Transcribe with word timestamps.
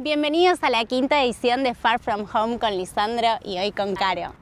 Bienvenidos 0.00 0.62
a 0.62 0.70
la 0.70 0.84
quinta 0.84 1.24
edición 1.24 1.64
de 1.64 1.74
Far 1.74 1.98
From 1.98 2.24
Home 2.32 2.60
con 2.60 2.70
Lisandro 2.70 3.26
y 3.44 3.58
hoy 3.58 3.72
con 3.72 3.96
Caro. 3.96 4.32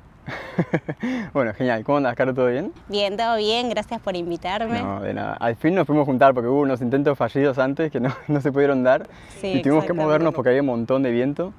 bueno, 1.33 1.55
genial. 1.55 1.83
¿Cómo 1.83 1.97
andas, 1.97 2.15
Caro? 2.15 2.35
¿Todo 2.35 2.49
bien? 2.49 2.75
Bien, 2.89 3.17
todo 3.17 3.39
bien. 3.39 3.71
Gracias 3.71 3.99
por 4.03 4.17
invitarme. 4.17 4.83
No, 4.83 5.01
de 5.01 5.15
nada. 5.15 5.33
Al 5.41 5.57
fin 5.57 5.75
nos 5.75 5.87
fuimos 5.87 6.05
juntar 6.05 6.35
porque 6.35 6.49
hubo 6.49 6.61
unos 6.61 6.83
intentos 6.83 7.17
fallidos 7.17 7.57
antes 7.59 7.91
que 7.91 8.01
no, 8.01 8.15
no 8.29 8.43
se 8.43 8.53
pudieron 8.53 8.85
dar. 8.85 9.09
Sí, 9.41 9.55
y 9.55 9.63
tuvimos 9.63 9.87
que 9.87 9.95
movernos 9.95 10.35
porque 10.35 10.51
había 10.51 10.61
un 10.61 10.67
montón 10.67 11.03
de 11.03 11.11
viento. 11.11 11.55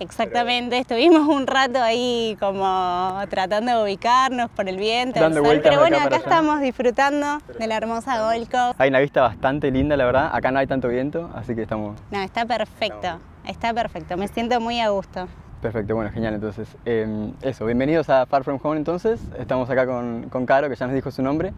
Exactamente, 0.00 0.78
estuvimos 0.78 1.28
un 1.28 1.46
rato 1.46 1.78
ahí 1.78 2.34
como 2.40 3.20
tratando 3.28 3.76
de 3.76 3.82
ubicarnos 3.84 4.50
por 4.50 4.66
el 4.66 4.78
viento, 4.78 5.22
el 5.22 5.34
sol, 5.34 5.60
pero 5.62 5.78
bueno, 5.78 5.98
acá 5.98 6.16
estamos 6.16 6.62
disfrutando 6.62 7.38
de 7.58 7.66
la 7.66 7.76
hermosa 7.76 8.18
Gold 8.18 8.50
Coast. 8.50 8.80
Hay 8.80 8.88
una 8.88 9.00
vista 9.00 9.20
bastante 9.20 9.70
linda, 9.70 9.98
la 9.98 10.06
verdad. 10.06 10.30
Acá 10.32 10.50
no 10.52 10.58
hay 10.58 10.66
tanto 10.66 10.88
viento, 10.88 11.30
así 11.34 11.54
que 11.54 11.62
estamos 11.62 12.00
No, 12.10 12.18
está 12.22 12.46
perfecto, 12.46 13.18
está 13.46 13.72
perfecto, 13.74 14.16
me 14.16 14.28
siento 14.28 14.60
muy 14.60 14.80
a 14.80 14.90
gusto. 14.90 15.28
perfecto. 15.60 15.94
Bueno, 15.94 16.10
genial. 16.10 16.34
Entonces, 16.34 16.68
eh, 16.86 17.32
eso. 17.42 17.66
Bienvenidos 17.66 18.08
a 18.08 18.26
Far 18.26 18.44
From 18.44 18.58
Home. 18.62 18.76
Entonces, 18.78 19.20
estamos 19.38 19.68
acá 19.68 19.86
con, 19.86 20.28
con 20.30 20.46
Caro, 20.46 20.68
que 20.68 20.76
ya 20.76 20.86
nos 20.86 20.94
dijo 20.94 21.10
su 21.10 21.22
nombre. 21.22 21.52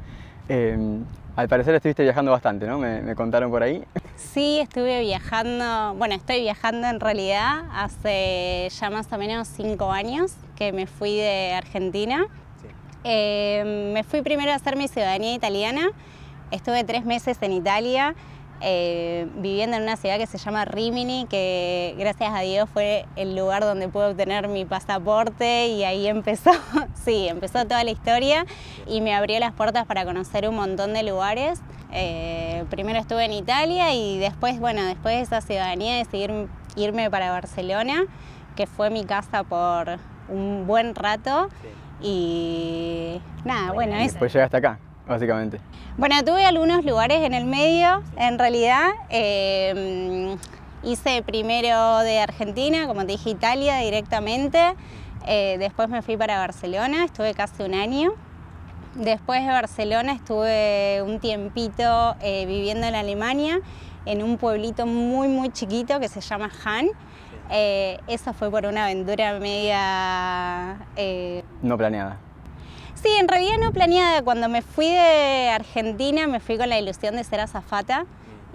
Eh, 0.48 0.98
al 1.36 1.48
parecer 1.48 1.74
estuviste 1.74 2.02
viajando 2.02 2.30
bastante, 2.32 2.66
¿no? 2.66 2.78
Me, 2.78 3.00
me 3.00 3.14
contaron 3.14 3.50
por 3.50 3.62
ahí. 3.62 3.84
Sí, 4.16 4.58
estuve 4.60 5.00
viajando, 5.00 5.94
bueno, 5.96 6.14
estoy 6.14 6.40
viajando 6.40 6.88
en 6.88 7.00
realidad 7.00 7.64
hace 7.72 8.68
ya 8.70 8.90
más 8.90 9.10
o 9.12 9.18
menos 9.18 9.48
cinco 9.48 9.90
años 9.92 10.34
que 10.56 10.72
me 10.72 10.86
fui 10.86 11.16
de 11.16 11.54
Argentina. 11.54 12.26
Eh, 13.04 13.90
me 13.94 14.04
fui 14.04 14.22
primero 14.22 14.52
a 14.52 14.56
hacer 14.56 14.76
mi 14.76 14.88
ciudadanía 14.88 15.34
italiana, 15.34 15.90
estuve 16.50 16.84
tres 16.84 17.04
meses 17.04 17.38
en 17.40 17.52
Italia, 17.52 18.14
eh, 18.62 19.26
viviendo 19.36 19.76
en 19.76 19.82
una 19.82 19.96
ciudad 19.96 20.18
que 20.18 20.26
se 20.26 20.38
llama 20.38 20.64
Rimini, 20.64 21.26
que 21.28 21.94
gracias 21.98 22.32
a 22.32 22.40
Dios 22.40 22.68
fue 22.72 23.06
el 23.16 23.34
lugar 23.36 23.62
donde 23.62 23.88
pude 23.88 24.06
obtener 24.10 24.48
mi 24.48 24.64
pasaporte 24.64 25.66
y 25.68 25.84
ahí 25.84 26.06
empezó, 26.08 26.50
sí, 27.04 27.28
empezó 27.28 27.64
toda 27.66 27.82
la 27.84 27.90
historia 27.90 28.46
y 28.86 29.00
me 29.00 29.14
abrió 29.14 29.38
las 29.40 29.52
puertas 29.52 29.86
para 29.86 30.04
conocer 30.04 30.48
un 30.48 30.54
montón 30.56 30.94
de 30.94 31.02
lugares. 31.02 31.60
Eh, 31.92 32.64
primero 32.70 32.98
estuve 32.98 33.24
en 33.24 33.32
Italia 33.32 33.92
y 33.94 34.18
después, 34.18 34.58
bueno, 34.60 34.82
después 34.84 35.16
de 35.16 35.20
esa 35.22 35.40
ciudadanía 35.40 35.96
decidí 35.96 36.24
ir- 36.24 36.48
irme 36.76 37.10
para 37.10 37.30
Barcelona, 37.30 38.04
que 38.56 38.66
fue 38.66 38.88
mi 38.90 39.04
casa 39.04 39.44
por 39.44 39.98
un 40.28 40.66
buen 40.66 40.94
rato. 40.94 41.48
Y 42.00 43.20
nada, 43.44 43.72
bueno, 43.72 43.94
eso. 43.96 44.18
Pues 44.18 44.32
llegaste 44.32 44.56
acá, 44.56 44.78
básicamente. 45.06 45.60
Bueno, 45.96 46.22
tuve 46.24 46.44
algunos 46.44 46.84
lugares 46.84 47.22
en 47.22 47.34
el 47.34 47.44
medio, 47.44 48.02
en 48.16 48.38
realidad. 48.38 48.90
eh, 49.10 50.36
hice 50.82 51.22
primero 51.22 51.98
de 51.98 52.20
Argentina, 52.20 52.86
como 52.86 53.02
te 53.02 53.12
dije, 53.12 53.30
Italia 53.30 53.78
directamente. 53.78 54.74
Eh, 55.26 55.56
después 55.58 55.88
me 55.88 56.02
fui 56.02 56.16
para 56.16 56.38
Barcelona, 56.38 57.04
estuve 57.04 57.34
casi 57.34 57.62
un 57.62 57.74
año. 57.74 58.12
Después 58.94 59.42
de 59.42 59.48
Barcelona 59.48 60.12
estuve 60.12 61.02
un 61.02 61.18
tiempito 61.18 62.16
eh, 62.20 62.44
viviendo 62.46 62.86
en 62.86 62.94
Alemania, 62.94 63.60
en 64.04 64.22
un 64.22 64.36
pueblito 64.36 64.86
muy, 64.86 65.28
muy 65.28 65.50
chiquito 65.50 65.98
que 66.00 66.08
se 66.08 66.20
llama 66.20 66.50
Han. 66.64 66.88
Eh, 67.50 67.98
eso 68.06 68.32
fue 68.32 68.50
por 68.50 68.66
una 68.66 68.84
aventura 68.84 69.38
media 69.38 70.78
No 71.62 71.78
planeada. 71.78 72.18
Sí, 73.02 73.08
en 73.18 73.26
realidad 73.26 73.56
no 73.60 73.72
planeada. 73.72 74.22
Cuando 74.22 74.48
me 74.48 74.62
fui 74.62 74.86
de 74.86 75.50
Argentina 75.52 76.28
me 76.28 76.38
fui 76.38 76.56
con 76.56 76.68
la 76.68 76.78
ilusión 76.78 77.16
de 77.16 77.24
ser 77.24 77.40
azafata 77.40 78.06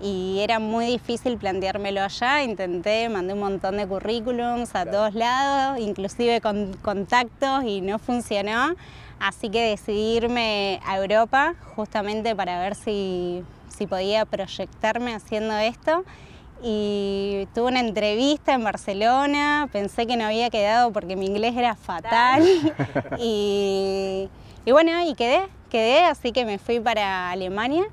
y 0.01 0.39
era 0.39 0.59
muy 0.59 0.85
difícil 0.85 1.37
planteármelo 1.37 2.01
allá. 2.01 2.43
Intenté, 2.43 3.09
mandé 3.09 3.33
un 3.33 3.41
montón 3.41 3.75
de 3.75 3.85
currículums 3.85 4.73
a 4.73 4.85
todos 4.85 5.15
lados, 5.15 5.79
inclusive 5.79 6.39
con 6.39 6.71
contactos 6.81 7.65
y 7.65 7.81
no 7.81 7.99
funcionó. 7.99 8.75
Así 9.19 9.49
que 9.49 9.71
decidí 9.71 10.15
irme 10.15 10.79
a 10.85 10.95
Europa 10.95 11.55
justamente 11.75 12.33
para 12.33 12.57
ver 12.61 12.75
si, 12.75 13.43
si 13.67 13.85
podía 13.85 14.23
proyectarme 14.23 15.13
haciendo 15.13 15.57
esto. 15.57 16.05
Y 16.63 17.47
tuve 17.53 17.67
una 17.67 17.79
entrevista 17.79 18.53
en 18.53 18.63
Barcelona, 18.63 19.69
pensé 19.71 20.07
que 20.07 20.17
no 20.17 20.25
había 20.25 20.49
quedado 20.49 20.91
porque 20.91 21.15
mi 21.15 21.25
inglés 21.27 21.55
era 21.55 21.75
fatal. 21.75 22.43
y, 23.19 24.29
y 24.65 24.71
bueno, 24.71 24.91
y 25.07 25.13
quedé, 25.15 25.41
quedé, 25.69 26.03
así 26.05 26.31
que 26.31 26.45
me 26.45 26.57
fui 26.57 26.79
para 26.79 27.31
Alemania. 27.31 27.85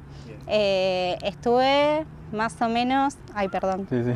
Eh, 0.47 1.17
estuve 1.23 2.05
más 2.33 2.61
o 2.61 2.69
menos, 2.69 3.15
ay 3.35 3.49
perdón, 3.49 3.87
Sí, 3.89 4.03
sí. 4.05 4.13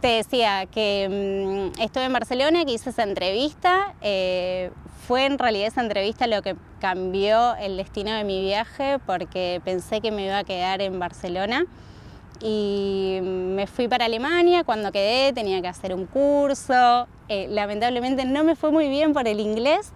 te 0.00 0.08
decía 0.08 0.66
que 0.66 1.72
mm, 1.76 1.80
estuve 1.80 2.04
en 2.04 2.12
Barcelona, 2.12 2.64
que 2.64 2.72
hice 2.72 2.90
esa 2.90 3.02
entrevista. 3.04 3.94
eh, 4.00 4.70
fue 5.06 5.24
en 5.24 5.38
realidad 5.38 5.68
esa 5.68 5.82
entrevista 5.82 6.26
lo 6.26 6.42
que 6.42 6.56
cambió 6.80 7.54
el 7.56 7.76
destino 7.76 8.12
de 8.12 8.24
mi 8.24 8.40
viaje 8.42 8.98
porque 9.06 9.60
pensé 9.64 10.00
que 10.00 10.10
me 10.10 10.24
iba 10.26 10.38
a 10.38 10.42
quedar 10.44 10.80
en 10.82 10.98
Barcelona. 10.98 11.64
Y 12.40 13.18
me 13.22 13.66
fui 13.66 13.88
para 13.88 14.04
Alemania, 14.04 14.64
cuando 14.64 14.92
quedé 14.92 15.32
tenía 15.32 15.60
que 15.62 15.68
hacer 15.68 15.94
un 15.94 16.06
curso. 16.06 17.08
eh, 17.28 17.48
lamentablemente 17.50 18.24
no 18.24 18.44
me 18.44 18.54
fue 18.54 18.70
muy 18.70 18.88
bien 18.88 19.12
por 19.12 19.26
el 19.26 19.40
inglés, 19.40 19.92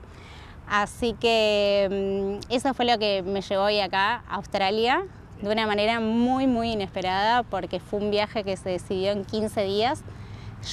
así 0.69 1.15
que 1.21 2.39
mm, 2.49 2.53
eso 2.53 2.75
fue 2.75 2.87
lo 2.87 2.99
que 2.99 3.23
me 3.23 3.41
llevó 3.41 3.65
hoy 3.65 3.81
acá 3.81 4.25
a 4.29 4.37
Australia 4.37 5.05
de 5.43 5.51
una 5.51 5.67
manera 5.67 6.01
muy, 6.01 6.47
muy 6.47 6.73
inesperada 6.73 7.43
porque 7.45 7.81
fue 7.81 8.01
un 8.01 8.11
viaje 8.11 8.45
que 8.45 8.57
se 8.57 8.71
decidió 8.71 9.13
en 9.13 9.25
15 9.25 9.63
días. 9.65 10.03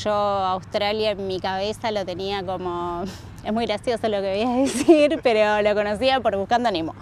Yo 0.03 0.11
Australia 0.11 1.11
en 1.11 1.27
mi 1.27 1.39
cabeza 1.39 1.91
lo 1.91 2.05
tenía 2.05 2.43
como, 2.43 3.03
es 3.45 3.53
muy 3.53 3.65
gracioso 3.65 4.07
lo 4.09 4.21
que 4.21 4.33
voy 4.33 4.41
a 4.41 4.61
decir, 4.61 5.19
pero 5.23 5.61
lo 5.61 5.73
conocía 5.73 6.19
por 6.19 6.35
Buscando 6.37 6.69
a 6.69 6.71
Nemo. 6.71 6.93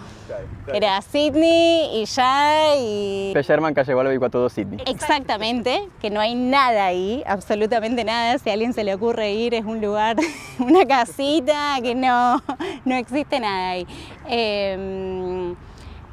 Era 0.73 1.01
Sydney 1.01 2.01
y 2.01 2.06
ya 2.06 2.75
y... 2.78 3.31
P. 3.34 3.44
Sherman, 3.44 3.73
calle 3.73 3.96
Wallaby 3.96 4.18
42, 4.18 4.53
Sydney. 4.53 4.79
Exactamente, 4.88 5.88
que 6.01 6.09
no 6.09 6.19
hay 6.19 6.35
nada 6.35 6.85
ahí, 6.85 7.23
absolutamente 7.28 8.03
nada. 8.03 8.38
Si 8.38 8.50
a 8.50 8.53
alguien 8.53 8.73
se 8.73 8.84
le 8.84 8.94
ocurre 8.94 9.31
ir, 9.31 9.53
es 9.53 9.66
un 9.66 9.81
lugar, 9.81 10.17
una 10.59 10.85
casita, 10.85 11.78
que 11.81 11.96
no, 11.96 12.41
no 12.85 12.96
existe 12.96 13.40
nada 13.40 13.69
ahí. 13.72 13.88
Eh, 14.28 15.56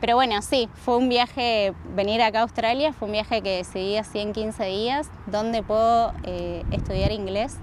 pero 0.02 0.16
bueno, 0.16 0.42
sí, 0.42 0.68
fue 0.84 0.96
un 0.96 1.08
viaje, 1.08 1.74
venir 1.94 2.22
acá 2.22 2.40
a 2.40 2.42
Australia, 2.42 2.92
fue 2.92 3.06
un 3.06 3.12
viaje 3.12 3.40
que 3.40 3.58
decidí 3.58 3.96
así 3.96 4.18
en 4.18 4.32
15 4.32 4.64
días, 4.64 5.08
donde 5.28 5.62
puedo 5.62 6.12
eh, 6.24 6.64
estudiar 6.72 7.12
inglés, 7.12 7.56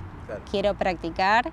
quiero 0.50 0.74
practicar. 0.74 1.52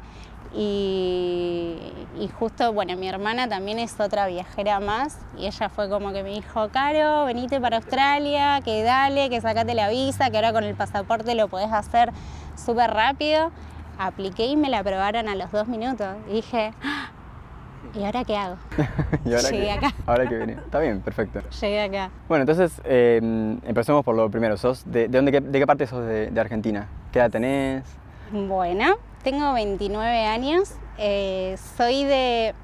Y, 0.55 1.77
y 2.21 2.29
justo, 2.29 2.73
bueno, 2.73 2.97
mi 2.97 3.09
hermana 3.09 3.49
también 3.49 3.81
es 3.81 3.99
otra 3.99 4.29
viajera 4.29 4.79
más 4.79 5.19
y 5.37 5.47
ella 5.47 5.69
fue 5.69 5.91
como 5.91 6.13
que 6.13 6.23
me 6.23 6.31
dijo, 6.31 6.69
Caro, 6.69 7.25
venite 7.25 7.61
para 7.61 7.79
Australia, 7.79 8.61
que 8.65 8.85
dale, 8.85 9.29
que 9.29 9.41
sacate 9.41 9.75
la 9.75 9.89
visa, 9.89 10.31
que 10.31 10.37
ahora 10.37 10.53
con 10.53 10.63
el 10.63 10.77
pasaporte 10.77 11.35
lo 11.35 11.49
podés 11.49 11.73
hacer 11.73 12.13
súper 12.55 12.93
rápido. 12.93 13.51
Apliqué 13.99 14.47
y 14.47 14.55
me 14.55 14.69
la 14.71 14.79
aprobaron 14.79 15.29
a 15.29 15.35
los 15.35 15.51
dos 15.51 15.67
minutos. 15.67 16.17
Y 16.29 16.35
dije, 16.35 16.73
"Ah, 16.81 17.11
¿y 17.95 18.05
ahora 18.05 18.25
qué 18.25 18.37
hago? 18.37 18.57
y 19.25 19.35
ahora 19.35 19.51
Llegué 19.51 19.73
acá. 19.73 19.93
ahora 20.07 20.29
que 20.29 20.37
viene. 20.37 20.53
Está 20.55 20.79
bien, 20.81 21.01
perfecto. 21.01 21.41
Llegué 21.61 21.83
acá. 21.83 22.11
Bueno, 22.29 22.43
entonces 22.43 22.81
eh, 22.85 23.19
empecemos 23.65 24.05
por 24.05 24.15
lo 24.15 24.31
primero. 24.31 24.57
¿Sos 24.57 24.85
de, 24.91 25.09
de 25.09 25.19
dónde, 25.19 25.41
de 25.41 25.59
qué 25.59 25.67
parte 25.67 25.87
sos 25.87 26.05
de, 26.05 26.31
de 26.31 26.41
Argentina? 26.41 26.89
¿Qué 27.13 27.19
edad 27.19 27.31
tenés? 27.31 27.85
Bueno, 28.33 28.97
tengo 29.23 29.53
29 29.53 30.25
años. 30.27 30.75
eh, 30.99 31.57
soy 31.77 32.05
de. 32.05 32.55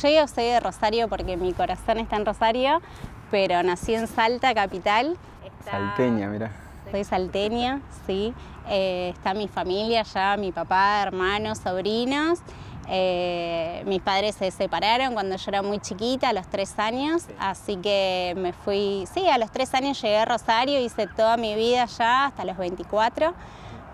Yo 0.00 0.08
digo 0.08 0.28
soy 0.28 0.44
de 0.44 0.60
Rosario 0.60 1.08
porque 1.08 1.36
mi 1.36 1.52
corazón 1.52 1.98
está 1.98 2.16
en 2.16 2.26
Rosario, 2.26 2.80
pero 3.30 3.62
nací 3.62 3.94
en 3.94 4.06
Salta, 4.06 4.54
capital. 4.54 5.16
Está- 5.44 5.70
Salteña, 5.72 6.28
mira. 6.28 6.52
Soy 6.90 7.04
salteña, 7.04 7.80
sí. 8.06 8.32
Eh, 8.70 9.10
está 9.14 9.34
mi 9.34 9.48
familia 9.48 10.02
ya, 10.04 10.36
mi 10.38 10.52
papá, 10.52 11.02
hermanos, 11.02 11.58
sobrinos. 11.58 12.38
Eh, 12.90 13.82
mis 13.86 14.00
padres 14.00 14.34
se 14.36 14.50
separaron 14.50 15.12
cuando 15.12 15.36
yo 15.36 15.44
era 15.48 15.62
muy 15.62 15.78
chiquita, 15.78 16.30
a 16.30 16.32
los 16.32 16.46
tres 16.48 16.78
años, 16.78 17.26
así 17.38 17.76
que 17.76 18.34
me 18.36 18.52
fui, 18.52 19.04
sí, 19.12 19.28
a 19.28 19.36
los 19.38 19.50
tres 19.50 19.74
años 19.74 20.00
llegué 20.00 20.16
a 20.18 20.24
Rosario, 20.24 20.80
hice 20.80 21.06
toda 21.06 21.36
mi 21.36 21.54
vida 21.54 21.84
ya 21.84 22.26
hasta 22.26 22.44
los 22.44 22.56
24, 22.56 23.34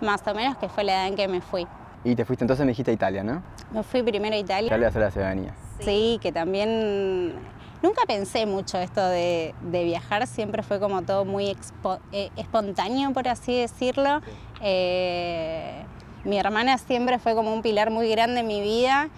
más 0.01 0.21
o 0.25 0.33
menos, 0.33 0.57
que 0.57 0.69
fue 0.69 0.83
la 0.85 0.93
edad 0.93 1.07
en 1.07 1.15
que 1.15 1.27
me 1.27 1.41
fui. 1.41 1.67
Y 2.05 2.15
te 2.15 2.23
fuiste 2.23 2.43
entonces, 2.45 2.65
me 2.65 2.71
dijiste 2.71 2.91
a 2.91 2.93
Italia, 2.93 3.23
¿no? 3.23 3.43
Me 3.71 3.83
fui 3.83 4.01
primero 4.03 4.33
a 4.35 4.39
Italia. 4.39 4.67
Italia 4.67 4.87
hacer 4.87 5.01
la 5.01 5.11
ciudadanía. 5.11 5.53
Sí, 5.81 6.19
que 6.21 6.31
también 6.31 7.33
nunca 7.81 8.03
pensé 8.07 8.45
mucho 8.45 8.77
esto 8.77 9.05
de, 9.05 9.53
de 9.61 9.83
viajar, 9.83 10.25
siempre 10.27 10.63
fue 10.63 10.79
como 10.79 11.01
todo 11.01 11.25
muy 11.25 11.47
expo- 11.47 11.99
eh, 12.13 12.29
espontáneo, 12.37 13.11
por 13.11 13.27
así 13.27 13.59
decirlo. 13.59 14.21
Eh, 14.61 15.83
mi 16.25 16.37
hermana 16.39 16.77
siempre 16.77 17.19
fue 17.19 17.35
como 17.35 17.53
un 17.53 17.61
pilar 17.61 17.91
muy 17.91 18.09
grande 18.09 18.41
en 18.41 18.47
mi 18.47 18.61
vida 18.61 19.09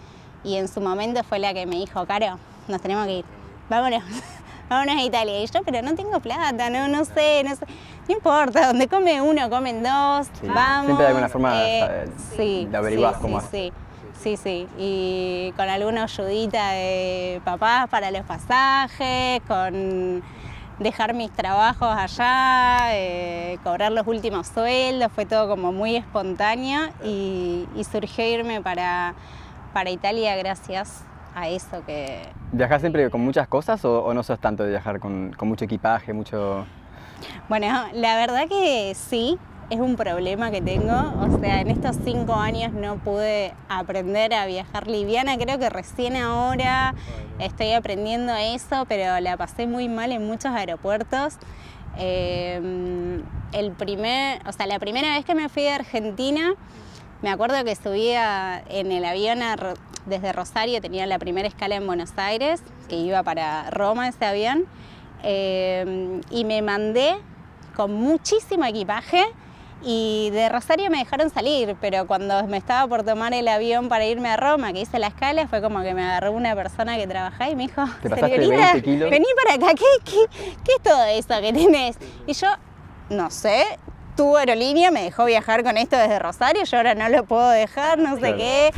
y 0.43 0.57
en 0.57 0.67
su 0.67 0.81
momento 0.81 1.23
fue 1.23 1.39
la 1.39 1.53
que 1.53 1.65
me 1.65 1.77
dijo, 1.77 2.05
Caro, 2.05 2.37
nos 2.67 2.81
tenemos 2.81 3.05
que 3.07 3.19
ir, 3.19 3.25
vámonos, 3.69 4.03
vámonos 4.69 4.95
a 4.95 5.01
Italia. 5.03 5.41
Y 5.41 5.47
yo, 5.47 5.61
pero 5.63 5.81
no 5.81 5.95
tengo 5.95 6.19
plata, 6.19 6.69
no, 6.69 6.87
no 6.87 7.05
sé, 7.05 7.43
no 7.43 7.55
sé. 7.55 7.65
No 8.07 8.13
importa, 8.13 8.67
donde 8.67 8.87
come 8.87 9.21
uno, 9.21 9.49
comen 9.49 9.83
dos, 9.83 10.29
vamos. 10.43 10.85
Siempre 10.85 11.03
de 11.03 11.07
alguna 11.07 11.29
forma 11.29 11.67
eh, 11.67 12.09
sí, 12.35 12.67
de 12.69 12.77
averiguar 12.77 13.15
sí, 13.15 13.19
cómo 13.21 13.41
sí, 13.41 13.73
sí, 14.21 14.37
sí, 14.37 14.67
y 14.77 15.53
con 15.57 15.67
alguna 15.67 16.03
ayudita 16.03 16.71
de 16.71 17.41
papás 17.43 17.89
para 17.89 18.11
los 18.11 18.23
pasajes, 18.23 19.41
con 19.47 20.23
dejar 20.79 21.13
mis 21.13 21.31
trabajos 21.31 21.87
allá, 21.89 22.95
eh, 22.95 23.57
cobrar 23.63 23.91
los 23.91 24.05
últimos 24.07 24.47
sueldos, 24.47 25.11
fue 25.11 25.25
todo 25.25 25.47
como 25.47 25.71
muy 25.71 25.95
espontáneo 25.95 26.89
y, 27.03 27.67
surgió 27.89 28.25
irme 28.25 28.61
para, 28.61 29.13
para 29.73 29.89
Italia 29.89 30.35
gracias 30.35 31.03
a 31.33 31.47
eso 31.47 31.83
que... 31.85 32.21
¿Viajas 32.51 32.81
siempre 32.81 33.09
con 33.09 33.21
muchas 33.21 33.47
cosas 33.47 33.83
o, 33.85 34.13
no 34.13 34.23
sos 34.23 34.39
tanto 34.39 34.63
de 34.63 34.71
viajar 34.71 34.99
con, 34.99 35.33
con 35.37 35.47
mucho 35.47 35.65
equipaje, 35.65 36.13
mucho...? 36.13 36.65
Bueno, 37.49 37.67
la 37.93 38.15
verdad 38.15 38.47
que 38.47 38.93
sí, 38.95 39.39
es 39.69 39.79
un 39.79 39.95
problema 39.95 40.51
que 40.51 40.61
tengo. 40.61 40.93
O 40.93 41.39
sea, 41.39 41.61
en 41.61 41.69
estos 41.69 41.97
cinco 42.03 42.35
años 42.35 42.73
no 42.73 42.97
pude 42.97 43.53
aprender 43.69 44.33
a 44.33 44.45
viajar 44.45 44.87
liviana. 44.87 45.37
Creo 45.37 45.59
que 45.59 45.69
recién 45.69 46.15
ahora 46.15 46.95
estoy 47.39 47.73
aprendiendo 47.73 48.33
eso, 48.35 48.85
pero 48.87 49.19
la 49.19 49.35
pasé 49.37 49.67
muy 49.67 49.89
mal 49.89 50.11
en 50.11 50.25
muchos 50.25 50.51
aeropuertos. 50.51 51.35
Eh, 51.97 53.21
el 53.53 53.71
primer, 53.71 54.41
o 54.47 54.51
sea, 54.51 54.67
la 54.67 54.79
primera 54.79 55.15
vez 55.15 55.25
que 55.25 55.35
me 55.35 55.49
fui 55.49 55.63
de 55.63 55.71
Argentina, 55.71 56.53
me 57.21 57.29
acuerdo 57.29 57.63
que 57.63 57.75
subía 57.75 58.63
en 58.69 58.91
el 58.91 59.03
avión 59.03 59.39
desde 60.05 60.31
Rosario, 60.31 60.79
tenía 60.79 61.05
la 61.07 61.17
primera 61.17 61.47
escala 61.47 61.75
en 61.75 61.87
Buenos 61.87 62.11
Aires, 62.17 62.61
que 62.87 62.97
iba 62.97 63.23
para 63.23 63.69
Roma 63.71 64.07
ese 64.07 64.25
avión, 64.25 64.65
eh, 65.23 66.21
y 66.29 66.45
me 66.45 66.61
mandé 66.61 67.15
con 67.75 67.93
muchísimo 67.93 68.65
equipaje 68.65 69.23
y 69.83 70.29
de 70.31 70.49
Rosario 70.49 70.89
me 70.89 70.97
dejaron 70.97 71.29
salir, 71.29 71.75
pero 71.79 72.07
cuando 72.07 72.45
me 72.47 72.57
estaba 72.57 72.87
por 72.87 73.03
tomar 73.03 73.33
el 73.33 73.47
avión 73.47 73.89
para 73.89 74.05
irme 74.05 74.29
a 74.29 74.37
Roma, 74.37 74.73
que 74.73 74.81
hice 74.81 74.99
la 74.99 75.07
escala, 75.07 75.47
fue 75.47 75.61
como 75.61 75.81
que 75.81 75.93
me 75.93 76.03
agarró 76.03 76.31
una 76.31 76.55
persona 76.55 76.97
que 76.97 77.05
trabajaba 77.05 77.49
y 77.49 77.55
me 77.55 77.63
dijo, 77.67 77.83
señorita, 78.01 78.73
vení 78.73 79.25
para 79.43 79.55
acá, 79.55 79.75
¿Qué, 79.75 80.11
¿Qué, 80.63 80.71
es 80.73 80.83
todo 80.83 81.03
eso 81.05 81.41
que 81.41 81.53
tenés? 81.53 81.97
Y 82.25 82.33
yo, 82.33 82.47
no 83.09 83.29
sé, 83.29 83.63
tu 84.15 84.35
aerolínea 84.35 84.89
me 84.89 85.03
dejó 85.03 85.25
viajar 85.25 85.63
con 85.63 85.77
esto 85.77 85.95
desde 85.95 86.17
Rosario, 86.17 86.63
yo 86.63 86.77
ahora 86.77 86.95
no 86.95 87.07
lo 87.09 87.23
puedo 87.25 87.49
dejar, 87.49 87.99
no 87.99 88.19
sé 88.19 88.35
qué. 88.35 88.71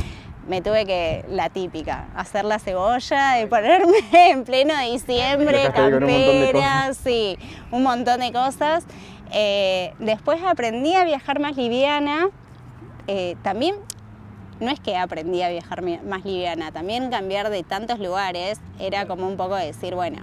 Me 0.48 0.62
tuve 0.62 0.84
que, 0.84 1.24
la 1.28 1.48
típica, 1.48 2.06
hacer 2.16 2.44
la 2.44 2.58
cebolla 2.58 3.40
y 3.40 3.46
ponerme 3.46 3.98
en 4.30 4.44
pleno 4.44 4.76
diciembre, 4.80 5.70
campera, 5.72 6.92
sí, 6.92 7.38
un 7.70 7.84
montón 7.84 8.20
de 8.20 8.32
cosas. 8.32 8.84
Eh, 9.32 9.94
después 9.98 10.40
aprendí 10.42 10.94
a 10.94 11.04
viajar 11.04 11.40
más 11.40 11.56
liviana. 11.56 12.28
Eh, 13.06 13.36
también 13.42 13.76
no 14.60 14.70
es 14.70 14.78
que 14.78 14.96
aprendí 14.96 15.42
a 15.42 15.48
viajar 15.48 15.82
más 15.82 16.24
liviana, 16.24 16.70
también 16.70 17.10
cambiar 17.10 17.50
de 17.50 17.62
tantos 17.62 17.98
lugares 17.98 18.60
era 18.78 19.06
como 19.06 19.26
un 19.26 19.36
poco 19.36 19.56
decir, 19.56 19.94
bueno, 19.94 20.18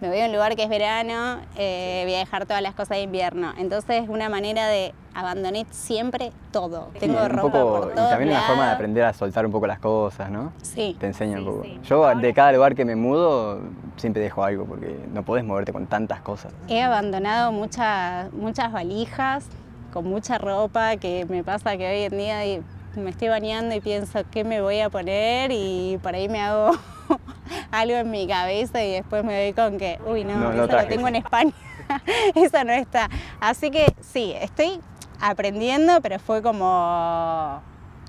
me 0.00 0.08
voy 0.08 0.20
a 0.20 0.26
un 0.26 0.32
lugar 0.32 0.56
que 0.56 0.64
es 0.64 0.68
verano, 0.68 1.38
eh, 1.56 2.02
voy 2.04 2.14
a 2.14 2.18
dejar 2.18 2.46
todas 2.46 2.62
las 2.62 2.74
cosas 2.74 2.96
de 2.96 3.02
invierno. 3.02 3.52
Entonces, 3.56 4.08
una 4.08 4.28
manera 4.28 4.66
de 4.66 4.94
abandonar 5.14 5.66
siempre 5.70 6.32
todo. 6.50 6.88
Tengo 6.98 7.28
ropa 7.28 7.62
por 7.62 7.92
Y 7.92 7.96
también 7.96 8.30
una 8.30 8.40
forma 8.40 8.66
de 8.66 8.72
aprender 8.72 9.04
a 9.04 9.12
soltar 9.12 9.44
un 9.44 9.52
poco 9.52 9.66
las 9.66 9.78
cosas, 9.78 10.30
¿no? 10.30 10.52
Sí. 10.62 10.96
Te 10.98 11.06
enseña 11.06 11.38
un 11.38 11.44
poco. 11.44 11.66
Yo 11.84 12.14
de 12.14 12.34
cada 12.34 12.52
lugar 12.52 12.74
que 12.74 12.84
me 12.84 12.96
mudo 12.96 13.60
siempre 13.96 14.22
dejo 14.22 14.42
algo 14.42 14.64
porque 14.64 14.98
no 15.12 15.22
podés 15.22 15.44
moverte 15.44 15.72
con 15.72 15.86
tantas 15.86 16.20
cosas. 16.20 16.52
He 16.68 16.82
abandonado 16.82 17.52
muchas, 17.52 18.32
muchas 18.32 18.72
valijas 18.72 19.44
con 19.92 20.06
mucha 20.06 20.38
ropa 20.38 20.96
que 20.96 21.26
me 21.28 21.44
pasa 21.44 21.76
que 21.76 21.86
hoy 21.86 22.02
en 22.04 22.18
día 22.18 22.62
me 23.00 23.10
estoy 23.10 23.28
bañando 23.28 23.74
y 23.74 23.80
pienso 23.80 24.24
qué 24.30 24.44
me 24.44 24.60
voy 24.60 24.80
a 24.80 24.90
poner 24.90 25.50
y 25.52 25.98
por 26.02 26.14
ahí 26.14 26.28
me 26.28 26.40
hago 26.40 26.72
algo 27.70 27.96
en 27.96 28.10
mi 28.10 28.26
cabeza 28.26 28.82
y 28.82 28.92
después 28.92 29.24
me 29.24 29.42
doy 29.42 29.52
con 29.52 29.78
que, 29.78 29.98
uy, 30.06 30.24
no, 30.24 30.52
eso 30.52 30.66
lo 30.66 30.86
tengo 30.86 31.08
en 31.08 31.16
España, 31.16 31.52
eso 32.34 32.64
no 32.64 32.72
está. 32.72 33.08
Así 33.40 33.70
que 33.70 33.86
sí, 34.00 34.34
estoy 34.40 34.80
aprendiendo, 35.20 36.00
pero 36.00 36.18
fue 36.18 36.42
como 36.42 37.62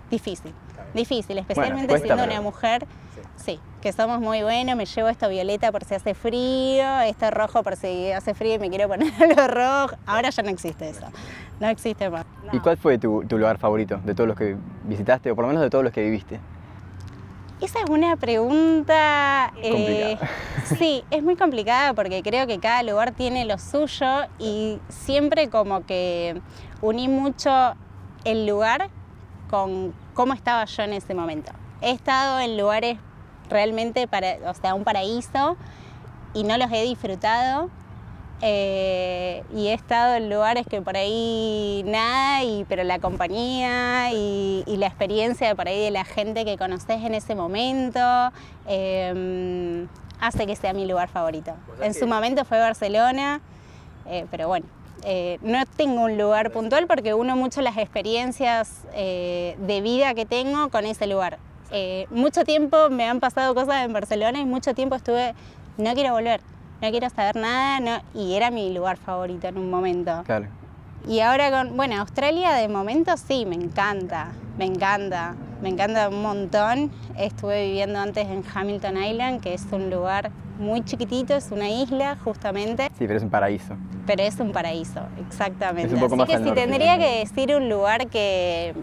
difícil, 0.09 0.53
difícil, 0.94 1.38
especialmente 1.38 1.97
siendo 2.00 2.24
una 2.24 2.41
mujer. 2.41 2.86
Sí, 3.38 3.59
que 3.81 3.91
somos 3.91 4.19
muy 4.19 4.44
buenos, 4.44 4.75
me 4.75 4.85
llevo 4.85 5.09
esto 5.09 5.27
violeta 5.27 5.71
por 5.71 5.83
si 5.83 5.95
hace 5.95 6.13
frío, 6.13 7.01
esto 7.01 7.30
rojo 7.31 7.63
por 7.63 7.75
si 7.75 8.12
hace 8.12 8.33
frío 8.33 8.56
y 8.56 8.59
me 8.59 8.69
quiero 8.69 8.88
poner 8.88 9.12
lo 9.38 9.47
rojo. 9.47 9.95
Ahora 10.06 10.30
ya 10.30 10.44
no 10.44 10.50
existe 10.50 10.89
eso, 10.89 11.06
no 11.59 11.68
existe 11.68 12.09
más. 12.09 12.25
¿Y 12.51 12.59
cuál 12.59 12.77
fue 12.77 12.97
tu, 12.97 13.24
lugar 13.24 13.57
favorito 13.57 14.00
de 14.03 14.15
todos 14.15 14.27
los 14.27 14.38
que 14.38 14.56
visitaste, 14.85 15.31
o 15.31 15.35
por 15.35 15.44
lo 15.44 15.50
menos 15.50 15.63
de 15.63 15.69
todos 15.69 15.83
los 15.83 15.94
que 15.94 16.03
viviste? 16.03 16.39
Esa 17.59 17.80
es 17.80 17.89
una 17.89 18.18
pregunta... 18.18 19.53
Eh, 19.57 20.18
sí, 20.77 21.03
es 21.12 21.24
muy 21.24 21.36
complicada 21.38 21.94
porque 21.94 22.21
creo 22.21 22.45
que 22.45 22.59
cada 22.59 22.83
lugar 22.83 23.12
tiene 23.12 23.45
lo 23.45 23.57
suyo 23.57 24.24
y 24.38 24.79
siempre 24.89 25.50
como 25.50 25.86
que 25.86 26.41
uní 26.81 27.07
mucho 27.07 27.51
el 28.25 28.45
lugar 28.45 28.89
con 29.50 29.94
cómo 30.13 30.33
estaba 30.33 30.65
yo 30.65 30.83
en 30.83 30.94
ese 30.94 31.13
momento. 31.13 31.51
He 31.81 31.91
estado 31.91 32.39
en 32.39 32.57
lugares 32.57 32.97
realmente 33.53 34.07
para, 34.07 34.35
o 34.50 34.53
sea, 34.53 34.73
un 34.73 34.83
paraíso 34.83 35.55
y 36.33 36.44
no 36.44 36.57
los 36.57 36.69
he 36.71 36.83
disfrutado. 36.83 37.69
Eh, 38.45 39.41
y 39.55 39.67
he 39.67 39.73
estado 39.73 40.15
en 40.15 40.29
lugares 40.29 40.67
que 40.67 40.81
por 40.81 40.97
ahí 40.97 41.81
nada, 41.85 42.44
y, 42.44 42.65
pero 42.67 42.83
la 42.83 43.00
compañía 43.00 44.11
y, 44.11 44.65
la 44.67 44.88
experiencia 44.88 45.55
por 45.55 45.69
ahí 45.69 45.79
de 45.79 45.91
la 45.91 46.03
gente 46.03 46.44
que 46.44 46.57
conoces 46.57 47.01
en 47.03 47.13
ese 47.13 47.35
momento 47.35 48.01
em, 48.67 49.88
hace 50.19 50.45
que 50.45 50.57
sea 50.57 50.73
mi 50.73 50.85
lugar 50.85 51.07
favorito. 51.07 51.53
En 51.81 51.94
su 51.94 52.05
momento 52.05 52.44
fue 52.44 52.59
Barcelona, 52.59 53.39
eh, 54.09 54.25
pero 54.29 54.50
bueno, 54.50 54.65
eh, 55.05 55.38
no 55.41 55.63
tengo 55.77 56.01
un 56.01 56.17
lugar 56.17 56.51
puntual 56.51 56.85
porque 56.85 57.13
uno 57.13 57.38
mucho 57.38 57.61
las 57.61 57.77
experiencias 57.77 58.81
de 58.94 59.81
vida 59.81 60.13
que 60.15 60.25
tengo 60.25 60.67
con 60.67 60.85
ese 60.85 61.07
lugar. 61.07 61.38
Eh, 61.75 62.05
mucho 62.11 62.43
tiempo 62.43 62.89
me 62.91 63.03
han 63.09 63.19
pasado 63.19 63.55
cosas 63.55 63.83
en 63.83 63.93
Barcelona 63.93 64.39
y 64.39 64.45
mucho 64.45 64.75
tiempo 64.75 64.95
estuve, 64.95 65.33
no 65.79 65.93
quiero 65.95 66.13
volver, 66.13 66.39
no 66.83 66.91
quiero 66.91 67.09
saber 67.09 67.35
nada, 67.35 68.03
y 68.13 68.35
era 68.35 68.51
mi 68.51 68.71
lugar 68.71 68.97
favorito 68.97 69.47
en 69.47 69.57
un 69.57 69.71
momento. 69.71 70.21
Claro. 70.23 70.45
Y 71.07 71.19
ahora 71.19 71.49
con, 71.49 71.75
bueno, 71.75 71.99
Australia 71.99 72.53
de 72.53 72.67
momento 72.67 73.17
sí, 73.17 73.47
me 73.47 73.55
encanta, 73.55 74.33
me 74.57 74.65
encanta, 74.65 75.36
me 75.63 75.69
encanta 75.69 76.09
un 76.09 76.21
montón. 76.21 76.91
Estuve 77.17 77.65
viviendo 77.65 78.00
antes 78.00 78.27
en 78.27 78.43
Hamilton 78.53 79.03
Island, 79.03 79.41
que 79.41 79.55
es 79.55 79.65
un 79.71 79.89
lugar 79.89 80.29
muy 80.59 80.81
chiquitito, 80.86 81.33
es 81.33 81.51
una 81.51 81.69
isla 81.69 82.17
justamente. 82.24 82.89
Sí, 83.00 83.07
pero 83.07 83.15
es 83.15 83.24
un 83.24 83.31
paraíso. 83.31 83.75
Pero 84.05 84.21
es 84.21 84.39
un 84.39 84.51
paraíso, 84.51 85.01
exactamente. 85.27 85.95
Así 85.95 86.25
que 86.25 86.38
si 86.38 86.51
tendría 86.51 86.98
que 87.00 87.19
decir 87.19 87.55
un 87.55 87.67
lugar 87.67 88.07
que 88.07 88.75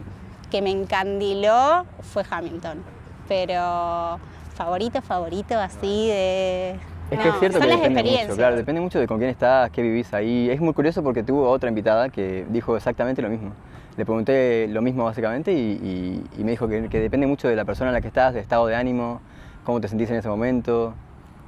que 0.50 0.62
me 0.62 0.70
encandiló 0.70 1.86
fue 2.02 2.24
Hamilton. 2.28 2.78
Pero 3.28 4.18
favorito, 4.54 5.00
favorito, 5.00 5.58
así 5.58 6.08
de... 6.08 6.76
Es 7.10 7.18
que 7.18 7.28
es 7.28 7.34
cierto 7.40 7.58
que 7.58 7.66
depende 7.66 8.02
mucho, 8.02 8.36
claro, 8.36 8.56
depende 8.56 8.80
mucho 8.80 9.00
de 9.00 9.08
con 9.08 9.18
quién 9.18 9.30
estás, 9.30 9.70
qué 9.70 9.82
vivís 9.82 10.12
ahí. 10.14 10.48
Es 10.48 10.60
muy 10.60 10.74
curioso 10.74 11.02
porque 11.02 11.22
tuvo 11.24 11.48
otra 11.48 11.68
invitada 11.68 12.08
que 12.08 12.46
dijo 12.50 12.76
exactamente 12.76 13.20
lo 13.20 13.28
mismo. 13.28 13.52
Le 13.96 14.04
pregunté 14.04 14.68
lo 14.68 14.80
mismo 14.80 15.04
básicamente 15.04 15.52
y, 15.52 16.22
me 16.38 16.52
dijo 16.52 16.68
que, 16.68 16.80
depende 16.88 17.26
mucho 17.26 17.48
de 17.48 17.56
la 17.56 17.64
persona 17.64 17.90
en 17.90 17.94
la 17.94 18.00
que 18.00 18.08
estás, 18.08 18.34
de 18.34 18.40
estado 18.40 18.66
de 18.66 18.76
ánimo, 18.76 19.20
cómo 19.64 19.80
te 19.80 19.88
sentís 19.88 20.10
en 20.10 20.16
ese 20.16 20.28
momento. 20.28 20.94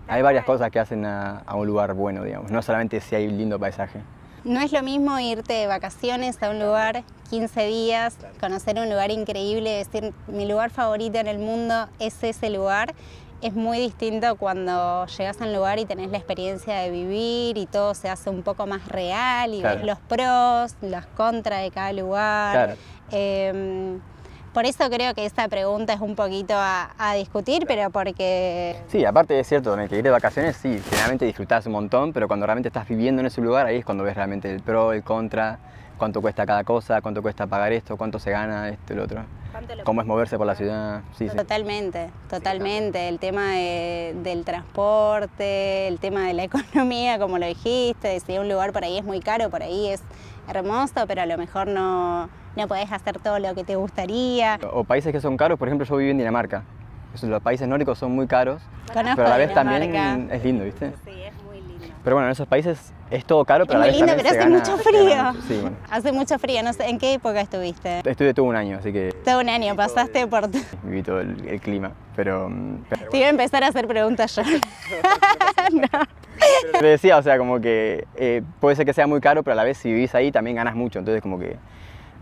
Hay 0.08 0.20
varias 0.22 0.44
cosas 0.44 0.70
que 0.70 0.80
hacen 0.80 1.04
a, 1.04 1.42
a 1.46 1.54
un 1.54 1.66
lugar 1.66 1.94
bueno, 1.94 2.24
digamos, 2.24 2.50
no 2.50 2.60
solamente 2.60 3.00
si 3.00 3.14
hay 3.14 3.28
un 3.28 3.38
lindo 3.38 3.58
paisaje. 3.58 4.00
No 4.44 4.60
es 4.60 4.72
lo 4.72 4.82
mismo 4.82 5.18
irte 5.20 5.52
de 5.52 5.66
vacaciones 5.68 6.42
a 6.42 6.50
un 6.50 6.58
lugar 6.58 7.04
15 7.30 7.66
días, 7.66 8.16
conocer 8.40 8.76
un 8.78 8.88
lugar 8.88 9.12
increíble, 9.12 9.70
decir 9.70 10.12
mi 10.26 10.46
lugar 10.46 10.70
favorito 10.70 11.18
en 11.18 11.28
el 11.28 11.38
mundo 11.38 11.88
es 12.00 12.22
ese 12.24 12.50
lugar. 12.50 12.92
Es 13.40 13.54
muy 13.54 13.78
distinto 13.78 14.36
cuando 14.36 15.06
llegas 15.06 15.40
a 15.40 15.44
un 15.44 15.52
lugar 15.52 15.78
y 15.78 15.84
tenés 15.84 16.10
la 16.10 16.18
experiencia 16.18 16.76
de 16.78 16.90
vivir 16.90 17.56
y 17.56 17.66
todo 17.66 17.94
se 17.94 18.08
hace 18.08 18.30
un 18.30 18.42
poco 18.42 18.66
más 18.66 18.88
real 18.88 19.54
y 19.54 19.62
ves 19.62 19.84
los 19.84 19.98
pros, 19.98 20.74
las 20.80 21.06
contras 21.06 21.62
de 21.62 21.70
cada 21.70 21.92
lugar. 21.92 22.76
Em, 23.10 24.00
por 24.52 24.66
eso 24.66 24.88
creo 24.90 25.14
que 25.14 25.24
esta 25.24 25.48
pregunta 25.48 25.92
es 25.94 26.00
un 26.00 26.14
poquito 26.14 26.54
a, 26.56 27.14
discutir, 27.16 27.64
pero 27.66 27.90
porque... 27.90 28.76
Sí, 28.88 29.04
aparte 29.04 29.38
es 29.38 29.46
cierto, 29.46 29.74
en 29.74 29.80
el 29.80 29.88
que 29.88 29.96
ir 29.96 30.02
de 30.02 30.10
vacaciones 30.10 30.56
sí, 30.56 30.80
generalmente 30.88 31.24
disfrutás 31.24 31.66
un 31.66 31.72
montón, 31.72 32.12
pero 32.12 32.26
cuando 32.28 32.46
realmente 32.46 32.68
estás 32.68 32.88
viviendo 32.88 33.20
en 33.20 33.26
ese 33.26 33.40
lugar, 33.40 33.66
ahí 33.66 33.76
es 33.76 33.84
cuando 33.84 34.04
ves 34.04 34.14
realmente 34.14 34.50
el 34.50 34.62
pro, 34.62 34.92
el 34.92 35.02
contra, 35.02 35.58
cuánto 35.98 36.20
cuesta 36.20 36.46
cada 36.46 36.64
cosa, 36.64 37.00
cuánto 37.00 37.22
cuesta 37.22 37.46
pagar 37.46 37.72
esto, 37.72 37.96
cuánto 37.96 38.18
se 38.18 38.30
gana 38.30 38.68
esto 38.68 38.92
y 38.92 38.96
lo 38.96 39.04
otro. 39.04 39.24
Cómo 39.84 40.00
es 40.00 40.06
moverse 40.06 40.38
por 40.38 40.46
la 40.46 40.54
ciudad. 40.54 41.02
Sí, 41.16 41.28
totalmente, 41.28 42.10
totalmente. 42.30 43.08
El 43.08 43.18
tema 43.18 43.52
del 43.52 44.44
transporte, 44.44 45.86
el 45.88 45.98
tema 45.98 46.26
de 46.26 46.34
la 46.34 46.44
economía, 46.50 47.18
como 47.18 47.38
lo 47.38 47.46
dijiste, 47.46 48.18
si 48.20 48.38
un 48.38 48.48
lugar 48.48 48.72
por 48.72 48.84
ahí 48.84 48.98
es 48.98 49.04
muy 49.04 49.20
caro, 49.20 49.50
por 49.50 49.62
ahí 49.62 49.88
es 49.88 50.02
hermoso, 50.48 51.06
pero 51.06 51.22
a 51.22 51.26
lo 51.26 51.38
mejor 51.38 51.68
no, 51.68 52.28
no 52.56 52.68
podés 52.68 52.90
hacer 52.92 53.18
todo 53.18 53.38
lo 53.38 53.54
que 53.54 53.64
te 53.64 53.76
gustaría. 53.76 54.58
O 54.72 54.84
países 54.84 55.12
que 55.12 55.20
son 55.20 55.36
caros, 55.36 55.58
por 55.58 55.68
ejemplo, 55.68 55.86
yo 55.86 55.96
vivo 55.96 56.10
en 56.10 56.18
Dinamarca. 56.18 56.64
Los 57.22 57.42
países 57.42 57.68
nórdicos 57.68 57.98
son 57.98 58.12
muy 58.12 58.26
caros, 58.26 58.62
pero 58.92 59.10
a 59.26 59.28
la 59.28 59.36
vez 59.36 59.52
también 59.52 60.30
es 60.30 60.44
lindo, 60.44 60.64
¿viste? 60.64 60.92
Sí, 61.04 61.22
es 61.22 61.42
muy 61.44 61.60
lindo. 61.60 61.86
Pero 62.02 62.16
bueno, 62.16 62.28
en 62.28 62.32
esos 62.32 62.48
países 62.48 62.92
es 63.10 63.24
todo 63.26 63.44
caro, 63.44 63.66
pero 63.66 63.78
a 63.78 63.80
la 63.80 63.86
vez 63.86 63.96
lindo, 63.96 64.14
pero 64.16 64.28
hace 64.30 64.48
mucho 64.48 64.78
frío. 64.78 65.32
Sí, 65.46 65.58
bueno. 65.60 65.76
Hace 65.90 66.12
mucho 66.12 66.38
frío, 66.38 66.62
no 66.62 66.72
sé, 66.72 66.88
¿en 66.88 66.98
qué 66.98 67.14
época 67.14 67.40
estuviste? 67.42 68.00
Estuve 68.08 68.32
todo 68.32 68.46
un 68.46 68.56
año, 68.56 68.78
así 68.78 68.92
que... 68.92 69.14
Todo 69.24 69.40
un 69.40 69.50
año, 69.50 69.76
pasaste 69.76 70.26
por... 70.26 70.48
Viví 70.82 71.02
todo 71.02 71.20
el, 71.20 71.60
clima, 71.60 71.92
pero... 72.16 72.50
Te 73.10 73.18
iba 73.18 73.26
a 73.26 73.30
empezar 73.30 73.62
a 73.62 73.68
hacer 73.68 73.86
preguntas 73.86 74.34
yo. 74.34 74.42
no. 75.72 76.21
Te 76.78 76.86
decía, 76.86 77.16
o 77.16 77.22
sea, 77.22 77.38
como 77.38 77.60
que 77.60 78.06
eh, 78.16 78.42
puede 78.60 78.76
ser 78.76 78.86
que 78.86 78.92
sea 78.92 79.06
muy 79.06 79.20
caro, 79.20 79.42
pero 79.42 79.52
a 79.52 79.56
la 79.56 79.64
vez 79.64 79.78
si 79.78 79.92
vivís 79.92 80.14
ahí 80.14 80.32
también 80.32 80.56
ganas 80.56 80.74
mucho, 80.74 80.98
entonces 80.98 81.22
como 81.22 81.38
que 81.38 81.56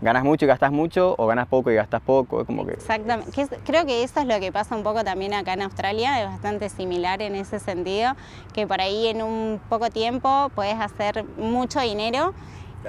ganas 0.01 0.23
mucho 0.23 0.45
y 0.45 0.47
gastas 0.47 0.71
mucho 0.71 1.13
o 1.17 1.27
ganas 1.27 1.47
poco 1.47 1.71
y 1.71 1.75
gastas 1.75 2.01
poco, 2.01 2.43
como 2.45 2.65
que... 2.65 2.73
Exactamente, 2.73 3.31
creo 3.65 3.85
que 3.85 4.03
eso 4.03 4.19
es 4.19 4.25
lo 4.25 4.39
que 4.39 4.51
pasa 4.51 4.75
un 4.75 4.83
poco 4.83 5.03
también 5.03 5.33
acá 5.33 5.53
en 5.53 5.61
Australia, 5.61 6.21
es 6.21 6.27
bastante 6.27 6.69
similar 6.69 7.21
en 7.21 7.35
ese 7.35 7.59
sentido, 7.59 8.13
que 8.53 8.65
por 8.65 8.81
ahí 8.81 9.07
en 9.07 9.21
un 9.21 9.61
poco 9.69 9.89
tiempo 9.89 10.51
puedes 10.55 10.79
hacer 10.79 11.23
mucho 11.37 11.79
dinero 11.81 12.33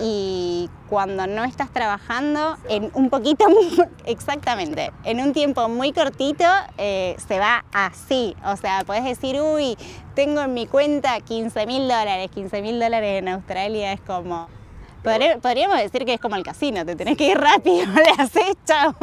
y 0.01 0.69
cuando 0.89 1.27
no 1.27 1.45
estás 1.45 1.71
trabajando, 1.71 2.57
en 2.69 2.91
un 2.95 3.11
poquito, 3.11 3.45
exactamente, 4.07 4.93
en 5.05 5.21
un 5.21 5.33
tiempo 5.33 5.69
muy 5.69 5.93
cortito, 5.93 6.45
eh, 6.79 7.17
se 7.27 7.39
va 7.39 7.65
así. 7.73 8.37
O 8.45 8.57
sea, 8.57 8.85
puedes 8.85 9.05
decir, 9.05 9.41
uy, 9.41 9.77
tengo 10.15 10.43
en 10.43 10.55
mi 10.55 10.67
cuenta 10.67 11.21
15 11.21 11.67
mil 11.67 11.83
dólares, 11.83 12.31
15 12.31 12.63
mil 12.63 12.79
dólares 12.81 13.19
en 13.19 13.29
Australia 13.29 13.93
es 13.93 14.01
como 14.01 14.49
podríamos 15.03 15.79
decir 15.79 16.05
que 16.05 16.15
es 16.15 16.21
como 16.21 16.37
el 16.37 16.43
casino, 16.43 16.85
te 16.85 16.95
tenés 16.95 17.17
que 17.17 17.31
ir 17.31 17.39
rápido, 17.39 17.87
le 17.95 18.23
haces 18.23 18.53
chao. 18.65 18.95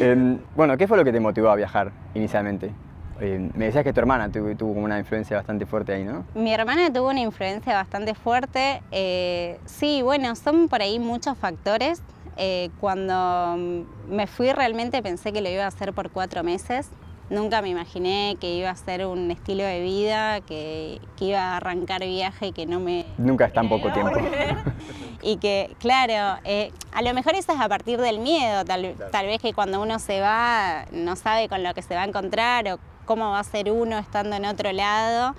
Em, 0.00 0.38
bueno, 0.56 0.76
¿qué 0.76 0.88
fue 0.88 0.96
lo 0.96 1.04
que 1.04 1.12
te 1.12 1.20
motivó 1.20 1.50
a 1.50 1.54
viajar 1.54 1.92
inicialmente? 2.14 2.72
Em, 3.20 3.50
me 3.54 3.66
decías 3.66 3.84
que 3.84 3.92
tu 3.92 4.00
hermana 4.00 4.30
tuvo, 4.30 4.72
una 4.72 4.98
influencia 4.98 5.36
bastante 5.36 5.66
fuerte 5.66 5.92
ahí, 5.92 6.04
¿no? 6.04 6.24
Mi 6.34 6.52
hermana 6.52 6.92
tuvo 6.92 7.10
una 7.10 7.20
influencia 7.20 7.74
bastante 7.74 8.14
fuerte. 8.14 8.82
Eh, 8.90 9.58
sí, 9.64 10.02
bueno, 10.02 10.34
son 10.36 10.68
por 10.68 10.82
ahí 10.82 10.98
muchos 10.98 11.36
factores. 11.38 12.02
Eh, 12.36 12.70
cuando 12.80 13.84
me 14.08 14.26
fui 14.26 14.52
realmente 14.52 15.02
pensé 15.02 15.32
que 15.32 15.42
lo 15.42 15.50
iba 15.50 15.64
a 15.64 15.68
hacer 15.68 15.92
por 15.92 16.10
cuatro 16.10 16.42
meses. 16.42 16.90
Nunca 17.30 17.62
me 17.62 17.68
imaginé 17.68 18.36
que 18.40 18.54
iba 18.56 18.68
a 18.68 18.76
ser 18.76 19.06
un 19.06 19.30
estilo 19.30 19.64
de 19.64 19.80
vida, 19.80 20.40
que, 20.42 21.00
iba 21.20 21.38
a 21.38 21.56
arrancar 21.58 22.00
viaje 22.00 22.48
y 22.48 22.52
que 22.52 22.66
no 22.66 22.80
me... 22.80 23.06
Nunca 23.16 23.46
es 23.46 23.52
tan 23.52 23.68
poco 23.68 23.90
tiempo. 23.92 24.12
y 25.22 25.36
que, 25.36 25.74
claro, 25.78 26.40
eh, 26.44 26.72
a 26.92 27.00
lo 27.00 27.14
mejor 27.14 27.34
eso 27.34 27.52
es 27.52 27.60
a 27.60 27.68
partir 27.68 28.00
del 28.00 28.18
miedo, 28.18 28.64
tal, 28.64 28.96
tal 29.12 29.26
vez 29.26 29.40
que 29.40 29.54
cuando 29.54 29.80
uno 29.80 29.98
se 29.98 30.20
va 30.20 30.86
no 30.92 31.16
sabe 31.16 31.48
con 31.48 31.62
lo 31.62 31.72
que 31.72 31.80
se 31.80 31.94
va 31.94 32.02
a 32.02 32.06
encontrar 32.06 32.66
o 32.68 32.78
cómo 33.04 33.30
va 33.30 33.40
a 33.40 33.44
ser 33.44 33.70
uno 33.70 33.98
estando 33.98 34.36
en 34.36 34.44
otro 34.44 34.72
lado. 34.72 35.34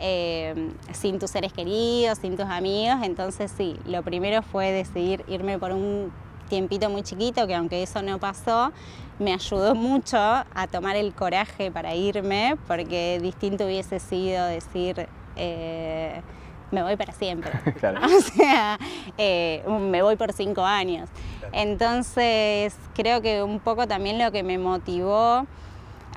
Eh, 0.00 0.70
sin 0.92 1.18
tus 1.18 1.30
seres 1.30 1.52
queridos, 1.52 2.18
sin 2.18 2.36
tus 2.36 2.46
amigos, 2.46 2.98
entonces 3.02 3.52
sí, 3.56 3.76
lo 3.84 4.04
primero 4.04 4.42
fue 4.42 4.70
decidir 4.70 5.24
irme 5.26 5.58
por 5.58 5.72
un 5.72 6.12
tiempito 6.48 6.88
muy 6.90 7.02
chiquito, 7.02 7.48
que 7.48 7.54
aunque 7.54 7.82
eso 7.82 8.00
no 8.02 8.18
pasó, 8.18 8.72
me 9.18 9.32
ayudó 9.32 9.74
mucho 9.74 10.18
a 10.18 10.66
tomar 10.70 10.96
el 10.96 11.14
coraje 11.14 11.70
para 11.70 11.94
irme, 11.94 12.56
porque 12.66 13.18
distinto 13.20 13.64
hubiese 13.64 14.00
sido 14.00 14.46
decir, 14.46 15.08
eh, 15.36 16.22
me 16.70 16.82
voy 16.82 16.96
para 16.96 17.12
siempre. 17.12 17.52
O 18.02 18.20
sea, 18.20 18.78
eh, 19.16 19.64
me 19.66 20.02
voy 20.02 20.16
por 20.16 20.32
cinco 20.32 20.62
años. 20.62 21.08
Entonces, 21.52 22.76
creo 22.94 23.22
que 23.22 23.42
un 23.42 23.58
poco 23.60 23.86
también 23.86 24.18
lo 24.18 24.30
que 24.32 24.42
me 24.42 24.58
motivó, 24.58 25.46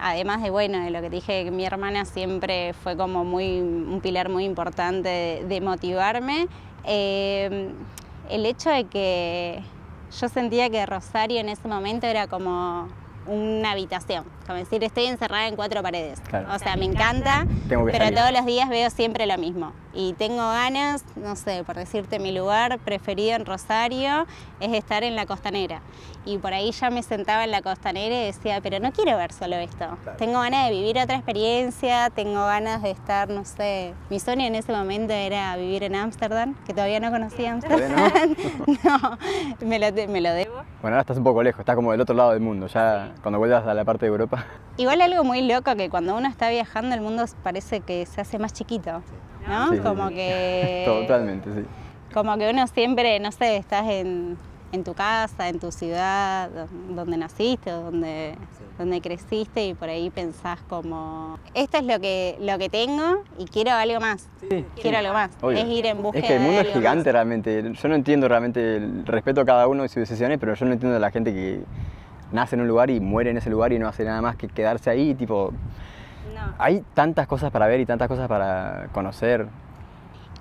además 0.01 0.41
de, 0.41 0.49
bueno, 0.49 0.83
de 0.83 0.89
lo 0.89 1.01
que 1.01 1.09
dije, 1.09 1.45
que 1.45 1.51
mi 1.51 1.63
hermana 1.63 2.05
siempre 2.05 2.73
fue 2.73 2.97
como 2.97 3.23
muy, 3.23 3.61
un 3.61 4.01
pilar 4.01 4.29
muy 4.29 4.45
importante 4.45 5.43
de, 5.47 5.61
motivarme, 5.61 6.47
eh, 6.83 7.71
el 8.29 8.45
hecho 8.45 8.69
de 8.69 8.85
que 8.85 9.61
yo 10.19 10.27
sentía 10.27 10.69
que 10.69 10.85
Rosario 10.85 11.39
en 11.39 11.49
ese 11.49 11.67
momento 11.67 12.07
era 12.07 12.27
como 12.27 12.87
una 13.27 13.71
habitación, 13.71 14.25
como 14.45 14.57
decir, 14.57 14.83
estoy 14.83 15.05
encerrada 15.05 15.47
en 15.47 15.55
cuatro 15.55 15.81
paredes. 15.83 16.21
O 16.53 16.59
sea, 16.59 16.75
me 16.75 16.85
encanta, 16.85 17.45
pero 17.67 18.11
todos 18.11 18.31
los 18.31 18.45
días 18.45 18.69
veo 18.69 18.89
siempre 18.89 19.25
lo 19.25 19.37
mismo. 19.37 19.73
Y 19.93 20.13
tengo 20.13 20.37
ganas, 20.37 21.03
no 21.15 21.35
sé, 21.35 21.63
por 21.65 21.75
decirte, 21.75 22.17
mi 22.17 22.31
lugar 22.31 22.79
preferido 22.79 23.35
en 23.35 23.45
Rosario 23.45 24.25
es 24.59 24.71
estar 24.73 25.03
en 25.03 25.15
la 25.15 25.25
costanera. 25.25 25.81
Y 26.23 26.37
por 26.37 26.53
ahí 26.53 26.71
ya 26.71 26.89
me 26.89 27.03
sentaba 27.03 27.43
en 27.43 27.51
la 27.51 27.61
costanera 27.61 28.15
y 28.15 28.25
decía, 28.25 28.59
pero 28.61 28.79
no 28.79 28.91
quiero 28.91 29.17
ver 29.17 29.33
solo 29.33 29.57
esto. 29.57 29.97
Tengo 30.17 30.39
ganas 30.39 30.69
de 30.69 30.75
vivir 30.75 30.97
otra 30.97 31.15
experiencia, 31.15 32.09
tengo 32.11 32.45
ganas 32.45 32.81
de 32.81 32.91
estar, 32.91 33.29
no 33.29 33.43
sé, 33.43 33.93
mi 34.09 34.19
sueño 34.19 34.45
en 34.45 34.55
ese 34.55 34.71
momento 34.71 35.13
era 35.13 35.55
vivir 35.57 35.83
en 35.83 35.95
Ámsterdam, 35.95 36.55
que 36.65 36.73
todavía 36.73 36.99
no 36.99 37.11
conocía 37.11 37.51
Ámsterdam. 37.53 38.35
no, 38.83 39.17
me 39.67 39.79
lo, 39.79 40.07
me 40.07 40.21
lo 40.21 40.31
debo. 40.33 40.55
Bueno, 40.81 40.95
ahora 40.95 41.01
estás 41.01 41.17
un 41.17 41.23
poco 41.23 41.43
lejos, 41.43 41.59
estás 41.59 41.75
como 41.75 41.91
del 41.91 42.01
otro 42.01 42.15
lado 42.15 42.31
del 42.31 42.41
mundo, 42.41 42.67
ya 42.67 43.10
cuando 43.21 43.39
vuelvas 43.39 43.65
a 43.65 43.73
la 43.73 43.85
parte 43.85 44.05
de 44.05 44.11
Europa. 44.11 44.45
Igual 44.77 45.01
algo 45.01 45.23
muy 45.23 45.41
loco 45.47 45.75
que 45.75 45.89
cuando 45.89 46.15
uno 46.15 46.27
está 46.27 46.49
viajando 46.49 46.95
el 46.95 47.01
mundo 47.01 47.25
parece 47.43 47.81
que 47.81 48.05
se 48.05 48.21
hace 48.21 48.39
más 48.39 48.53
chiquito, 48.53 49.01
¿no? 49.47 49.83
como 49.83 50.09
que... 50.09 50.83
Totalmente, 50.87 51.53
sí. 51.53 51.65
Como 52.13 52.37
que 52.37 52.49
uno 52.49 52.67
siempre, 52.67 53.19
no 53.19 53.31
sé, 53.31 53.57
estás 53.57 53.87
en, 53.87 54.37
tu 54.83 54.93
casa, 54.93 55.47
en 55.47 55.59
tu 55.59 55.71
ciudad, 55.71 56.49
donde 56.89 57.15
naciste, 57.17 57.71
donde, 57.71 58.35
donde 58.77 58.99
creciste 58.99 59.65
y 59.65 59.73
por 59.73 59.87
ahí 59.87 60.09
pensás 60.09 60.59
como, 60.67 61.39
esto 61.53 61.77
es 61.77 61.85
lo 61.85 61.99
que, 62.01 62.37
lo 62.41 62.57
que 62.57 62.67
tengo 62.67 63.23
y 63.37 63.45
quiero 63.45 63.71
algo 63.71 64.01
más. 64.01 64.27
quiero 64.81 64.97
algo 64.97 65.13
más. 65.13 65.31
Es 65.53 65.65
ir 65.69 65.85
en 65.85 66.01
búsqueda 66.01 66.21
Es 66.21 66.27
que 66.27 66.35
el 66.35 66.41
mundo 66.41 66.61
es 66.61 66.73
gigante 66.73 67.11
realmente. 67.11 67.71
Yo 67.73 67.87
no 67.87 67.95
entiendo 67.95 68.27
realmente, 68.27 68.77
el 68.77 69.05
respeto 69.05 69.41
a 69.41 69.45
cada 69.45 69.67
uno 69.67 69.85
y 69.85 69.87
sus 69.87 69.97
decisiones, 69.97 70.37
pero 70.37 70.53
yo 70.53 70.65
no 70.65 70.73
entiendo 70.73 70.97
a 70.97 70.99
la 70.99 71.11
gente 71.11 71.33
que 71.33 71.61
nace 72.31 72.55
en 72.55 72.61
un 72.61 72.67
lugar 72.67 72.89
y 72.89 72.99
muere 72.99 73.31
en 73.31 73.37
ese 73.37 73.49
lugar 73.49 73.73
y 73.73 73.79
no 73.79 73.87
hace 73.87 74.03
nada 74.03 74.21
más 74.21 74.35
que 74.35 74.47
quedarse 74.47 74.89
ahí, 74.89 75.15
tipo... 75.15 75.53
Hay 76.57 76.83
tantas 76.93 77.27
cosas 77.27 77.51
para 77.51 77.67
ver 77.67 77.79
y 77.79 77.85
tantas 77.85 78.07
cosas 78.07 78.27
para 78.27 78.87
conocer. 78.93 79.47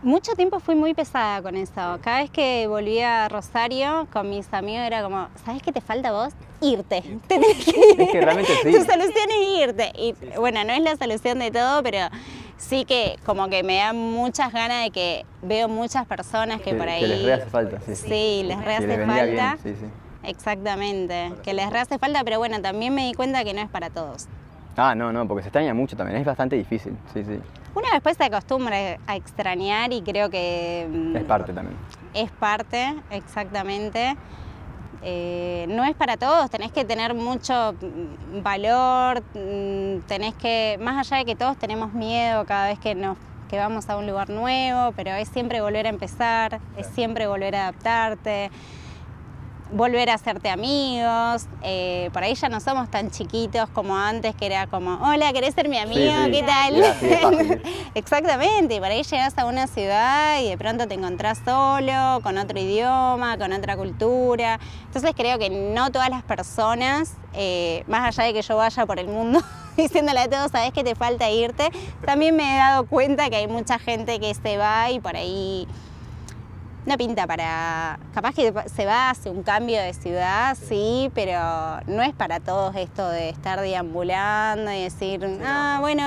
Mucho 0.02 0.32
tiempo 0.32 0.60
fui 0.60 0.74
muy 0.74 0.94
pesada 0.94 1.42
con 1.42 1.56
eso. 1.56 1.98
Cada 2.02 2.20
vez 2.20 2.30
que 2.30 2.66
volvía 2.66 3.26
a 3.26 3.28
Rosario 3.28 4.06
con 4.10 4.30
mis 4.30 4.52
amigos 4.54 4.86
era 4.86 5.02
como, 5.02 5.28
¿sabes 5.44 5.62
qué 5.62 5.72
te 5.72 5.82
falta 5.82 6.10
vos? 6.10 6.32
Irte. 6.62 7.02
Te 7.28 7.38
tenés 7.38 7.64
que 7.64 7.70
ir. 7.70 8.00
Es 8.00 8.10
que 8.10 8.20
realmente 8.20 8.52
sí. 8.62 8.72
Tu 8.72 8.82
solución 8.82 9.28
es 9.30 9.62
irte. 9.62 9.92
Y 9.94 10.14
bueno, 10.38 10.64
no 10.64 10.72
es 10.72 10.82
la 10.82 10.96
solución 10.96 11.38
de 11.38 11.50
todo, 11.50 11.82
pero 11.82 11.98
sí 12.56 12.86
que 12.86 13.18
como 13.26 13.48
que 13.50 13.62
me 13.62 13.76
da 13.76 13.92
muchas 13.92 14.52
ganas 14.54 14.84
de 14.84 14.90
que 14.90 15.26
veo 15.42 15.68
muchas 15.68 16.06
personas 16.06 16.62
que, 16.62 16.74
por 16.74 16.88
ahí... 16.88 17.02
Que 17.02 17.08
les 17.08 17.24
re 17.24 17.32
hace 17.34 17.50
falta, 17.50 17.80
sí. 17.80 17.94
Sí, 17.94 18.42
les 18.46 18.64
re 18.64 18.76
hace 18.76 19.06
falta. 19.06 19.58
sí, 19.62 19.74
sí. 19.78 19.86
Exactamente, 20.22 21.32
que 21.42 21.54
les 21.54 21.72
hace 21.72 21.98
falta, 21.98 22.22
pero 22.24 22.38
bueno, 22.38 22.60
también 22.60 22.94
me 22.94 23.06
di 23.06 23.14
cuenta 23.14 23.42
que 23.44 23.54
no 23.54 23.60
es 23.60 23.68
para 23.68 23.90
todos. 23.90 24.26
Ah, 24.76 24.94
no, 24.94 25.12
no, 25.12 25.26
porque 25.26 25.42
se 25.42 25.48
extraña 25.48 25.74
mucho 25.74 25.96
también, 25.96 26.18
es 26.18 26.26
bastante 26.26 26.56
difícil, 26.56 26.96
sí, 27.12 27.24
sí. 27.24 27.40
Uno 27.74 27.86
después 27.92 28.16
se 28.16 28.24
acostumbra 28.24 28.98
a 29.06 29.16
extrañar 29.16 29.92
y 29.92 30.02
creo 30.02 30.28
que... 30.28 30.88
Mm, 30.90 31.16
es 31.16 31.24
parte 31.24 31.52
también. 31.52 31.76
Es 32.14 32.30
parte, 32.30 32.94
exactamente. 33.10 34.16
Eh, 35.02 35.66
no 35.68 35.84
es 35.84 35.94
para 35.94 36.16
todos, 36.16 36.50
tenés 36.50 36.72
que 36.72 36.84
tener 36.84 37.14
mucho 37.14 37.74
mm, 37.74 38.42
valor, 38.42 39.22
mm, 39.34 40.00
tenés 40.06 40.34
que, 40.34 40.78
más 40.82 40.98
allá 40.98 41.18
de 41.18 41.24
que 41.24 41.36
todos 41.36 41.56
tenemos 41.56 41.92
miedo 41.92 42.44
cada 42.44 42.68
vez 42.68 42.78
que 42.78 42.94
nos 42.94 43.16
que 43.48 43.58
vamos 43.58 43.90
a 43.90 43.96
un 43.96 44.06
lugar 44.06 44.30
nuevo, 44.30 44.92
pero 44.92 45.10
es 45.10 45.28
siempre 45.28 45.60
volver 45.60 45.86
a 45.86 45.88
empezar, 45.88 46.60
es 46.76 46.86
siempre 46.86 47.26
volver 47.26 47.56
a 47.56 47.62
adaptarte 47.62 48.48
volver 49.72 50.10
a 50.10 50.14
hacerte 50.14 50.48
amigos. 50.48 51.46
Eh, 51.62 52.10
por 52.12 52.22
ahí 52.22 52.34
ya 52.34 52.48
no 52.48 52.60
somos 52.60 52.90
tan 52.90 53.10
chiquitos 53.10 53.68
como 53.70 53.96
antes, 53.96 54.34
que 54.34 54.46
era 54.46 54.66
como, 54.66 54.94
hola, 55.06 55.32
¿querés 55.32 55.54
ser 55.54 55.68
mi 55.68 55.78
amigo? 55.78 56.12
¿Qué 56.30 56.42
tal? 56.42 57.62
Exactamente, 57.94 58.74
y 58.74 58.78
por 58.78 58.88
ahí 58.88 59.02
llegas 59.02 59.36
a 59.38 59.46
una 59.46 59.66
ciudad 59.66 60.40
y 60.40 60.48
de 60.48 60.58
pronto 60.58 60.86
te 60.86 60.94
encontrás 60.94 61.40
solo, 61.44 62.20
con 62.22 62.38
otro 62.38 62.58
idioma, 62.58 63.38
con 63.38 63.52
otra 63.52 63.76
cultura. 63.76 64.58
Entonces 64.86 65.12
creo 65.16 65.38
que 65.38 65.50
no 65.50 65.90
todas 65.90 66.10
las 66.10 66.22
personas, 66.22 67.14
eh, 67.34 67.84
más 67.86 68.06
allá 68.08 68.26
de 68.26 68.34
que 68.34 68.42
yo 68.42 68.56
vaya 68.56 68.86
por 68.86 68.98
el 68.98 69.08
mundo 69.08 69.40
diciéndole 69.76 70.20
a 70.20 70.28
todos, 70.28 70.50
sabes 70.50 70.72
que 70.72 70.84
te 70.84 70.94
falta 70.94 71.30
irte, 71.30 71.70
también 72.04 72.36
me 72.36 72.54
he 72.54 72.58
dado 72.58 72.86
cuenta 72.86 73.30
que 73.30 73.36
hay 73.36 73.46
mucha 73.46 73.78
gente 73.78 74.18
que 74.20 74.34
se 74.34 74.56
va 74.56 74.90
y 74.90 75.00
por 75.00 75.16
ahí 75.16 75.66
no 76.86 76.96
pinta 76.96 77.26
para. 77.26 77.98
Capaz 78.14 78.34
que 78.34 78.52
se 78.66 78.86
va, 78.86 79.10
hace 79.10 79.30
un 79.30 79.42
cambio 79.42 79.80
de 79.80 79.92
ciudad, 79.92 80.56
sí, 80.60 81.10
pero 81.14 81.80
no 81.86 82.02
es 82.02 82.14
para 82.14 82.40
todos 82.40 82.74
esto 82.76 83.08
de 83.08 83.28
estar 83.28 83.60
deambulando 83.60 84.72
y 84.72 84.82
decir, 84.82 85.24
ah, 85.44 85.78
bueno, 85.80 86.02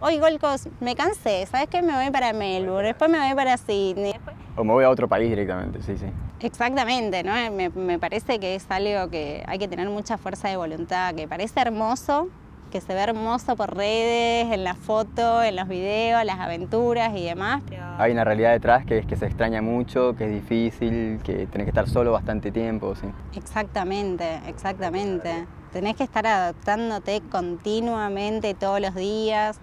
hoy 0.00 0.18
Golcos 0.18 0.68
me 0.80 0.94
cansé, 0.94 1.46
¿sabes 1.46 1.68
qué? 1.68 1.82
Me 1.82 1.94
voy 1.94 2.10
para 2.10 2.32
Melbourne, 2.32 2.88
después 2.88 3.10
me 3.10 3.18
voy 3.18 3.34
para 3.34 3.56
Sydney. 3.56 4.14
O 4.56 4.64
me 4.64 4.72
voy 4.72 4.84
a 4.84 4.90
otro 4.90 5.08
país 5.08 5.28
directamente, 5.28 5.82
sí, 5.82 5.96
sí. 5.96 6.06
Exactamente, 6.40 7.22
¿no? 7.22 7.32
Me, 7.52 7.70
me 7.70 7.98
parece 7.98 8.38
que 8.38 8.54
es 8.54 8.66
algo 8.70 9.10
que 9.10 9.42
hay 9.46 9.58
que 9.58 9.68
tener 9.68 9.88
mucha 9.88 10.18
fuerza 10.18 10.48
de 10.48 10.56
voluntad, 10.56 11.14
que 11.14 11.28
parece 11.28 11.60
hermoso, 11.60 12.28
que 12.70 12.80
se 12.80 12.94
ve 12.94 13.00
hermoso 13.00 13.56
por 13.56 13.76
redes, 13.76 14.52
en 14.52 14.64
la 14.64 14.74
foto, 14.74 15.42
en 15.42 15.56
los 15.56 15.68
videos, 15.68 16.24
las 16.24 16.38
aventuras 16.38 17.16
y 17.16 17.24
demás. 17.24 17.62
Hay 17.98 18.12
una 18.12 18.24
realidad 18.24 18.52
detrás 18.52 18.84
que 18.84 18.98
es 18.98 19.06
que 19.06 19.16
se 19.16 19.26
extraña 19.26 19.62
mucho, 19.62 20.14
que 20.16 20.24
es 20.24 20.30
difícil, 20.30 21.20
que 21.22 21.46
tenés 21.46 21.64
que 21.66 21.70
estar 21.70 21.88
solo 21.88 22.12
bastante 22.12 22.50
tiempo, 22.50 22.94
sí. 22.94 23.06
Exactamente, 23.34 24.40
exactamente. 24.46 25.46
Tenés 25.72 25.96
que 25.96 26.04
estar 26.04 26.26
adaptándote 26.26 27.22
continuamente 27.30 28.54
todos 28.54 28.80
los 28.80 28.94
días. 28.94 29.60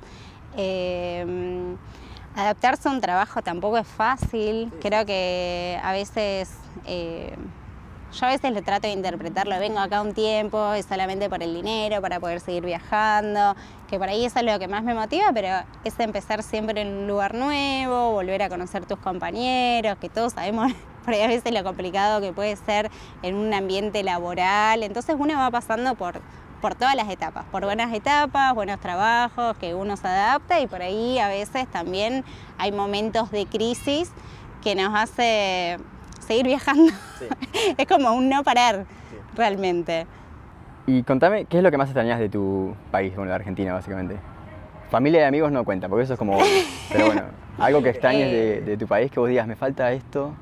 Eh, 0.57 1.75
adaptarse 2.36 2.89
a 2.89 2.91
un 2.91 3.01
trabajo 3.01 3.41
tampoco 3.41 3.77
es 3.77 3.88
fácil. 3.88 4.72
Creo 4.81 5.05
que 5.05 5.79
a 5.83 5.91
veces... 5.91 6.57
Eh, 6.86 7.36
yo 8.13 8.27
a 8.27 8.29
veces 8.29 8.51
lo 8.53 8.62
trato 8.62 8.88
de 8.88 8.93
interpretarlo, 8.93 9.58
vengo 9.60 9.79
acá 9.79 10.01
un 10.01 10.13
tiempo, 10.13 10.74
es 10.74 10.86
solamente 10.86 11.29
por 11.29 11.41
el 11.41 11.53
dinero, 11.53 12.01
para 12.01 12.20
poder 12.20 12.39
seguir 12.39 12.63
viajando, 12.63 13.55
que 13.89 13.98
por 13.98 14.08
ahí 14.08 14.25
eso 14.25 14.39
es 14.39 14.46
lo 14.46 14.60
que 14.60 14.67
más 14.67 14.84
me 14.84 14.93
motiva, 14.93 15.32
pero 15.34 15.48
es 15.84 16.00
empezar 16.00 16.43
siempre 16.43 16.82
en 16.82 16.89
un 16.89 17.08
lugar 17.08 17.34
nuevo, 17.34 18.12
volver 18.12 18.43
a 18.43 18.50
conocer 18.50 18.86
tus 18.86 19.00
compañeros, 19.00 19.98
que 20.00 20.10
todos 20.10 20.34
sabemos 20.34 20.72
por 21.05 21.13
ahí 21.13 21.22
a 21.22 21.27
veces 21.27 21.51
lo 21.51 21.63
complicado 21.63 22.22
que 22.22 22.32
puede 22.32 22.55
ser 22.55 22.91
en 23.24 23.36
un 23.36 23.51
ambiente 23.53 24.03
laboral, 24.03 24.84
entonces 24.84 25.15
uno 25.17 25.34
va 25.36 25.50
pasando 25.50 25.96
por, 25.96 26.22
por 26.62 26.75
todas 26.75 26.96
las 26.96 27.10
etapas, 27.10 27.46
por 27.51 27.65
buenas 27.65 27.91
etapas, 27.93 28.53
buenos 28.53 28.79
trabajos, 28.79 29.58
que 29.58 29.74
uno 29.74 29.98
se 29.98 30.08
adapta 30.08 30.60
y 30.60 30.67
por 30.67 30.84
ahí 30.84 31.17
a 31.17 31.29
veces 31.29 31.67
también 31.67 32.24
hay 32.60 32.72
momentos 32.72 33.32
de 33.32 33.48
crisis 33.48 34.12
que 34.62 34.75
nos 34.75 34.93
hace 34.96 35.77
seguir 36.24 36.46
viajando. 36.46 36.92
es 37.77 37.88
como 37.88 38.13
un 38.13 38.30
no 38.30 38.44
parar, 38.44 38.86
realmente. 39.36 40.08
Y 40.86 41.03
contame, 41.03 41.46
¿qué 41.46 41.58
es 41.58 41.63
lo 41.63 41.72
que 41.72 41.77
más 41.77 41.88
extrañas 41.88 42.20
de 42.20 42.30
tu 42.30 42.75
país, 42.92 43.15
bueno, 43.15 43.30
de 43.30 43.36
Argentina, 43.36 43.74
básicamente? 43.74 44.18
Familia 44.89 45.22
y 45.22 45.24
amigos 45.24 45.51
no 45.51 45.63
cuenta, 45.63 45.88
porque 45.88 46.03
eso 46.03 46.13
es 46.13 46.20
como... 46.20 46.38
pero 46.92 47.06
bueno, 47.06 47.24
algo 47.58 47.82
que 47.82 47.89
extrañes 47.89 48.32
de, 48.32 48.62
de, 48.62 48.77
tu 48.77 48.86
país, 48.86 49.10
que 49.12 49.20
vos 49.20 49.30
digas, 49.30 49.48
me 49.48 49.56
falta 49.56 49.92
esto. 49.94 50.34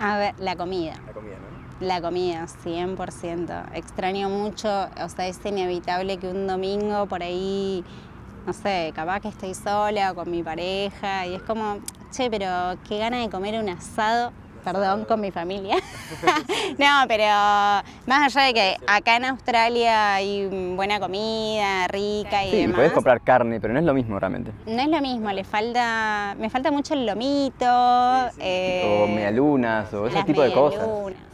A 0.00 0.16
ver, 0.18 0.34
la 0.38 0.56
comida. 0.56 0.94
La 1.06 1.12
comida, 1.12 1.36
¿no? 1.36 1.86
La 1.86 2.00
comida, 2.00 2.46
100%. 2.64 3.64
Extraño 3.74 4.30
mucho, 4.30 4.88
o 4.98 5.08
sea, 5.10 5.26
es 5.26 5.44
inevitable 5.44 6.16
que 6.16 6.28
un 6.28 6.46
domingo 6.46 7.06
por 7.06 7.22
ahí, 7.22 7.84
no 8.46 8.54
sé, 8.54 8.92
capaz 8.94 9.20
que 9.20 9.28
estoy 9.28 9.54
sola 9.54 10.12
o 10.12 10.14
con 10.14 10.30
mi 10.30 10.42
pareja 10.42 11.26
y 11.26 11.34
es 11.34 11.42
como, 11.42 11.80
che, 12.10 12.30
pero 12.30 12.78
qué 12.88 12.96
gana 12.98 13.18
de 13.18 13.28
comer 13.28 13.60
un 13.60 13.68
asado 13.68 14.32
perdón, 14.66 15.04
con 15.04 15.20
mi 15.20 15.30
familia. 15.30 15.76
no, 16.78 17.04
pero 17.06 17.24
más 18.06 18.36
allá 18.36 18.46
de 18.46 18.54
que 18.54 18.76
acá 18.88 19.16
en 19.16 19.26
Australia 19.26 20.14
hay 20.14 20.74
buena 20.74 20.98
comida, 20.98 21.86
rica 21.86 22.44
y 22.44 22.50
sí, 22.50 22.72
puedes 22.74 22.90
comprar 22.90 23.20
carne, 23.20 23.60
pero 23.60 23.72
no 23.72 23.78
es 23.78 23.84
lo 23.84 23.94
mismo 23.94 24.18
realmente. 24.18 24.50
No 24.66 24.82
es 24.82 24.88
lo 24.88 25.00
mismo, 25.00 25.30
le 25.30 25.44
falta, 25.44 26.34
me 26.36 26.50
falta 26.50 26.72
mucho 26.72 26.94
el 26.94 27.06
lomito. 27.06 27.64
Eh, 28.40 29.04
o 29.04 29.06
medialunas, 29.06 29.94
o 29.94 30.08
ese 30.08 30.24
tipo 30.24 30.42
de 30.42 30.52
cosas. 30.52 30.88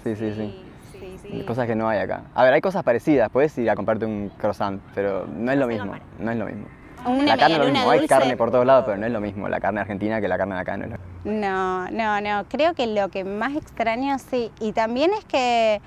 Sí, 0.04 0.14
sí, 0.14 0.34
sí. 0.34 1.44
Cosas 1.46 1.66
que 1.66 1.74
no 1.74 1.88
hay 1.88 2.00
acá. 2.00 2.24
A 2.34 2.44
ver, 2.44 2.52
hay 2.52 2.60
cosas 2.60 2.82
parecidas, 2.82 3.30
puedes 3.30 3.56
ir 3.56 3.70
a 3.70 3.76
comprarte 3.76 4.04
un 4.04 4.30
croissant, 4.36 4.82
pero 4.94 5.26
no 5.26 5.50
es 5.50 5.58
lo 5.58 5.66
mismo, 5.66 5.94
no 6.18 6.30
es 6.30 6.36
lo 6.36 6.44
mismo 6.44 6.66
la 7.04 7.36
carne 7.36 7.54
es 7.54 7.58
lo 7.58 7.72
mismo, 7.72 7.90
hay 7.90 8.06
carne 8.06 8.36
por 8.36 8.50
todos 8.50 8.66
lados, 8.66 8.84
pero 8.86 8.96
no 8.96 9.06
es 9.06 9.12
lo 9.12 9.20
mismo 9.20 9.48
la 9.48 9.60
carne 9.60 9.80
argentina 9.80 10.20
que 10.20 10.28
la 10.28 10.38
carne 10.38 10.54
de 10.54 10.60
acá. 10.60 10.76
No, 10.76 10.88
no, 11.24 11.90
no, 11.90 12.20
no, 12.20 12.44
creo 12.48 12.74
que 12.74 12.86
lo 12.86 13.08
que 13.08 13.24
más 13.24 13.54
extraño 13.56 14.18
sí, 14.18 14.50
y 14.60 14.72
también 14.72 15.12
es 15.12 15.24
que 15.24 15.80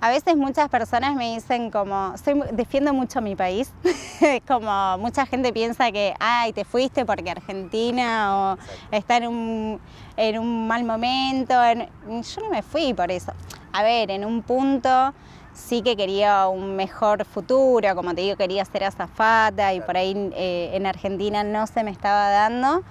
a 0.00 0.10
veces 0.10 0.36
muchas 0.36 0.68
personas 0.68 1.14
me 1.14 1.34
dicen 1.34 1.70
como, 1.70 2.14
soy, 2.18 2.42
defiendo 2.52 2.92
mucho 2.92 3.22
mi 3.22 3.36
país, 3.36 3.72
como 4.46 4.98
mucha 4.98 5.24
gente 5.24 5.52
piensa 5.52 5.90
que, 5.92 6.14
ay, 6.20 6.52
te 6.52 6.64
fuiste 6.64 7.06
porque 7.06 7.30
Argentina 7.30 8.36
o 8.36 8.58
está 8.90 9.16
en 9.16 9.28
un, 9.28 9.80
en 10.16 10.38
un 10.38 10.68
mal 10.68 10.84
momento, 10.84 11.54
yo 11.64 12.42
no 12.42 12.50
me 12.50 12.62
fui 12.62 12.92
por 12.92 13.10
eso. 13.10 13.32
A 13.72 13.82
ver, 13.82 14.10
en 14.10 14.24
un 14.24 14.42
punto 14.42 15.14
sí 15.54 15.82
que 15.82 15.96
quería 15.96 16.48
un 16.48 16.76
mejor 16.76 17.24
futuro, 17.24 17.94
como 17.94 18.14
te 18.14 18.20
digo, 18.20 18.36
quería 18.36 18.64
ser 18.64 18.84
azafata 18.84 19.72
y 19.72 19.80
por 19.80 19.96
ahí 19.96 20.30
eh, 20.36 20.70
en 20.74 20.84
Argentina 20.84 21.42
no 21.44 21.66
se 21.66 21.84
me 21.84 21.90
estaba 21.90 22.28
dando, 22.28 22.82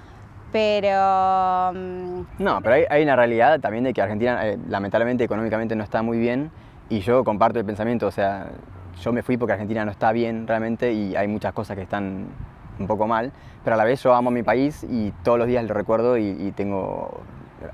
pero... 0.51 1.73
Mm, 1.73 2.21
no, 2.39 2.61
pero 2.61 2.87
hay, 2.89 3.03
una 3.03 3.15
realidad 3.15 3.59
también 3.59 3.83
de 3.83 3.93
que 3.93 4.01
Argentina 4.01 4.47
eh, 4.47 4.57
lamentablemente 4.67 5.23
económicamente 5.25 5.75
no 5.75 5.83
está 5.83 6.01
muy 6.01 6.17
bien 6.17 6.51
y 6.89 7.01
yo 7.01 7.23
comparto 7.23 7.59
el 7.59 7.65
pensamiento, 7.65 8.07
o 8.07 8.11
sea, 8.11 8.47
yo 9.01 9.11
me 9.11 9.23
fui 9.23 9.37
porque 9.37 9.53
Argentina 9.53 9.83
no 9.83 9.91
está 9.91 10.11
bien 10.11 10.47
realmente 10.47 10.93
y 10.93 11.15
hay 11.15 11.27
muchas 11.27 11.53
cosas 11.53 11.75
que 11.75 11.83
están 11.83 12.27
un 12.79 12.87
poco 12.87 13.07
mal, 13.07 13.33
pero 13.63 13.75
a 13.75 13.77
la 13.77 13.83
vez 13.83 14.01
yo 14.01 14.15
amo 14.15 14.31
mi 14.31 14.41
país 14.41 14.85
y 14.89 15.11
todos 15.23 15.37
los 15.37 15.47
días 15.47 15.63
lo 15.65 15.73
recuerdo 15.73 16.17
y, 16.17 16.51
tengo... 16.55 17.21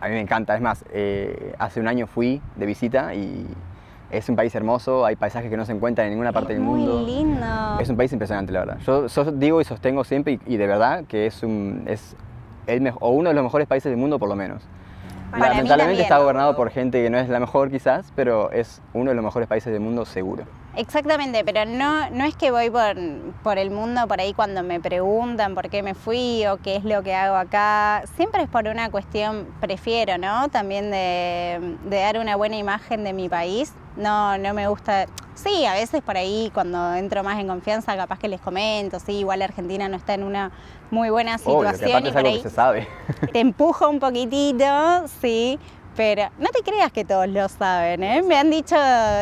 A 0.02 0.08
mí 0.08 0.14
me 0.14 0.22
encanta, 0.22 0.56
es 0.56 0.62
más, 0.62 0.86
eh, 0.92 1.56
hace 1.58 1.80
un 1.80 1.88
año 1.88 2.06
fui 2.06 2.42
de 2.58 2.66
visita 2.68 3.16
y 3.16 3.48
es 4.12 4.28
un 4.30 4.36
país 4.36 4.54
hermoso, 4.56 5.06
hay 5.06 5.16
paisajes 5.16 5.50
que 5.50 5.58
no 5.58 5.66
se 5.66 5.72
encuentran 5.72 6.08
en 6.08 6.12
ninguna 6.12 6.32
parte 6.32 6.54
del 6.54 6.62
mundo. 6.62 7.00
Muy 7.00 7.06
lindo. 7.06 7.80
Es 7.80 7.90
un 7.90 7.98
país 7.98 8.12
impresionante, 8.12 8.52
la 8.52 8.62
verdad. 8.62 8.78
Yo, 8.86 9.08
digo 9.32 9.62
y 9.62 9.64
sostengo 9.64 10.04
siempre, 10.04 10.40
y, 10.46 10.58
de 10.58 10.68
verdad, 10.68 11.06
que 11.06 11.28
es, 11.28 11.44
un, 11.44 11.84
es 11.86 12.16
el 12.68 12.92
o 13.00 13.10
uno 13.12 13.30
de 13.30 13.36
los 13.36 13.44
mejores 13.44 13.68
países 13.68 13.90
del 13.90 13.98
mundo, 13.98 14.18
por 14.18 14.30
lo 14.30 14.36
menos. 14.36 14.64
Lamentablemente 15.38 16.02
está 16.02 16.18
gobernado 16.18 16.56
por 16.56 16.72
gente 16.72 17.04
que 17.04 17.10
no 17.10 17.20
es 17.20 17.30
la 17.30 17.40
mejor 17.40 17.70
quizás, 17.70 18.12
pero 18.16 18.52
es 18.52 18.82
uno 18.94 19.12
de 19.12 19.16
los 19.16 19.24
mejores 19.24 19.48
países 19.48 19.72
del 19.72 19.82
mundo 19.82 20.06
seguro. 20.06 20.44
Exactamente, 20.76 21.44
pero 21.44 21.66
no, 21.66 22.10
no 22.12 22.26
es 22.26 22.36
que 22.36 22.52
voy 22.52 22.70
por, 22.70 22.96
por, 23.44 23.58
el 23.58 23.72
mundo 23.72 24.08
por 24.08 24.22
ahí 24.22 24.34
cuando 24.34 24.64
me 24.64 24.80
preguntan 24.80 25.56
por 25.56 25.70
qué 25.70 25.84
me 25.84 25.96
fui 25.96 26.46
o 26.46 26.58
qué 26.58 26.76
es 26.76 26.84
lo 26.84 27.02
que 27.04 27.16
hago 27.16 27.36
acá. 27.36 28.04
Siempre 28.16 28.44
es 28.44 28.50
por 28.50 28.68
una 28.68 28.90
cuestión, 28.92 29.48
prefiero, 29.60 30.18
¿no? 30.18 30.50
También 30.50 30.92
de, 30.92 31.78
de 31.86 31.98
dar 31.98 32.20
una 32.20 32.36
buena 32.36 32.58
imagen 32.58 33.04
de 33.04 33.14
mi 33.14 33.30
país. 33.30 33.74
No, 33.98 34.38
no 34.38 34.54
me 34.54 34.68
gusta. 34.68 35.08
Sí, 35.36 35.66
a 35.66 35.74
veces 35.74 36.02
por 36.02 36.18
ahí 36.18 36.52
cuando 36.54 36.94
entro 36.96 37.24
más 37.24 37.40
en 37.40 37.48
confianza, 37.48 37.96
capaz 37.96 38.20
que 38.20 38.28
les 38.28 38.42
comento, 38.42 39.00
sí, 39.00 39.20
igual 39.20 39.42
Argentina 39.42 39.88
no 39.88 39.96
está 39.96 40.14
en 40.14 40.24
una 40.24 40.52
muy 40.92 41.10
buena 41.10 41.38
situación 41.38 42.06
y 42.06 42.12
por 42.12 42.26
ahí 42.26 42.42
se 42.42 42.50
sabe. 42.50 42.88
te 43.32 43.40
empujo 43.40 43.90
un 43.90 44.00
poquitito, 44.00 44.66
sí, 45.22 45.58
pero 45.96 46.30
no 46.38 46.48
te 46.50 46.62
creas 46.64 46.92
que 46.92 47.06
todos 47.06 47.28
lo 47.28 47.48
saben, 47.50 48.04
¿eh? 48.04 48.22
Me 48.22 48.38
han 48.38 48.50
dicho 48.50 48.76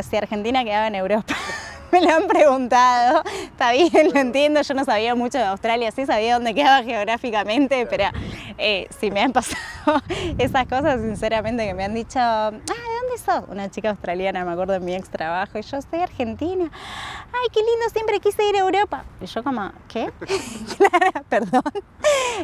si 0.09 0.15
Argentina 0.15 0.63
quedaba 0.63 0.87
en 0.87 0.95
Europa. 0.95 1.33
Me 1.91 2.01
lo 2.01 2.13
han 2.13 2.27
preguntado, 2.27 3.23
está 3.43 3.71
bien, 3.71 4.11
lo 4.13 4.19
entiendo, 4.19 4.61
yo 4.61 4.73
no 4.73 4.83
sabía 4.83 5.15
mucho 5.15 5.37
de 5.37 5.45
Australia, 5.45 5.89
sí 5.91 6.05
sabía 6.05 6.33
dónde 6.33 6.53
quedaba 6.53 6.83
geográficamente, 6.83 7.85
pero 7.85 8.09
eh, 8.57 8.89
si 8.99 9.09
me 9.09 9.21
han 9.21 9.31
pasado 9.33 10.01
esas 10.37 10.67
cosas, 10.67 10.99
sinceramente, 10.99 11.65
que 11.65 11.73
me 11.73 11.85
han 11.85 11.93
dicho, 11.93 12.19
ah, 12.19 12.51
¿de 12.51 12.57
dónde 12.59 13.17
sos? 13.23 13.43
Una 13.47 13.71
chica 13.71 13.91
australiana, 13.91 14.43
me 14.43 14.51
acuerdo 14.51 14.73
en 14.73 14.83
mi 14.83 14.95
ex 14.95 15.09
trabajo, 15.09 15.57
y 15.59 15.61
yo 15.61 15.81
soy 15.81 15.99
argentina, 16.01 16.69
ay, 16.69 17.47
qué 17.53 17.61
lindo, 17.61 17.89
siempre 17.93 18.19
quise 18.19 18.43
ir 18.49 18.57
a 18.57 18.59
Europa. 18.59 19.05
Y 19.21 19.25
yo 19.25 19.41
como, 19.41 19.71
¿qué? 19.87 20.11
claro, 20.77 21.25
perdón. 21.29 21.63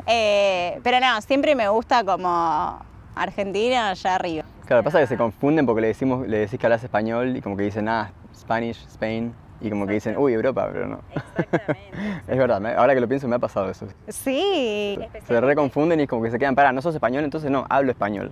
Eh, 0.08 0.80
pero 0.84 1.02
no, 1.02 1.22
siempre 1.22 1.54
me 1.54 1.68
gusta 1.68 2.04
como 2.06 2.93
Argentina 3.15 3.89
allá 3.89 4.15
arriba. 4.15 4.43
Claro, 4.65 4.84
pasa 4.84 4.99
que 4.99 5.08
se 5.08 5.17
confunden 5.17 5.65
porque 5.65 5.82
le, 5.82 5.88
decimos, 5.88 6.28
le 6.28 6.39
decís 6.39 6.60
que 6.60 6.65
hablas 6.65 6.84
español 6.84 7.36
y 7.36 7.41
como 7.41 7.58
que 7.58 7.63
dicen, 7.63 7.89
ah, 7.89 8.12
Spanish, 8.34 8.86
Spain, 8.88 9.34
y 9.62 9.69
como 9.69 9.88
que 9.88 9.93
dicen, 9.93 10.17
uy, 10.17 10.34
Europa, 10.34 10.69
pero 10.71 10.88
no. 10.88 10.99
Exactamente. 11.38 12.21
es 12.28 12.38
verdad, 12.38 12.78
ahora 12.78 12.93
que 12.93 12.99
lo 12.99 13.08
pienso 13.08 13.28
me 13.28 13.36
ha 13.36 13.39
pasado 13.39 13.69
eso. 13.69 13.88
Sí. 14.10 14.99
Se 15.26 15.41
reconfunden 15.41 15.99
y 16.02 16.08
como 16.08 16.23
que 16.23 16.32
se 16.32 16.39
quedan, 16.39 16.56
para, 16.56 16.71
no 16.71 16.82
sos 16.82 16.93
español, 16.93 17.23
entonces 17.23 17.49
no, 17.49 17.65
hablo 17.69 17.91
español. 17.91 18.32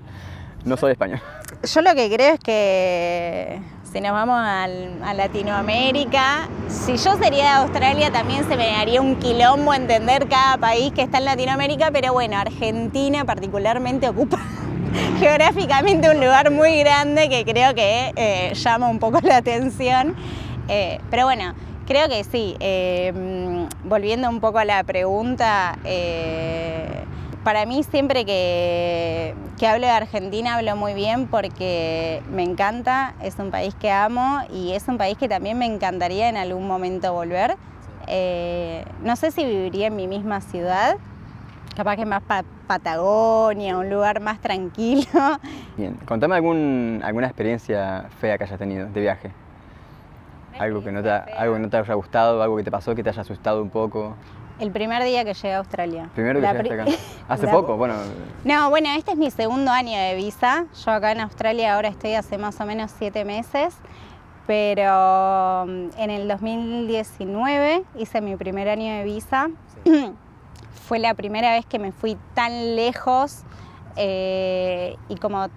No 0.65 0.77
soy 0.77 0.91
español. 0.91 1.19
Yo 1.63 1.81
lo 1.81 1.95
que 1.95 2.09
creo 2.13 2.33
es 2.35 2.39
que 2.39 3.59
si 3.91 3.99
nos 3.99 4.11
vamos 4.11 4.37
a 4.39 5.13
Latinoamérica, 5.13 6.47
si 6.67 6.97
yo 6.97 7.15
sería 7.15 7.43
de 7.43 7.49
Australia 7.63 8.11
también 8.11 8.47
se 8.47 8.55
me 8.55 8.75
haría 8.75 9.01
un 9.01 9.15
quilombo 9.15 9.73
entender 9.73 10.27
cada 10.27 10.57
país 10.57 10.93
que 10.93 11.01
está 11.01 11.17
en 11.17 11.25
Latinoamérica, 11.25 11.89
pero 11.91 12.13
bueno, 12.13 12.37
Argentina 12.37 13.25
particularmente 13.25 14.07
ocupa 14.07 14.39
geográficamente 15.19 16.09
un 16.09 16.17
lugar 16.17 16.51
muy 16.51 16.79
grande 16.79 17.29
que 17.29 17.45
creo 17.45 17.73
que 17.73 18.11
eh, 18.15 18.53
llama 18.55 18.89
un 18.89 18.99
poco 18.99 19.19
la 19.21 19.37
atención. 19.37 20.15
Eh, 20.67 20.99
pero 21.09 21.25
bueno, 21.25 21.53
creo 21.87 22.07
que 22.09 22.23
sí. 22.23 22.55
Eh, 22.59 23.67
volviendo 23.83 24.29
un 24.29 24.39
poco 24.39 24.59
a 24.59 24.65
la 24.65 24.83
pregunta, 24.83 25.77
para 27.43 27.65
mí 27.65 27.83
siempre 27.83 28.25
que, 28.25 29.33
que, 29.57 29.67
hablo 29.67 29.87
de 29.87 29.93
Argentina 29.93 30.55
hablo 30.55 30.75
muy 30.75 30.93
bien 30.93 31.27
porque 31.27 32.21
me 32.31 32.43
encanta, 32.43 33.15
es 33.21 33.39
un 33.39 33.49
país 33.49 33.73
que 33.75 33.91
amo 33.91 34.41
y 34.53 34.73
es 34.73 34.87
un 34.87 34.97
país 34.97 35.17
que 35.17 35.27
también 35.27 35.57
me 35.57 35.65
encantaría 35.65 36.29
en 36.29 36.37
algún 36.37 36.67
momento 36.67 37.13
volver. 37.13 37.57
No 39.03 39.15
sé 39.15 39.31
si 39.31 39.43
viviría 39.43 39.87
en 39.87 39.95
mi 39.95 40.07
misma 40.07 40.41
ciudad, 40.41 40.97
capaz 41.75 41.95
que 41.95 42.05
más 42.05 42.21
Patagonia, 42.67 43.77
un 43.77 43.89
lugar 43.89 44.19
más 44.21 44.39
tranquilo. 44.39 45.05
Bien, 45.77 45.95
contame 46.05 46.35
algún, 46.35 47.01
alguna 47.03 47.27
experiencia 47.27 48.05
fea 48.19 48.37
que 48.37 48.43
hayas 48.45 48.59
tenido 48.59 48.87
de 48.87 49.01
viaje. 49.01 49.31
Algo 50.59 50.83
que, 50.83 50.91
no 50.91 51.01
te, 51.01 51.09
algo 51.09 51.55
que 51.55 51.59
no 51.59 51.69
te 51.69 51.77
haya 51.77 51.93
gustado, 51.93 52.41
algo 52.43 52.57
que 52.57 52.63
te 52.63 52.71
pasó 52.71 52.93
que 52.93 53.03
te 53.03 53.09
haya 53.09 53.21
asustado 53.21 53.61
un 53.61 53.69
poco. 53.69 54.15
El 54.59 54.71
primer 54.71 55.03
día 55.03 55.25
que 55.25 55.33
llegué 55.33 55.53
a 55.53 55.57
Australia. 55.57 56.09
¿Primero 56.13 56.39
que 56.39 56.45
llegaste 56.45 56.73
acá? 56.73 56.85
¿Hace 57.27 57.47
poco? 57.47 57.77
Bueno. 57.77 57.95
No, 58.43 58.69
bueno, 58.69 58.89
este 58.95 59.11
es 59.11 59.17
mi 59.17 59.31
segundo 59.31 59.71
año 59.71 59.97
de 59.97 60.15
visa. 60.15 60.65
Yo 60.85 60.91
acá 60.91 61.13
en 61.13 61.21
Australia 61.21 61.75
ahora 61.75 61.89
estoy 61.89 62.13
hace 62.13 62.37
más 62.37 62.59
o 62.61 62.65
menos 62.65 62.91
siete 62.91 63.25
meses 63.25 63.75
pero 64.47 65.65
mm, 65.65 65.89
en 65.97 66.09
el 66.09 66.27
2019 66.27 67.83
hice 67.97 68.21
mi 68.21 68.35
primer 68.35 68.67
año 68.67 68.97
de 68.97 69.03
visa. 69.05 69.49
Fue 70.91 70.99
la 70.99 71.13
primera 71.13 71.53
vez 71.53 71.65
que 71.65 71.79
me 71.79 71.93
fui 71.93 72.17
tan 72.33 72.75
lejos 72.75 73.43
eh, 73.95 74.97
y 75.07 75.15
como 75.15 75.47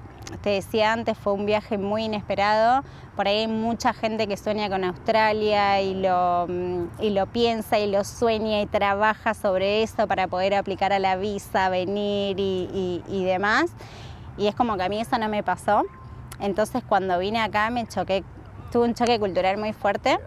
te 0.42 0.50
decía 0.50 0.92
antes, 0.92 1.18
fue 1.18 1.32
un 1.32 1.44
viaje 1.44 1.76
muy 1.76 2.04
inesperado. 2.04 2.84
Por 3.16 3.26
ahí 3.26 3.38
hay 3.38 3.48
mucha 3.48 3.92
gente 3.94 4.28
que 4.28 4.36
sueña 4.36 4.68
con 4.68 4.84
Australia 4.84 5.80
y 5.80 5.94
lo, 5.94 6.46
mm, 6.48 6.84
y 7.00 7.10
lo 7.10 7.26
piensa 7.26 7.80
y 7.80 7.90
lo 7.90 8.04
sueña 8.04 8.60
y 8.60 8.66
trabaja 8.66 9.34
sobre 9.34 9.82
eso 9.82 10.06
para 10.06 10.28
poder 10.28 10.54
aplicar 10.54 10.92
a 10.92 11.00
la 11.00 11.16
visa, 11.16 11.68
venir 11.68 12.38
y, 12.38 13.02
y 13.08 13.24
demás. 13.24 13.72
Y 14.38 14.46
es 14.46 14.54
como 14.54 14.76
que 14.76 14.84
a 14.84 14.88
mí 14.88 15.00
eso 15.00 15.18
no 15.18 15.28
me 15.28 15.42
pasó. 15.42 15.82
Entonces 16.38 16.84
cuando 16.88 17.18
vine 17.18 17.40
acá 17.40 17.70
me 17.70 17.88
choqué 17.88 18.22
tuve 18.70 18.84
un 18.84 18.94
choque 18.94 19.18
cultural 19.18 19.56
muy 19.56 19.72
fuerte. 19.72 20.20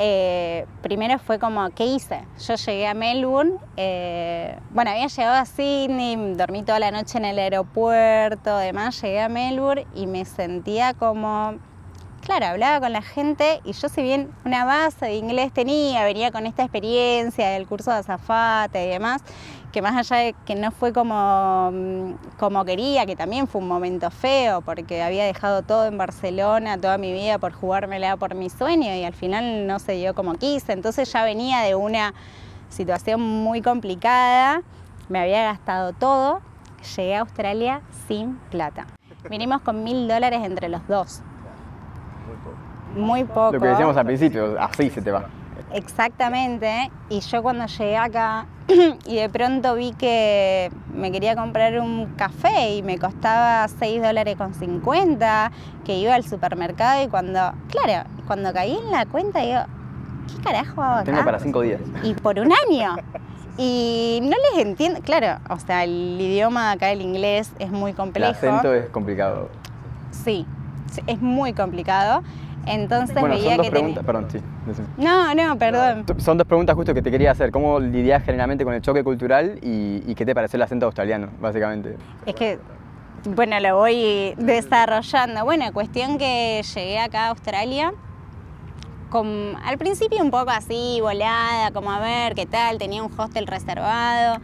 Eh, 0.00 0.64
primero 0.80 1.18
fue 1.18 1.40
como, 1.40 1.68
¿qué 1.70 1.84
hice? 1.84 2.24
Yo 2.46 2.54
llegué 2.54 2.86
a 2.86 2.94
Melbourne, 2.94 3.56
eh, 3.76 4.56
bueno, 4.70 4.92
había 4.92 5.08
llegado 5.08 5.34
a 5.34 5.44
Sydney, 5.44 6.34
dormí 6.34 6.62
toda 6.62 6.78
la 6.78 6.92
noche 6.92 7.18
en 7.18 7.24
el 7.24 7.36
aeropuerto, 7.36 8.50
además 8.54 9.02
llegué 9.02 9.20
a 9.20 9.28
Melbourne 9.28 9.88
y 9.96 10.06
me 10.06 10.24
sentía 10.24 10.94
como, 10.94 11.56
claro, 12.20 12.46
hablaba 12.46 12.78
con 12.78 12.92
la 12.92 13.02
gente 13.02 13.60
y 13.64 13.72
yo 13.72 13.88
si 13.88 14.02
bien 14.04 14.30
una 14.44 14.64
base 14.64 15.06
de 15.06 15.16
inglés 15.16 15.52
tenía, 15.52 16.04
venía 16.04 16.30
con 16.30 16.46
esta 16.46 16.62
experiencia 16.62 17.48
del 17.48 17.66
curso 17.66 17.90
de 17.90 17.96
azafate 17.96 18.86
y 18.86 18.88
demás, 18.90 19.22
que 19.72 19.82
más 19.82 19.96
allá 19.96 20.22
de 20.22 20.34
que 20.46 20.54
no 20.54 20.70
fue 20.70 20.92
como, 20.92 21.70
mm, 21.72 22.12
como 22.38 22.64
quería, 22.64 23.06
que 23.06 23.16
también 23.16 23.46
fue 23.46 23.60
un 23.60 23.68
momento 23.68 24.10
feo, 24.10 24.62
porque 24.62 25.02
había 25.02 25.24
dejado 25.24 25.62
todo 25.62 25.86
en 25.86 25.98
Barcelona 25.98 26.78
toda 26.78 26.98
mi 26.98 27.12
vida 27.12 27.38
por 27.38 27.52
jugármela 27.52 28.16
por 28.16 28.34
mi 28.34 28.50
sueño 28.50 28.94
y 28.94 29.04
al 29.04 29.14
final 29.14 29.66
no 29.66 29.78
se 29.78 29.92
dio 29.92 30.14
como 30.14 30.34
quise, 30.34 30.72
entonces 30.72 31.12
ya 31.12 31.24
venía 31.24 31.60
de 31.60 31.74
una 31.74 32.14
situación 32.68 33.20
muy 33.20 33.62
complicada, 33.62 34.62
me 35.08 35.20
había 35.20 35.44
gastado 35.44 35.92
todo, 35.92 36.40
llegué 36.96 37.16
a 37.16 37.20
Australia 37.20 37.80
sin 38.06 38.36
plata. 38.50 38.86
Vinimos 39.28 39.60
con 39.62 39.84
mil 39.84 40.08
dólares 40.08 40.40
entre 40.44 40.68
los 40.68 40.86
dos. 40.86 41.22
Muy 42.26 42.36
poco. 42.36 42.56
Muy 42.94 43.24
poco. 43.24 43.52
Lo 43.52 43.60
que 43.60 43.68
decíamos 43.68 43.96
al 43.96 44.06
principio, 44.06 44.56
así 44.58 44.90
se 44.90 45.02
te 45.02 45.10
va. 45.10 45.26
Exactamente, 45.72 46.90
y 47.10 47.20
yo 47.20 47.42
cuando 47.42 47.66
llegué 47.66 47.96
acá 47.96 48.46
y 49.06 49.16
de 49.16 49.28
pronto 49.28 49.74
vi 49.74 49.92
que 49.92 50.70
me 50.94 51.12
quería 51.12 51.36
comprar 51.36 51.78
un 51.78 52.06
café 52.16 52.74
y 52.76 52.82
me 52.82 52.98
costaba 52.98 53.68
6 53.68 54.02
dólares 54.02 54.36
con 54.36 54.54
50, 54.54 55.52
que 55.84 55.98
iba 55.98 56.14
al 56.14 56.24
supermercado 56.24 57.02
y 57.04 57.08
cuando, 57.08 57.52
claro, 57.68 58.08
cuando 58.26 58.52
caí 58.52 58.76
en 58.76 58.90
la 58.90 59.04
cuenta 59.06 59.40
digo, 59.40 59.60
¿qué 60.28 60.42
carajo 60.42 60.82
hago 60.82 60.94
acá? 60.96 61.04
Tengo 61.04 61.24
para 61.24 61.38
5 61.38 61.60
días. 61.60 61.80
Y 62.02 62.14
por 62.14 62.38
un 62.38 62.52
año. 62.68 62.96
Y 63.60 64.20
no 64.22 64.36
les 64.52 64.64
entiendo, 64.64 65.00
claro, 65.02 65.40
o 65.50 65.58
sea, 65.58 65.82
el 65.82 66.16
idioma 66.20 66.70
acá, 66.70 66.92
el 66.92 67.02
inglés, 67.02 67.52
es 67.58 67.70
muy 67.70 67.92
complejo. 67.92 68.30
El 68.30 68.36
acento 68.36 68.72
es 68.72 68.88
complicado. 68.88 69.48
Sí, 70.12 70.46
es 71.06 71.20
muy 71.20 71.52
complicado. 71.52 72.22
Entonces 72.68 73.18
bueno, 73.18 73.34
veía 73.34 73.50
son 73.50 73.56
dos 73.56 73.66
que 73.66 73.70
preguntas, 73.70 74.04
perdón, 74.04 74.26
sí. 74.30 74.38
No, 74.96 75.34
no, 75.34 75.58
perdón. 75.58 76.04
Son 76.18 76.36
dos 76.36 76.46
preguntas 76.46 76.76
justo 76.76 76.94
que 76.94 77.02
te 77.02 77.10
quería 77.10 77.30
hacer. 77.30 77.50
¿Cómo 77.50 77.80
lidias 77.80 78.22
generalmente 78.24 78.64
con 78.64 78.74
el 78.74 78.82
choque 78.82 79.02
cultural 79.02 79.58
y, 79.62 80.14
qué 80.14 80.26
te 80.26 80.34
parece 80.34 80.56
el 80.56 80.62
acento 80.62 80.86
australiano, 80.86 81.28
básicamente? 81.40 81.96
Es 82.26 82.34
que, 82.34 82.58
bueno, 83.24 83.58
lo 83.60 83.76
voy 83.76 84.34
desarrollando. 84.36 85.44
Bueno, 85.44 85.72
cuestión 85.72 86.18
que 86.18 86.62
llegué 86.74 86.98
acá 86.98 87.26
a 87.26 87.28
Australia. 87.30 87.92
Con, 89.10 89.56
al 89.64 89.78
principio 89.78 90.20
un 90.22 90.30
poco 90.30 90.50
así, 90.50 90.98
volada, 91.00 91.70
como 91.70 91.90
a 91.90 91.98
ver 91.98 92.34
qué 92.34 92.44
tal, 92.44 92.76
tenía 92.78 93.02
un 93.02 93.10
hostel 93.18 93.46
reservado. 93.46 94.40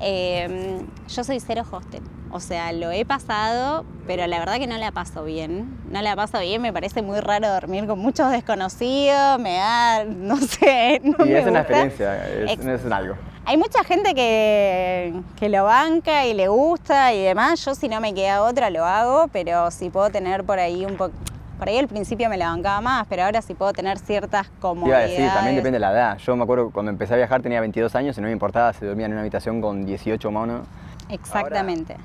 Eh, 0.00 0.84
yo 1.08 1.24
soy 1.24 1.40
cero 1.40 1.62
hostel. 1.68 2.02
O 2.36 2.40
sea, 2.40 2.70
lo 2.70 2.90
he 2.90 3.06
pasado, 3.06 3.86
pero 4.06 4.26
la 4.26 4.38
verdad 4.38 4.58
que 4.58 4.66
no 4.66 4.76
la 4.76 4.92
paso 4.92 5.24
bien. 5.24 5.78
No 5.90 6.02
la 6.02 6.14
paso 6.16 6.38
bien, 6.40 6.60
me 6.60 6.70
parece 6.70 7.00
muy 7.00 7.18
raro 7.20 7.48
dormir 7.48 7.86
con 7.86 7.98
muchos 7.98 8.30
desconocidos, 8.30 9.38
me 9.38 9.54
da, 9.54 10.04
no 10.06 10.36
sé, 10.36 11.00
no 11.02 11.24
y 11.24 11.32
es 11.32 11.46
una 11.46 11.60
experiencia, 11.60 12.28
es, 12.28 12.58
es 12.60 12.92
algo. 12.92 13.14
Hay 13.46 13.56
mucha 13.56 13.82
gente 13.84 14.14
que, 14.14 15.14
que, 15.36 15.48
lo 15.48 15.64
banca 15.64 16.26
y 16.26 16.34
le 16.34 16.48
gusta 16.48 17.14
y 17.14 17.22
demás. 17.22 17.64
Yo 17.64 17.74
si 17.74 17.88
no 17.88 18.02
me 18.02 18.12
queda 18.12 18.42
otra 18.42 18.68
lo 18.68 18.84
hago, 18.84 19.28
pero 19.32 19.70
si 19.70 19.88
puedo 19.88 20.10
tener 20.10 20.44
por 20.44 20.58
ahí 20.58 20.84
un 20.84 20.96
poco... 20.98 21.14
Por 21.58 21.70
ahí 21.70 21.78
al 21.78 21.88
principio 21.88 22.28
me 22.28 22.36
la 22.36 22.48
bancaba 22.48 22.82
más, 22.82 23.06
pero 23.08 23.22
ahora 23.22 23.40
sí 23.40 23.54
puedo 23.54 23.72
tener 23.72 23.98
ciertas 23.98 24.48
comodidades. 24.60 25.16
Sí, 25.16 25.22
también 25.26 25.56
depende 25.56 25.76
de 25.76 25.80
la 25.80 25.92
edad. 25.92 26.18
Yo 26.18 26.36
me 26.36 26.42
acuerdo 26.42 26.70
cuando 26.70 26.90
empecé 26.90 27.14
a 27.14 27.16
viajar 27.16 27.40
tenía 27.40 27.60
22 27.60 27.94
años 27.94 28.18
y 28.18 28.20
no 28.20 28.26
me 28.26 28.32
importaba 28.32 28.74
si 28.74 28.84
dormía 28.84 29.06
en 29.06 29.12
una 29.12 29.22
habitación 29.22 29.62
con 29.62 29.86
18 29.86 30.30
monos. 30.30 30.66
Exactamente. 31.08 31.96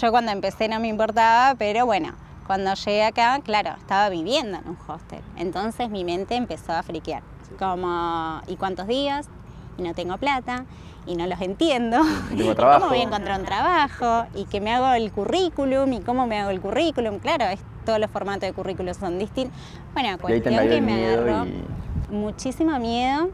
Yo 0.00 0.10
cuando 0.10 0.32
empecé 0.32 0.68
no 0.68 0.80
me 0.80 0.88
importaba, 0.88 1.54
pero 1.56 1.86
bueno, 1.86 2.12
cuando 2.46 2.72
llegué 2.74 3.04
acá, 3.04 3.40
claro, 3.42 3.74
estaba 3.78 4.08
viviendo 4.08 4.58
en 4.58 4.68
un 4.68 4.78
hostel. 4.86 5.20
Entonces 5.36 5.90
mi 5.90 6.04
mente 6.04 6.36
empezó 6.36 6.72
a 6.72 6.82
friquear. 6.82 7.22
Como, 7.58 8.40
¿y 8.46 8.56
cuántos 8.56 8.86
días? 8.86 9.28
Y 9.78 9.82
no 9.82 9.94
tengo 9.94 10.16
plata, 10.16 10.64
y 11.06 11.14
no 11.16 11.26
los 11.26 11.40
entiendo. 11.40 11.98
Tengo 12.36 12.54
trabajo. 12.56 12.80
¿Cómo 12.80 12.90
voy 12.90 13.00
a 13.00 13.04
encontrar 13.04 13.40
un 13.40 13.46
trabajo? 13.46 14.26
¿Y 14.34 14.44
que 14.46 14.60
me 14.60 14.72
hago 14.72 14.92
el 14.94 15.10
currículum? 15.12 15.92
¿Y 15.92 16.00
cómo 16.00 16.26
me 16.26 16.38
hago 16.38 16.50
el 16.50 16.60
currículum? 16.60 17.18
Claro, 17.18 17.44
es, 17.46 17.60
todos 17.84 17.98
los 17.98 18.10
formatos 18.10 18.42
de 18.42 18.52
currículum 18.52 18.94
son 18.94 19.18
distintos. 19.18 19.56
Bueno, 19.94 20.18
cuestión 20.18 20.68
que 20.68 20.80
me 20.80 21.06
agarró 21.06 21.46
muchísimo 22.10 22.78
miedo. 22.78 23.30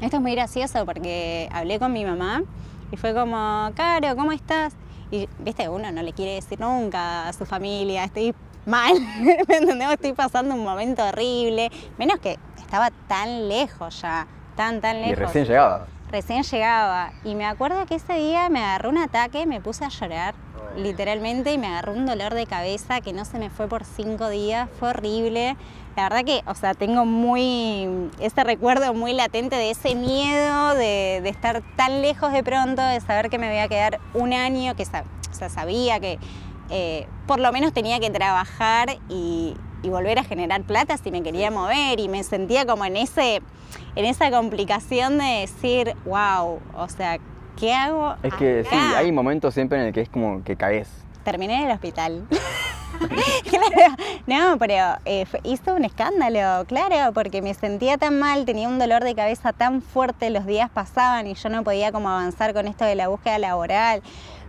Esto 0.00 0.16
es 0.16 0.22
muy 0.22 0.32
gracioso 0.34 0.84
porque 0.84 1.48
hablé 1.52 1.78
con 1.78 1.92
mi 1.92 2.04
mamá 2.04 2.42
y 2.90 2.96
fue 2.96 3.14
como, 3.14 3.70
Caro, 3.74 4.16
¿cómo 4.16 4.32
estás? 4.32 4.74
Y 5.12 5.28
viste, 5.40 5.68
uno 5.68 5.92
no 5.92 6.02
le 6.02 6.14
quiere 6.14 6.36
decir 6.36 6.58
nunca 6.58 7.28
a 7.28 7.32
su 7.34 7.44
familia, 7.44 8.04
estoy 8.04 8.34
mal, 8.64 8.94
¿me 9.46 9.56
entendés? 9.58 9.90
Estoy 9.90 10.14
pasando 10.14 10.54
un 10.54 10.64
momento 10.64 11.04
horrible, 11.06 11.70
menos 11.98 12.18
que 12.18 12.38
estaba 12.56 12.88
tan 13.08 13.46
lejos 13.46 14.00
ya, 14.00 14.26
tan, 14.56 14.80
tan 14.80 15.02
lejos. 15.02 15.12
Y 15.12 15.14
recién 15.16 15.44
llegaba. 15.44 15.86
Recién 16.10 16.42
llegaba. 16.42 17.12
Y 17.24 17.34
me 17.34 17.44
acuerdo 17.44 17.84
que 17.84 17.96
ese 17.96 18.14
día 18.14 18.48
me 18.48 18.60
agarró 18.60 18.88
un 18.88 18.96
ataque, 18.96 19.44
me 19.44 19.60
puse 19.60 19.84
a 19.84 19.90
llorar, 19.90 20.34
literalmente, 20.76 21.52
y 21.52 21.58
me 21.58 21.66
agarró 21.66 21.92
un 21.92 22.06
dolor 22.06 22.32
de 22.32 22.46
cabeza 22.46 23.02
que 23.02 23.12
no 23.12 23.26
se 23.26 23.38
me 23.38 23.50
fue 23.50 23.68
por 23.68 23.84
cinco 23.84 24.30
días, 24.30 24.70
fue 24.80 24.88
horrible. 24.88 25.58
La 25.96 26.04
verdad 26.04 26.24
que, 26.24 26.42
o 26.46 26.54
sea, 26.54 26.74
tengo 26.74 27.04
muy, 27.04 28.10
ese 28.18 28.44
recuerdo 28.44 28.94
muy 28.94 29.12
latente 29.12 29.56
de 29.56 29.70
ese 29.70 29.94
miedo 29.94 30.74
de, 30.74 31.18
estar 31.28 31.62
tan 31.76 32.00
lejos 32.00 32.32
de 32.32 32.42
pronto, 32.42 32.82
de 32.82 33.00
saber 33.00 33.28
que 33.28 33.38
me 33.38 33.48
voy 33.48 33.58
a 33.58 33.68
quedar 33.68 34.00
un 34.14 34.32
año, 34.32 34.74
que 34.74 34.84
o 34.84 35.34
sea, 35.34 35.48
sabía 35.48 36.00
que 36.00 36.18
eh, 36.70 37.06
por 37.26 37.40
lo 37.40 37.52
menos 37.52 37.74
tenía 37.74 38.00
que 38.00 38.10
trabajar 38.10 38.96
y, 39.08 39.54
volver 39.84 40.20
a 40.20 40.22
generar 40.22 40.62
plata 40.62 40.96
si 40.96 41.10
me 41.10 41.24
quería 41.24 41.50
mover 41.50 41.98
y 41.98 42.08
me 42.08 42.22
sentía 42.22 42.64
como 42.64 42.84
en, 42.84 42.96
ese, 42.96 43.42
en 43.96 44.04
esa 44.04 44.30
complicación 44.30 45.18
de 45.18 45.40
decir, 45.40 45.96
wow, 46.04 46.60
o 46.76 46.88
sea, 46.88 47.18
¿qué 47.58 47.74
hago? 47.74 48.14
Es 48.22 48.32
que 48.34 48.64
sí, 48.64 48.76
hay 48.76 49.10
momentos 49.10 49.52
siempre 49.54 49.80
en 49.80 49.86
el 49.86 49.92
que 49.92 50.02
es 50.02 50.08
como 50.08 50.44
que 50.44 50.54
caes. 50.54 50.88
Terminé 51.24 51.62
en 51.62 51.68
el 51.68 51.72
hospital. 51.72 52.26
claro, 53.48 53.96
no, 54.26 54.58
pero 54.58 54.98
eh, 55.04 55.26
hizo 55.44 55.74
un 55.74 55.84
escándalo, 55.84 56.64
claro, 56.66 57.12
porque 57.12 57.42
me 57.42 57.54
sentía 57.54 57.98
tan 57.98 58.18
mal, 58.18 58.44
tenía 58.44 58.68
un 58.68 58.78
dolor 58.78 59.04
de 59.04 59.14
cabeza 59.14 59.52
tan 59.52 59.82
fuerte, 59.82 60.30
los 60.30 60.46
días 60.46 60.70
pasaban 60.70 61.26
y 61.26 61.34
yo 61.34 61.48
no 61.48 61.64
podía 61.64 61.92
como 61.92 62.08
avanzar 62.08 62.54
con 62.54 62.66
esto 62.66 62.84
de 62.84 62.94
la 62.94 63.08
búsqueda 63.08 63.38
laboral. 63.38 64.02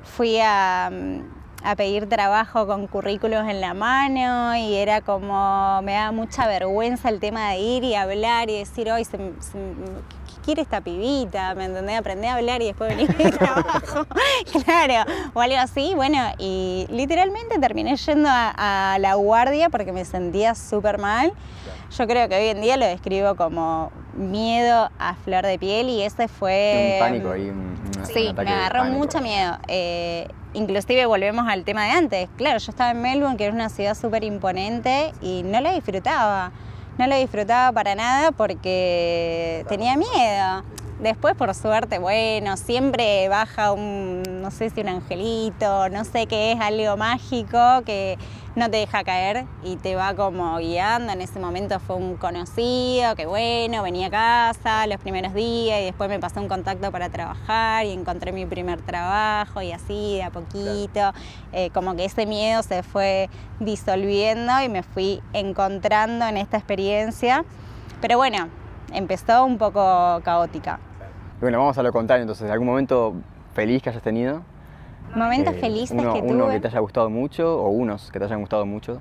Fui 0.03 0.39
a, 0.41 0.89
mm, 0.91 1.43
a 1.63 1.75
pedir 1.75 2.07
trabajo 2.09 2.67
con 2.67 2.87
currículos 2.87 3.47
en 3.47 3.61
la 3.61 3.73
mano 3.73 4.55
y 4.55 4.75
era 4.75 5.01
como, 5.01 5.81
me 5.81 5.93
daba 5.93 6.11
mucha 6.11 6.45
vergüenza 6.47 7.09
el 7.09 7.19
tema 7.19 7.51
de 7.51 7.59
ir 7.59 7.83
y 7.83 7.95
hablar 7.95 8.49
y 8.49 8.59
decir, 8.59 8.91
hoy 8.91 9.05
quiere 10.43 10.61
esta 10.61 10.81
pibita? 10.81 11.55
¿Me 11.55 11.65
entendés? 11.65 11.97
Aprendí 11.97 12.27
a 12.27 12.35
hablar 12.35 12.61
y 12.61 12.67
después 12.67 12.95
venir 12.95 13.15
al 13.17 13.31
trabajo. 13.37 14.05
claro, 14.63 15.09
o 15.33 15.41
algo 15.41 15.57
así. 15.57 15.93
Bueno, 15.95 16.17
y 16.37 16.85
literalmente 16.89 17.57
terminé 17.59 17.95
yendo 17.95 18.29
a, 18.29 18.97
la 18.99 19.15
guardia 19.15 19.69
porque 19.69 19.91
me 19.91 20.05
sentía 20.05 20.55
súper 20.55 20.97
mal. 20.97 21.33
Yo 21.97 22.07
creo 22.07 22.27
que 22.27 22.35
hoy 22.35 22.47
en 22.47 22.61
día 22.61 22.77
lo 22.77 22.85
describo 22.85 23.35
como 23.35 23.91
miedo 24.15 24.89
a 24.99 25.15
flor 25.15 25.45
de 25.45 25.57
piel 25.59 25.89
y 25.89 26.01
ese 26.01 26.27
fue... 26.27 26.93
Un 26.95 27.07
pánico 27.07 27.31
ahí. 27.31 27.53
sí, 28.13 28.33
me 28.35 28.51
agarró 28.51 28.85
mucho 28.85 29.21
miedo. 29.21 29.57
Eh, 29.67 30.27
inclusive 30.53 31.05
volvemos 31.05 31.47
al 31.47 31.63
tema 31.63 31.85
de 31.85 31.91
antes. 31.91 32.29
Claro, 32.37 32.57
yo 32.59 32.71
estaba 32.71 32.91
en 32.91 33.01
Melbourne, 33.01 33.37
que 33.37 33.45
era 33.45 33.53
una 33.53 33.69
ciudad 33.69 33.95
súper 33.95 34.23
imponente 34.23 35.13
y 35.21 35.43
no 35.43 35.61
la 35.61 35.73
disfrutaba. 35.73 36.51
No 36.97 37.07
la 37.07 37.17
disfrutaba 37.17 37.71
para 37.71 37.95
nada 37.95 38.31
porque 38.31 39.65
tenía 39.67 39.97
miedo. 39.97 40.63
Después, 40.99 41.35
por 41.35 41.53
suerte, 41.55 41.97
bueno, 41.97 42.55
siempre 42.55 43.27
baja 43.27 43.71
un, 43.71 44.23
no 44.43 44.51
sé 44.51 44.69
si 44.69 44.81
un 44.81 44.89
angelito, 44.89 45.87
no 45.87 46.03
sé 46.03 46.27
qué 46.27 46.51
es, 46.51 46.59
algo 46.59 46.97
mágico 46.97 47.57
que 47.85 48.17
no 48.57 48.69
te 48.69 48.75
deja 48.75 49.05
caer 49.05 49.45
y 49.63 49.77
te 49.77 49.95
va 49.95 50.13
como 50.15 50.57
guiando. 50.57 51.13
En 51.13 51.21
ese 51.21 51.39
momento 51.39 51.79
fue 51.79 51.95
un 51.95 52.17
conocido 52.17 53.15
que, 53.15 53.25
bueno, 53.25 53.81
venía 53.81 54.07
a 54.07 54.09
casa 54.09 54.85
los 54.85 54.99
primeros 54.99 55.33
días 55.33 55.79
y 55.79 55.85
después 55.85 56.09
me 56.09 56.19
pasó 56.19 56.41
un 56.41 56.49
contacto 56.49 56.91
para 56.91 57.07
trabajar 57.07 57.85
y 57.85 57.91
encontré 57.91 58.33
mi 58.33 58.45
primer 58.45 58.81
trabajo 58.81 59.61
y 59.61 59.71
así, 59.71 60.17
de 60.17 60.23
a 60.23 60.29
poquito. 60.29 61.13
Eh, 61.53 61.69
como 61.73 61.95
que 61.95 62.03
ese 62.03 62.25
miedo 62.25 62.63
se 62.63 62.83
fue 62.83 63.29
disolviendo 63.61 64.61
y 64.61 64.67
me 64.67 64.83
fui 64.83 65.21
encontrando 65.31 66.25
en 66.25 66.35
esta 66.35 66.57
experiencia. 66.57 67.45
Pero 68.01 68.17
bueno, 68.17 68.49
empezó 68.91 69.45
un 69.45 69.57
poco 69.57 70.19
caótica. 70.25 70.81
Bueno, 71.39 71.59
vamos 71.59 71.77
a 71.77 71.83
lo 71.83 71.93
contrario, 71.93 72.23
entonces, 72.23 72.51
¿algún 72.51 72.67
momento 72.67 73.15
feliz 73.53 73.81
que 73.81 73.89
hayas 73.89 74.03
tenido? 74.03 74.41
Momentos 75.15 75.55
eh, 75.55 75.59
felices 75.59 75.95
que 75.95 76.21
tuve. 76.21 76.31
Uno 76.31 76.49
que 76.49 76.59
te 76.59 76.67
haya 76.67 76.79
gustado 76.79 77.09
mucho 77.09 77.61
o 77.61 77.69
unos 77.69 78.11
que 78.11 78.19
te 78.19 78.25
hayan 78.25 78.41
gustado 78.41 78.65
mucho. 78.65 78.99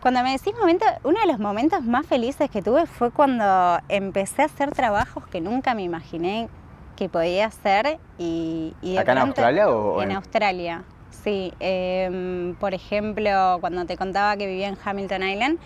Cuando 0.00 0.22
me 0.22 0.32
decís 0.32 0.52
momento, 0.58 0.84
uno 1.04 1.18
de 1.20 1.26
los 1.26 1.38
momentos 1.38 1.82
más 1.82 2.06
felices 2.06 2.50
que 2.50 2.62
tuve 2.62 2.86
fue 2.86 3.10
cuando 3.10 3.78
empecé 3.88 4.42
a 4.42 4.44
hacer 4.44 4.70
trabajos 4.72 5.26
que 5.26 5.40
nunca 5.40 5.74
me 5.74 5.82
imaginé 5.82 6.48
que 6.96 7.08
podía 7.08 7.46
hacer 7.46 7.98
y, 8.18 8.74
¿Acá 8.98 9.12
en 9.12 9.18
Australia 9.18 9.68
o 9.68 10.02
en, 10.02 10.12
Australia? 10.12 10.84
Sí, 11.10 11.52
em, 11.60 12.54
por 12.54 12.72
ejemplo, 12.72 13.58
cuando 13.60 13.84
te 13.84 13.96
contaba 13.96 14.36
que 14.36 14.46
vivía 14.46 14.68
en 14.68 14.78
Hamilton 14.82 15.22
Island, 15.22 15.58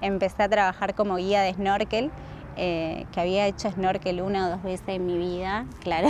empecé 0.00 0.44
a 0.44 0.48
trabajar 0.48 0.94
como 0.94 1.16
guía 1.16 1.42
de 1.42 1.54
snorkel 1.54 2.10
eh, 2.58 3.06
que 3.12 3.20
había 3.20 3.46
hecho 3.46 3.70
snorkel 3.70 4.20
una 4.20 4.48
o 4.48 4.50
dos 4.50 4.62
veces 4.62 4.88
en 4.88 5.06
mi 5.06 5.16
vida, 5.16 5.64
claro, 5.80 6.08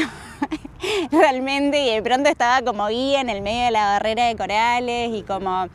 realmente, 1.13 1.83
y 1.85 1.95
de 1.95 2.03
pronto 2.03 2.29
estaba 2.29 2.63
como 2.63 2.87
guía 2.89 3.21
en 3.21 3.29
el 3.29 3.43
medio 3.43 3.67
de 3.67 3.71
la 3.71 3.85
barrera 3.85 4.27
de 4.27 4.37
corales 4.37 5.11
y 5.15 5.23
como 5.23 5.67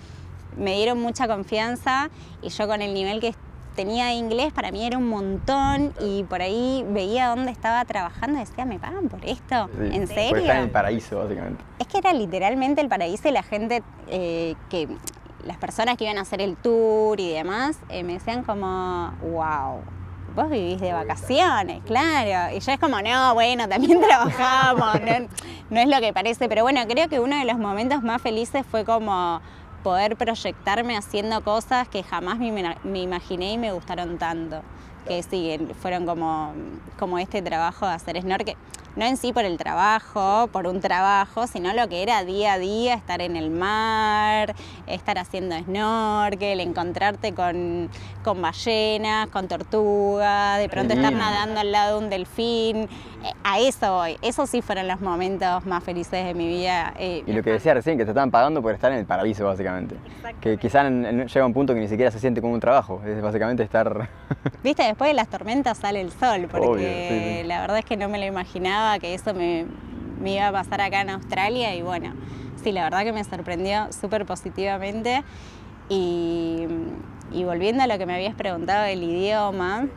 me 0.58 0.76
dieron 0.76 1.00
mucha 1.00 1.28
confianza 1.28 2.10
y 2.42 2.50
yo 2.50 2.68
con 2.68 2.82
el 2.82 2.94
nivel 2.94 3.20
que 3.20 3.34
tenía 3.76 4.06
de 4.06 4.14
inglés 4.14 4.54
para 4.54 4.72
mí 4.72 4.86
era 4.86 4.98
un 4.98 5.10
montón 5.10 5.94
y 6.00 6.24
por 6.24 6.42
ahí 6.42 6.86
veía 6.90 7.28
dónde 7.28 7.52
estaba 7.52 7.84
trabajando 7.86 8.38
y 8.38 8.46
decía, 8.46 8.66
¿me 8.66 8.80
pagan 8.80 9.10
por 9.10 9.24
esto? 9.26 9.70
¿En 9.80 10.08
serio? 10.08 10.38
Estar 10.38 10.58
en 10.58 10.64
el 10.64 10.70
paraíso, 10.70 11.20
básicamente. 11.20 11.64
Es 11.80 11.88
que 11.88 11.98
era 11.98 12.14
literalmente 12.14 12.82
el 12.82 12.90
paraíso 12.90 13.30
y 13.30 13.32
la 13.32 13.44
gente 13.44 13.84
eh, 14.08 14.56
que 14.70 14.88
las 15.46 15.58
personas 15.58 15.98
que 15.98 16.06
iban 16.06 16.18
a 16.18 16.22
hacer 16.22 16.42
el 16.42 16.56
tour 16.56 17.20
y 17.20 17.32
demás 17.32 17.78
eh, 17.90 18.04
me 18.04 18.14
decían 18.14 18.44
como, 18.44 19.14
wow, 19.22 19.82
vos 20.36 20.50
vivís 20.50 20.80
de 20.82 20.94
vacaciones, 20.94 21.82
claro. 21.86 22.56
Y 22.56 22.60
ya 22.60 22.74
es 22.74 22.80
como, 22.80 23.02
no, 23.02 23.34
bueno, 23.34 23.68
también 23.68 24.02
trabajamos, 24.08 25.00
no, 25.70 25.80
es 25.80 25.88
lo 25.88 26.00
que 26.00 26.14
parece. 26.14 26.50
Pero 26.50 26.64
bueno, 26.64 26.82
creo 26.88 27.08
que 27.10 27.20
uno 27.20 27.38
de 27.38 27.46
los 27.46 27.58
momentos 27.58 28.04
más 28.04 28.22
felices 28.22 28.66
fue 28.70 28.86
como 28.86 29.42
poder 29.84 30.16
proyectarme 30.16 30.96
haciendo 30.98 31.44
cosas 31.44 31.88
que 31.88 32.04
jamás 32.04 32.40
me, 32.40 32.76
me 32.84 33.00
imaginé 33.00 33.54
y 33.54 33.58
me 33.58 33.72
gustaron 33.72 34.18
tanto. 34.18 34.62
Que 35.08 35.22
sí, 35.22 35.60
fueron 35.82 36.06
como, 36.06 36.54
como 36.98 37.20
este 37.20 37.42
trabajo 37.42 37.86
de 37.86 37.94
hacer 37.94 38.22
snorkel 38.22 38.56
no 38.96 39.06
en 39.06 39.18
sí 39.18 39.34
por 39.34 39.46
el 39.46 39.58
trabajo, 39.58 40.48
por 40.52 40.68
un 40.68 40.80
trabajo, 40.80 41.48
sino 41.48 41.74
lo 41.74 41.88
que 41.90 42.04
era 42.04 42.24
día 42.24 42.54
a 42.54 42.60
día, 42.60 42.94
estar 42.94 43.22
en 43.22 43.36
el 43.36 43.50
mar, 43.50 44.56
estar 44.88 45.18
haciendo 45.18 45.58
snorkel, 45.58 46.60
encontrarte 46.60 47.34
con, 47.34 47.90
con 48.24 48.42
ballenas, 48.42 49.30
con 49.30 49.48
tortugas, 49.48 50.60
de 50.60 50.70
pronto 50.70 50.94
estar 50.94 51.14
nadando 51.14 51.60
al 51.60 51.72
lado 51.72 52.00
de 52.00 52.06
un 52.06 52.10
delfín. 52.10 52.78
Eh, 53.24 53.32
a 53.44 53.60
eso 53.60 53.94
voy, 53.94 54.18
esos 54.22 54.50
sí 54.50 54.62
fueron 54.62 54.88
los 54.88 55.00
momentos 55.00 55.66
más 55.66 55.84
felices 55.84 56.26
de 56.26 56.34
mi 56.34 56.48
vida. 56.48 56.94
Eh, 56.98 57.24
y 57.26 57.34
lo 57.34 57.42
que 57.42 57.52
decía 57.52 57.74
recién, 57.74 57.98
que 57.98 58.04
te 58.04 58.12
estaban 58.12 58.32
pagando 58.32 58.62
por 58.62 58.74
estar 58.74 58.92
en 58.92 59.00
el 59.00 59.06
paraíso, 59.06 59.46
básicamente. 59.46 59.96
Que 60.42 60.58
quizás 60.58 60.92
llega 60.92 61.46
un 61.46 61.54
punto 61.54 61.74
que 61.74 61.80
ni 61.80 61.88
siquiera 61.88 62.12
se 62.12 62.20
siente 62.20 62.42
como 62.42 62.54
un 62.54 62.60
trabajo, 62.60 63.02
es 63.06 63.22
básicamente 63.22 63.64
estar... 63.64 64.10
Viste, 64.62 64.84
después 64.84 65.10
de 65.10 65.14
las 65.14 65.30
tormentas 65.30 65.78
sale 65.78 66.02
el 66.02 66.12
sol, 66.12 66.48
porque 66.52 67.44
la 67.46 67.62
verdad 67.62 67.80
es 67.80 67.86
que 67.86 67.98
no 67.98 68.10
me 68.10 68.20
lo 68.20 68.26
imaginaba 68.26 68.83
que 69.00 69.14
eso 69.14 69.34
me, 69.34 69.66
iba 70.26 70.48
a 70.48 70.52
pasar 70.52 70.82
acá 70.82 71.02
en 71.02 71.10
Australia 71.10 71.76
y 71.76 71.82
bueno, 71.82 72.14
sí, 72.64 72.72
la 72.72 72.84
verdad 72.84 73.04
que 73.04 73.14
me 73.14 73.24
sorprendió 73.24 73.92
súper 73.92 74.26
positivamente. 74.26 75.24
Y, 75.90 76.68
volviendo 77.32 77.84
a 77.84 77.88
lo 77.88 77.98
que 77.98 78.06
me 78.06 78.14
habías 78.14 78.36
preguntado 78.36 78.84
del 78.84 79.04
idioma, 79.04 79.88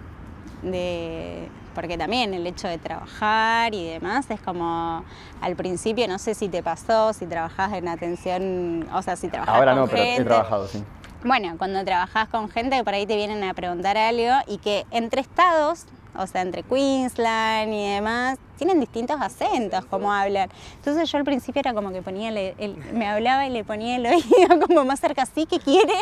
de, 0.63 1.49
porque 1.75 1.97
también 1.97 2.35
el 2.35 2.47
hecho 2.47 2.67
de 2.67 2.79
trabajar 2.79 3.75
y 3.75 3.85
demás 3.87 4.31
es 4.31 4.41
como 4.41 5.05
al 5.41 5.57
principio, 5.57 6.09
no 6.09 6.19
sé 6.19 6.35
si 6.35 6.49
te 6.49 6.63
pasó, 6.63 7.13
si 7.13 7.27
trabajás 7.27 7.73
en 7.75 7.89
atención, 7.89 8.89
o 8.93 9.03
sea, 9.03 9.17
si 9.17 9.29
trabajás 9.29 9.55
Ahora 9.55 9.75
no, 9.75 9.87
pero 9.87 10.03
he 10.03 10.25
trabajado, 10.25 10.67
sí. 10.67 10.83
Bueno, 11.25 11.55
cuando 11.59 11.85
trabajás 11.85 12.29
con 12.29 12.49
gente 12.49 12.77
que 12.77 12.85
por 12.85 12.95
ahí 12.95 13.07
te 13.07 13.17
vienen 13.17 13.43
a 13.43 13.53
preguntar 13.53 13.97
algo 13.97 14.35
y 14.47 14.59
que 14.59 14.87
entre 14.91 15.21
estados 15.21 15.87
o 16.19 16.27
sea, 16.27 16.43
entre 16.43 16.63
Queensland 16.63 17.73
y 17.73 17.89
demás, 17.95 18.39
tienen 18.57 18.81
distintos 18.81 19.21
acentos 19.21 19.85
como 19.87 20.13
hablan. 20.13 20.51
Entonces 20.77 21.11
yo 21.11 21.19
al 21.19 21.25
principio 21.25 21.61
era 21.61 21.75
como 21.75 21.93
que 21.93 22.03
ponía, 22.03 22.29
el, 22.31 22.77
me 22.93 23.07
hablaba 23.07 23.47
y 23.47 23.51
le 23.51 23.65
ponía 23.65 23.97
el 23.97 24.07
oído 24.07 24.67
como 24.67 24.85
más 24.85 25.01
cerca, 25.01 25.23
así 25.23 25.47
que 25.47 25.59
quiere. 25.59 25.95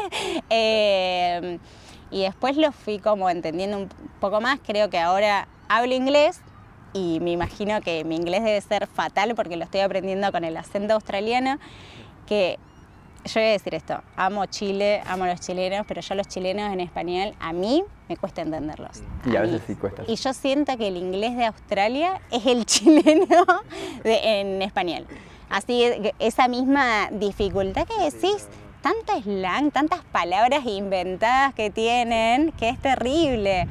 Eh, 0.50 1.58
y 2.10 2.22
después 2.22 2.56
lo 2.56 2.70
fui 2.72 2.98
como 2.98 3.28
entendiendo 3.28 3.76
un 3.76 3.88
poco 4.20 4.40
más, 4.40 4.60
creo 4.64 4.88
que 4.88 4.98
ahora 4.98 5.48
hablo 5.68 5.94
inglés 5.94 6.40
y 6.92 7.18
me 7.20 7.32
imagino 7.32 7.80
que 7.80 8.04
mi 8.04 8.14
inglés 8.14 8.44
debe 8.44 8.60
ser 8.60 8.86
fatal 8.86 9.34
porque 9.34 9.56
lo 9.56 9.64
estoy 9.64 9.80
aprendiendo 9.80 10.30
con 10.30 10.44
el 10.44 10.56
acento 10.56 10.94
australiano, 10.94 11.58
que 12.26 12.58
yo 13.24 13.40
voy 13.40 13.48
a 13.48 13.52
decir 13.52 13.74
esto, 13.74 14.02
amo 14.16 14.46
Chile, 14.46 15.02
amo 15.06 15.24
a 15.24 15.28
los 15.28 15.40
chilenos, 15.40 15.84
pero 15.88 16.00
yo 16.00 16.14
los 16.14 16.28
chilenos 16.28 16.72
en 16.72 16.80
español, 16.80 17.34
a 17.40 17.52
mí 17.52 17.82
me 18.08 18.16
cuesta 18.16 18.42
entenderlos. 18.42 19.02
Y 19.24 19.36
a, 19.36 19.42
veces 19.42 19.62
sí 19.66 19.74
cuesta. 19.74 20.04
Y 20.06 20.16
yo 20.16 20.32
siento 20.32 20.76
que 20.76 20.88
el 20.88 20.96
inglés 20.96 21.36
de 21.36 21.46
Australia 21.46 22.20
es 22.30 22.44
el 22.46 22.66
chileno 22.66 23.44
en 24.04 24.62
español. 24.62 25.06
Así, 25.48 25.84
esa 26.18 26.48
misma 26.48 27.08
dificultad 27.10 27.86
que 27.86 28.10
decís, 28.10 28.48
tanto 28.84 29.18
slang, 29.22 29.70
tantas 29.70 30.00
palabras 30.12 30.66
inventadas 30.66 31.54
que 31.54 31.70
tienen, 31.70 32.52
que 32.52 32.68
es 32.68 32.78
terrible. 32.78 33.66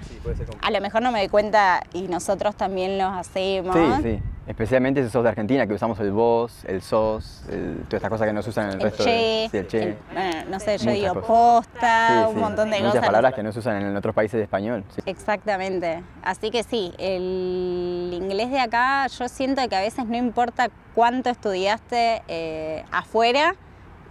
a 0.60 0.71
lo 0.71 0.82
mejor 0.82 1.04
no 1.04 1.12
me 1.12 1.19
doy 1.19 1.30
cuenta 1.30 1.84
y 1.93 2.08
nosotros 2.08 2.56
también 2.56 2.97
los 2.97 3.13
hacemos. 3.13 3.76
Sí, 3.76 4.02
sí. 4.02 4.19
Especialmente 4.47 5.04
si 5.04 5.12
sos 5.12 5.21
de 5.23 5.30
Argentina, 5.30 5.67
que 5.67 5.73
usamos 5.73 5.99
el 5.99 6.12
vos, 6.12 6.65
el 6.65 6.82
sos, 6.82 7.43
todas 7.45 7.93
estas 7.93 8.10
cosas 8.10 8.28
que 8.28 8.34
no 8.34 8.41
se 8.41 8.49
usan 8.49 8.71
en 8.71 8.73
el, 8.73 8.82
resto 8.82 9.04
de... 9.04 9.47
Sí, 9.52 9.58
el 9.58 9.67
che. 9.67 9.97
bueno, 10.12 10.49
no 10.49 10.60
sé, 10.60 10.80
yo 10.80 10.91
digo 10.91 11.21
posta, 11.21 12.28
un 12.28 12.39
montón 12.39 12.71
de 12.71 12.78
cosas. 12.78 12.95
Muchas 12.95 13.06
palabras 13.06 13.36
que 13.36 13.43
no 13.43 13.52
se 13.52 13.60
usan 13.60 13.84
en 13.84 13.95
otros 13.95 14.15
países 14.15 14.39
de 14.39 14.43
español. 14.43 14.84
Exactamente. 15.06 16.04
Así 16.23 16.49
que 16.49 16.63
sí, 16.63 16.91
el 16.97 18.10
inglés 18.12 18.49
de 18.49 18.60
acá, 18.60 19.06
yo 19.08 19.30
siento 19.30 19.62
que 19.69 19.76
a 19.76 19.82
veces 19.82 20.08
no 20.08 20.17
importa 20.17 20.69
cuánto 20.95 21.30
estudiaste 21.30 22.23
eh, 22.28 22.84
afuera, 22.91 23.56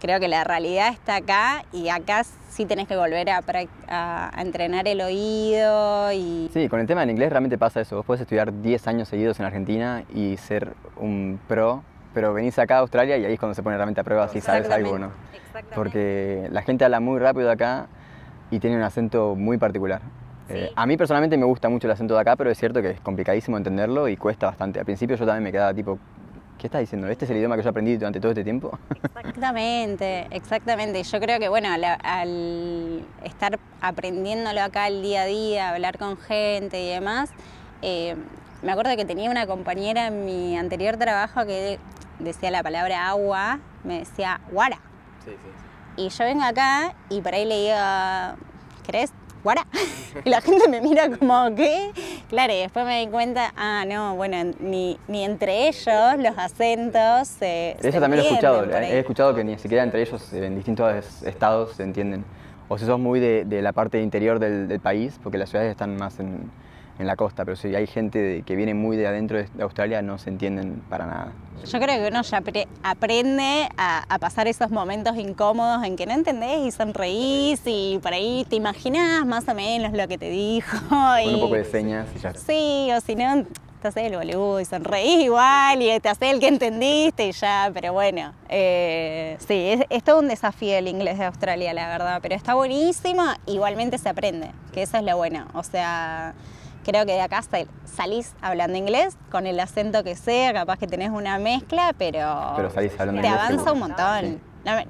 creo 0.02 0.18
que 0.18 0.26
la 0.26 0.42
realidad 0.42 0.88
está 0.88 1.14
acá 1.14 1.64
y 1.72 1.88
acá 1.88 2.24
sí 2.24 2.66
tenés 2.66 2.88
que 2.88 2.96
volver 2.96 3.28
a, 3.30 4.32
entrenar 4.36 4.88
el 4.88 5.00
oído 5.00 6.10
y... 6.12 6.50
Sí, 6.52 6.68
con 6.68 6.80
el 6.80 6.88
tema 6.88 7.02
del 7.02 7.10
inglés 7.10 7.30
realmente 7.30 7.56
pasa 7.56 7.80
eso. 7.80 7.96
Vos 7.96 8.04
podés 8.04 8.22
estudiar 8.22 8.52
10 8.62 8.88
años 8.88 9.08
seguidos 9.08 9.38
en 9.38 9.46
Argentina 9.46 10.02
y 10.12 10.36
ser 10.38 10.72
un 10.96 11.38
pro, 11.46 11.84
pero 12.14 12.34
venís 12.34 12.58
acá 12.58 12.78
a 12.78 12.78
Australia 12.80 13.16
y 13.16 13.24
ahí 13.24 13.34
es 13.34 13.38
cuando 13.38 13.54
se 13.54 13.62
pone 13.62 13.76
realmente 13.76 14.00
a 14.00 14.04
prueba 14.04 14.26
si 14.26 14.40
sabes 14.40 14.68
algo 14.70 14.90
o 14.90 14.98
no. 14.98 15.12
Porque 15.72 16.48
la 16.50 16.62
gente 16.62 16.84
habla 16.84 16.98
muy 16.98 17.20
rápido 17.20 17.48
acá 17.48 17.86
y 18.50 18.58
tiene 18.58 18.76
un 18.76 18.82
acento 18.82 19.36
muy 19.36 19.56
particular. 19.56 20.02
Eh, 20.48 20.72
a 20.74 20.84
mí 20.84 20.96
personalmente 20.96 21.36
me 21.36 21.46
gusta 21.46 21.68
mucho 21.68 21.86
el 21.86 21.92
acento 21.92 22.14
de 22.14 22.20
acá, 22.20 22.34
pero 22.34 22.50
es 22.50 22.58
cierto 22.58 22.82
que 22.82 22.90
es 22.90 23.00
complicadísimo 23.00 23.56
entenderlo 23.56 24.08
y 24.08 24.16
cuesta 24.16 24.46
bastante. 24.46 24.80
Al 24.80 24.84
principio 24.84 25.14
yo 25.14 25.24
también 25.24 25.44
me 25.44 25.52
quedaba 25.52 25.72
tipo, 25.72 26.00
¿Qué 26.58 26.68
estás 26.68 26.80
diciendo? 26.80 27.08
¿Este 27.08 27.24
es 27.24 27.30
el 27.30 27.38
idioma 27.38 27.56
que 27.56 27.62
yo 27.62 27.70
aprendí 27.70 27.96
durante 27.96 28.20
todo 28.20 28.30
este 28.30 28.44
tiempo? 28.44 28.78
Exactamente, 29.16 30.28
exactamente. 30.30 31.02
Yo 31.02 31.20
creo 31.20 31.38
que, 31.40 31.48
bueno, 31.48 31.68
al, 31.72 33.04
estar 33.24 33.58
aprendiéndolo 33.80 34.62
acá 34.62 34.86
el 34.86 35.02
día 35.02 35.22
a 35.22 35.26
día, 35.26 35.70
hablar 35.70 35.98
con 35.98 36.16
gente 36.16 36.80
y 36.80 36.88
demás, 36.88 37.30
eh, 37.82 38.16
me 38.62 38.70
acuerdo 38.70 38.94
que 38.96 39.04
tenía 39.04 39.30
una 39.30 39.46
compañera 39.46 40.06
en 40.06 40.24
mi 40.24 40.56
anterior 40.56 40.96
trabajo 40.96 41.44
que 41.44 41.80
decía 42.20 42.50
la 42.50 42.62
palabra 42.62 43.08
agua, 43.08 43.58
me 43.82 44.00
decía 44.00 44.40
guara. 44.50 44.76
Sí, 45.24 45.32
sí, 45.32 46.02
Y 46.02 46.08
yo 46.08 46.24
vengo 46.24 46.44
acá 46.44 46.94
y 47.08 47.20
por 47.20 47.34
ahí 47.34 47.44
le 47.44 47.60
digo, 47.60 47.76
¿querés 48.84 49.12
guara? 49.42 49.66
Y 50.24 50.28
la 50.28 50.42
gente 50.42 50.68
me 50.68 50.83
mira 50.83 51.09
como, 51.09 51.55
¿qué? 51.55 51.90
Claro, 52.28 52.52
y 52.52 52.59
después 52.59 52.85
me 52.85 53.00
di 53.00 53.07
cuenta, 53.11 53.55
ah, 53.57 53.85
no, 53.88 54.14
bueno, 54.14 54.52
ni, 54.61 54.98
ni 55.09 55.24
entre 55.24 55.68
ellos 55.68 56.18
los 56.18 56.37
acentos 56.37 57.28
se. 57.28 57.76
Eso 57.81 57.98
también 57.98 58.22
lo 58.22 58.24
he 58.24 58.28
escuchado, 58.28 58.64
he 58.64 58.98
escuchado 58.98 59.35
que 59.35 59.42
ni 59.42 59.57
siquiera 59.59 59.83
entre 59.83 60.02
ellos 60.02 60.31
en 60.35 60.55
distintos 60.55 61.22
estados 61.22 61.76
se 61.76 61.83
entienden. 61.83 62.26
O 62.68 62.76
si 62.76 62.85
sos 62.85 62.98
muy 62.98 63.20
de, 63.20 63.46
de 63.46 63.62
la 63.62 63.72
parte 63.72 64.02
interior 64.02 64.38
del, 64.38 64.68
del 64.68 64.81
país, 64.81 65.18
porque 65.22 65.38
las 65.38 65.48
ciudades 65.48 65.70
están 65.70 65.96
más 65.96 66.20
en, 66.20 66.50
en 66.98 67.07
la 67.07 67.16
costa, 67.16 67.44
pero 67.44 67.57
si 67.57 67.74
hay 67.74 67.87
gente 67.87 68.42
que 68.46 68.57
viene 68.57 68.74
muy 68.74 68.96
de 68.96 69.07
adentro 69.07 69.38
de 69.38 69.62
Australia 69.62 70.02
no 70.02 70.18
se 70.18 70.31
entienden 70.31 70.83
para 70.88 71.07
nada. 71.07 71.33
Yo 71.64 71.78
creo 71.78 72.02
que 72.02 72.09
uno 72.09 72.22
ya 72.22 72.42
aprende 72.83 73.68
a, 73.76 74.18
pasar 74.18 74.48
esos 74.48 74.70
momentos 74.70 75.16
incómodos 75.16 75.85
en 75.85 75.96
que 75.96 76.07
no 76.07 76.12
entendés 76.12 76.66
y 76.66 76.70
sonreís 76.70 77.61
y 77.66 77.98
por 78.02 78.12
ahí 78.12 78.44
te 78.48 78.57
imaginás 78.57 79.24
más 79.26 79.48
o 79.48 79.55
menos 79.55 79.92
lo 79.92 80.09
que 80.09 80.18
te 80.18 80.28
dijo. 80.28 80.76
Con 80.88 81.35
un 81.35 81.40
poco 81.40 81.55
de 81.55 81.64
señas 81.64 82.09
y 82.16 82.18
ya. 82.18 82.35
Sí, 82.35 82.88
o 82.96 83.00
si 83.00 83.14
no, 83.14 83.44
te 83.81 83.88
haces 83.88 84.05
el 84.05 84.16
boludo 84.16 84.61
y 84.61 84.64
sonreís 84.64 85.24
igual 85.24 85.83
y 85.83 86.00
te 86.00 86.09
haces 86.09 86.33
el 86.33 86.40
que 86.40 86.48
entendiste 86.48 87.28
y 87.28 87.33
ya, 87.33 87.70
pero 87.72 87.92
bueno, 87.92 88.33
eh, 88.48 89.37
sí, 89.46 89.70
es, 89.70 89.87
es, 89.88 90.02
todo 90.02 90.18
un 90.18 90.28
desafío 90.28 90.76
el 90.76 90.88
inglés 90.88 91.18
de 91.18 91.24
Australia, 91.24 91.72
la 91.72 91.88
verdad, 91.88 92.18
pero 92.22 92.35
está 92.35 92.55
buenísimo, 92.55 93.22
igualmente 93.46 93.98
se 93.98 94.09
aprende, 94.09 94.50
que 94.72 94.83
eso 94.83 94.98
es 94.98 95.05
lo 95.05 95.16
bueno, 95.16 95.46
o 95.55 95.62
sea 95.62 96.35
creo 96.84 97.06
que 97.06 97.12
de 97.12 97.20
acá 97.20 97.40
salís 97.84 98.34
hablando 98.40 98.76
inglés, 98.76 99.16
con 99.30 99.46
el 99.46 99.58
acento 99.60 100.04
que 100.04 100.14
sea, 100.14 100.52
capaz 100.52 100.78
que 100.78 100.86
tenés 100.86 101.10
una 101.10 101.38
mezcla, 101.38 101.94
pero, 101.96 102.54
te 102.80 103.28
avanza 103.28 103.72
un 103.72 103.78
montón. 103.78 104.40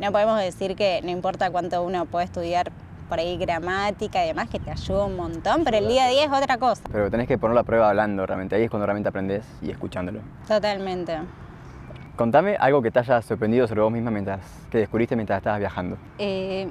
No, 0.01 0.13
podemos 0.13 0.39
decir 0.39 0.77
que 0.77 1.01
no 1.03 1.11
importa 1.11 1.51
cuánto 1.51 1.83
uno 1.83 2.05
puede 2.05 2.27
estudiar 2.27 2.71
por 3.09 3.19
ahí 3.19 3.37
gramática 3.37 4.25
y 4.25 4.29
demás, 4.29 4.49
que 4.49 4.59
te 4.59 4.71
ayuda 4.71 5.05
un 5.05 5.17
montón, 5.17 5.65
pero 5.65 5.77
el 5.77 5.89
día 5.89 6.07
a 6.07 6.09
día 6.09 6.25
es 6.25 6.33
otra 6.33 6.59
cosa. 6.59 6.83
Pero 6.91 7.11
tenés 7.11 7.29
que 7.29 7.37
poner 7.39 7.55
la 7.55 7.63
prueba 7.63 7.91
hablando 7.91 8.25
realmente, 8.27 8.57
ahí 8.57 8.65
es 8.65 8.71
cuando 8.71 8.87
realmente 8.87 9.09
aprendes 9.09 9.45
y 9.61 9.71
escuchándolo. 9.71 10.21
Totalmente. 10.49 11.19
Contame 12.17 12.57
algo 12.57 12.83
que 12.83 12.91
te 12.91 12.99
haya 12.99 13.21
sorprendido 13.23 13.67
sobre 13.67 13.81
vos 13.81 13.91
misma 13.91 14.11
mientras 14.11 14.41
que 14.71 14.79
descubriste 14.79 15.17
mientras 15.17 15.39
estabas 15.39 15.59
viajando. 15.59 15.97
Eh, 16.19 16.69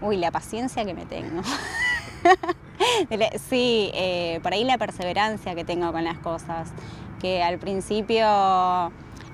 uy, 0.00 0.16
la 0.16 0.30
paciencia 0.30 0.84
que 0.84 0.94
me 0.94 1.06
tengo. 1.06 1.42
sí, 3.48 3.90
eh, 3.94 4.40
por 4.42 4.52
ahí 4.52 4.64
la 4.64 4.78
perseverancia 4.78 5.54
que 5.54 5.64
tengo 5.64 5.92
con 5.92 6.04
las 6.04 6.18
cosas, 6.18 6.72
que 7.20 7.42
al 7.42 7.58
principio 7.58 8.26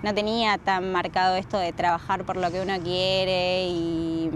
no 0.03 0.15
tenía 0.15 0.59
tan 0.59 0.93
marcado 0.93 1.37
esto 1.37 1.59
de 1.59 1.73
trabajar 1.73 2.25
por 2.25 2.37
lo 2.37 2.51
que 2.51 2.61
uno 2.61 2.79
quiere 2.83 3.67
y, 3.69 4.31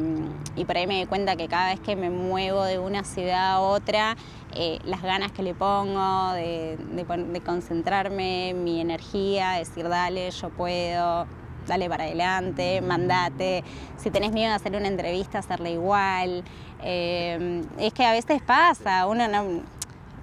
por 0.66 0.76
ahí 0.76 0.86
me 0.86 1.00
di 1.00 1.06
cuenta 1.06 1.36
que 1.36 1.48
cada 1.48 1.70
vez 1.70 1.80
que 1.80 1.94
me 1.96 2.10
muevo 2.10 2.64
de 2.64 2.78
una 2.78 3.04
ciudad 3.04 3.54
a 3.54 3.60
otra, 3.60 4.16
eh, 4.54 4.78
las 4.84 5.02
ganas 5.02 5.32
que 5.32 5.42
le 5.42 5.54
pongo 5.54 6.32
de 6.32 7.42
concentrarme, 7.44 8.54
mi 8.54 8.80
energía, 8.80 9.52
decir 9.52 9.88
dale, 9.88 10.30
yo 10.30 10.48
puedo, 10.50 11.26
dale 11.66 11.88
para 11.88 12.04
adelante, 12.04 12.80
mandate. 12.80 13.64
Si 13.96 14.10
tenés 14.10 14.32
miedo 14.32 14.50
de 14.50 14.56
hacer 14.56 14.76
una 14.76 14.88
entrevista, 14.88 15.38
hacerla 15.38 15.70
igual. 15.70 16.44
Eh, 16.82 17.62
es 17.78 17.92
que 17.92 18.04
a 18.04 18.12
veces 18.12 18.42
pasa, 18.42 19.06
uno 19.06 19.26
no, 19.28 19.62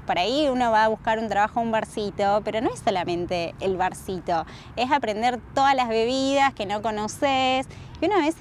por 0.05 0.19
ahí 0.19 0.49
uno 0.49 0.71
va 0.71 0.85
a 0.85 0.87
buscar 0.87 1.19
un 1.19 1.29
trabajo 1.29 1.59
a 1.59 1.63
un 1.63 1.71
barcito, 1.71 2.41
pero 2.43 2.61
no 2.61 2.69
es 2.69 2.79
solamente 2.79 3.55
el 3.59 3.77
barcito, 3.77 4.45
es 4.75 4.91
aprender 4.91 5.39
todas 5.53 5.75
las 5.75 5.87
bebidas 5.87 6.53
que 6.53 6.65
no 6.65 6.81
conoces. 6.81 7.67
Y 8.01 8.05
una 8.05 8.17
vez, 8.17 8.35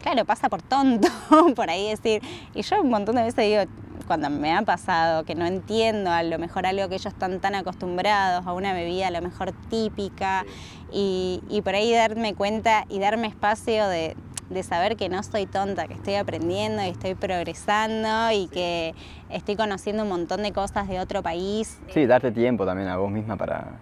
claro, 0.00 0.24
pasa 0.24 0.48
por 0.48 0.62
tonto, 0.62 1.08
por 1.56 1.70
ahí 1.70 1.90
decir, 1.90 2.22
y 2.54 2.62
yo 2.62 2.80
un 2.80 2.90
montón 2.90 3.16
de 3.16 3.22
veces 3.22 3.44
digo, 3.44 3.62
cuando 4.04 4.30
me 4.30 4.52
ha 4.52 4.62
pasado 4.62 5.24
que 5.24 5.34
no 5.34 5.46
entiendo 5.46 6.10
a 6.10 6.22
lo 6.22 6.38
mejor 6.38 6.66
algo 6.66 6.88
que 6.88 6.96
ellos 6.96 7.12
están 7.12 7.40
tan 7.40 7.54
acostumbrados, 7.54 8.46
a 8.46 8.52
una 8.52 8.72
bebida 8.72 9.08
a 9.08 9.10
lo 9.10 9.22
mejor 9.22 9.52
típica, 9.68 10.44
y, 10.92 11.40
por 11.64 11.74
ahí 11.74 11.92
darme 11.92 12.34
cuenta 12.34 12.84
y 12.88 13.00
darme 13.00 13.26
espacio 13.26 13.88
de, 13.88 14.16
saber 14.62 14.96
que 14.96 15.08
no 15.08 15.22
soy 15.24 15.46
tonta, 15.46 15.88
que 15.88 15.94
estoy 15.94 16.14
aprendiendo 16.14 16.84
y 16.84 16.88
estoy 16.88 17.16
progresando 17.16 18.30
y 18.30 18.46
que 18.48 18.94
estoy 19.28 19.56
conociendo 19.56 20.04
un 20.04 20.08
montón 20.08 20.42
de 20.44 20.52
cosas 20.52 20.86
de 20.86 21.00
otro 21.00 21.22
país. 21.22 21.80
Sí, 21.88 22.06
darte 22.06 22.30
tiempo 22.30 22.64
también 22.64 22.88
a 22.88 22.96
vos 22.96 23.10
misma 23.10 23.36
para, 23.36 23.80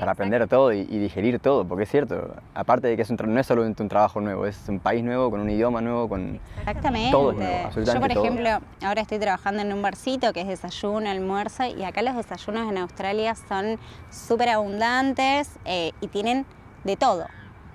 para 0.00 0.12
aprender 0.12 0.48
todo 0.48 0.72
y, 0.72 0.84
digerir 0.84 1.38
todo, 1.40 1.68
porque 1.68 1.84
es 1.84 1.90
cierto, 1.90 2.34
aparte 2.54 2.88
de 2.88 2.96
que 2.96 3.02
es 3.02 3.10
un, 3.10 3.18
no 3.22 3.38
es 3.38 3.46
solo 3.46 3.66
un, 3.66 3.74
trabajo 3.74 4.18
nuevo, 4.22 4.46
es 4.46 4.58
un 4.66 4.80
país 4.80 5.04
nuevo, 5.04 5.30
con 5.30 5.40
un 5.40 5.50
idioma 5.50 5.82
nuevo, 5.82 6.08
con 6.08 6.40
Exactamente. 6.60 7.10
todo 7.10 7.32
nuevo, 7.34 7.68
Yo, 7.70 8.00
por 8.00 8.10
ejemplo, 8.10 8.48
ahora 8.82 9.02
estoy 9.02 9.18
trabajando 9.18 9.60
en 9.60 9.70
un 9.74 9.82
barcito 9.82 10.32
que 10.32 10.40
es 10.40 10.48
desayuno, 10.48 11.10
almuerzo, 11.10 11.66
y 11.66 11.84
acá 11.84 12.00
los 12.00 12.16
desayunos 12.16 12.70
en 12.70 12.78
Australia 12.78 13.34
son 13.34 13.78
súper 14.10 14.48
abundantes 14.48 15.50
eh, 15.66 15.92
y 16.00 16.08
tienen 16.08 16.46
de 16.84 16.96
todo. 16.96 17.26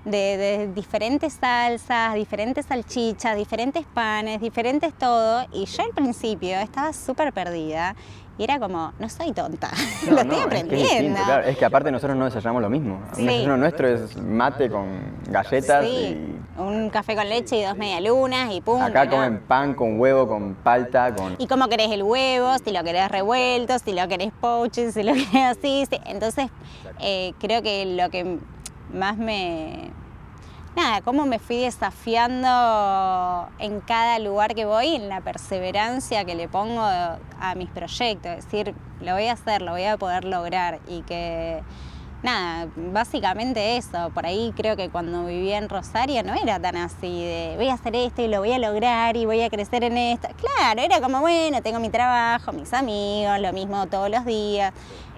De, 0.03 0.38
de, 0.38 0.71
diferentes 0.73 1.33
salsas, 1.33 2.13
diferentes 2.15 2.65
salchichas, 2.65 3.38
diferentes 3.38 3.85
panes, 3.85 4.39
diferentes 4.41 4.93
todo. 4.93 5.45
Y 5.51 5.65
yo 5.65 5.83
al 5.83 5.91
principio 5.91 6.57
estaba 6.57 6.93
súper 6.93 7.33
perdida 7.33 7.95
y 8.38 8.43
era 8.43 8.60
como, 8.60 8.91
no 9.00 9.10
soy 9.10 9.32
tonta, 9.32 9.71
lo 10.10 10.19
estoy 10.19 10.39
aprendiendo. 10.39 11.19
Es 11.19 11.26
que, 11.26 11.50
es 11.52 11.58
que 11.58 11.65
aparte 11.65 11.91
nosotros 11.91 12.17
no 12.17 12.26
desayunamos 12.26 12.62
lo 12.62 12.69
mismo. 12.69 13.02
Un 13.17 13.26
desayuno 13.26 13.58
nuestro 13.58 13.88
es 13.88 14.17
mate 14.17 14.69
con 14.69 14.88
galletas 15.30 15.86
y... 15.86 16.36
Un 16.58 16.89
café 16.89 17.15
con 17.15 17.28
leche 17.28 17.58
y 17.58 17.63
dos 17.63 17.76
medialunas 17.76 18.54
y 18.54 18.62
pum. 18.62 18.82
Acá 18.82 19.10
comen 19.10 19.39
pan 19.39 19.74
con 19.74 20.00
huevo, 20.00 20.28
con 20.28 20.56
palta, 20.56 21.13
con... 21.13 21.36
Y 21.38 21.48
cómo 21.48 21.67
querés 21.67 21.91
el 21.91 22.04
huevo, 22.04 22.58
si 22.63 22.71
lo 22.71 22.84
querés 22.84 23.10
revuelto, 23.10 23.78
si 23.80 23.93
lo 23.93 24.08
querés 24.08 24.32
poached, 24.39 24.91
si 24.91 25.04
lo 25.04 25.13
querés 25.32 25.58
así. 25.58 25.86
Entonces, 26.06 26.48
eh, 27.00 27.34
creo 27.39 27.62
que 27.62 27.86
lo 27.86 28.10
que 28.10 28.39
más 28.93 29.17
me, 29.17 29.91
nada, 30.75 31.01
cómo 31.01 31.25
me 31.25 31.39
fui 31.39 31.61
desafiando 31.61 33.49
en 33.59 33.79
cada 33.81 34.19
lugar 34.19 34.55
que 34.55 34.65
voy, 34.65 34.95
en 34.95 35.09
la 35.09 35.21
perseverancia 35.21 36.25
que 36.25 36.35
le 36.35 36.47
pongo 36.47 36.81
a 36.81 37.55
mis 37.55 37.69
proyectos, 37.69 38.31
es 38.31 38.45
decir, 38.45 38.75
lo 39.01 39.13
voy 39.13 39.27
a 39.27 39.33
hacer, 39.33 39.61
lo 39.61 39.71
voy 39.71 39.85
a 39.85 39.97
poder 39.97 40.25
lograr 40.25 40.79
y 40.88 41.01
que, 41.03 41.63
nada, 42.23 42.67
básicamente 42.75 43.77
eso, 43.77 44.09
por 44.13 44.25
ahí 44.25 44.53
creo 44.55 44.75
que 44.75 44.89
cuando 44.89 45.25
vivía 45.25 45.57
en 45.57 45.69
Rosario 45.69 46.23
no 46.23 46.33
era 46.33 46.59
tan 46.59 46.75
así 46.75 47.23
de 47.23 47.53
voy 47.55 47.69
a 47.69 47.75
hacer 47.75 47.95
esto 47.95 48.21
y 48.21 48.27
lo 48.27 48.39
voy 48.39 48.51
a 48.51 48.59
lograr 48.59 49.15
y 49.15 49.25
voy 49.25 49.41
a 49.41 49.49
crecer 49.49 49.83
en 49.85 49.97
esto, 49.97 50.27
claro, 50.38 50.81
era 50.81 50.99
como, 50.99 51.21
bueno, 51.21 51.61
tengo 51.61 51.79
mi 51.79 51.89
trabajo, 51.89 52.51
mis 52.51 52.73
amigos, 52.73 53.39
lo 53.39 53.53
mismo 53.53 53.88
todos 53.88 54.09
los 54.09 54.25
días, 54.25 54.73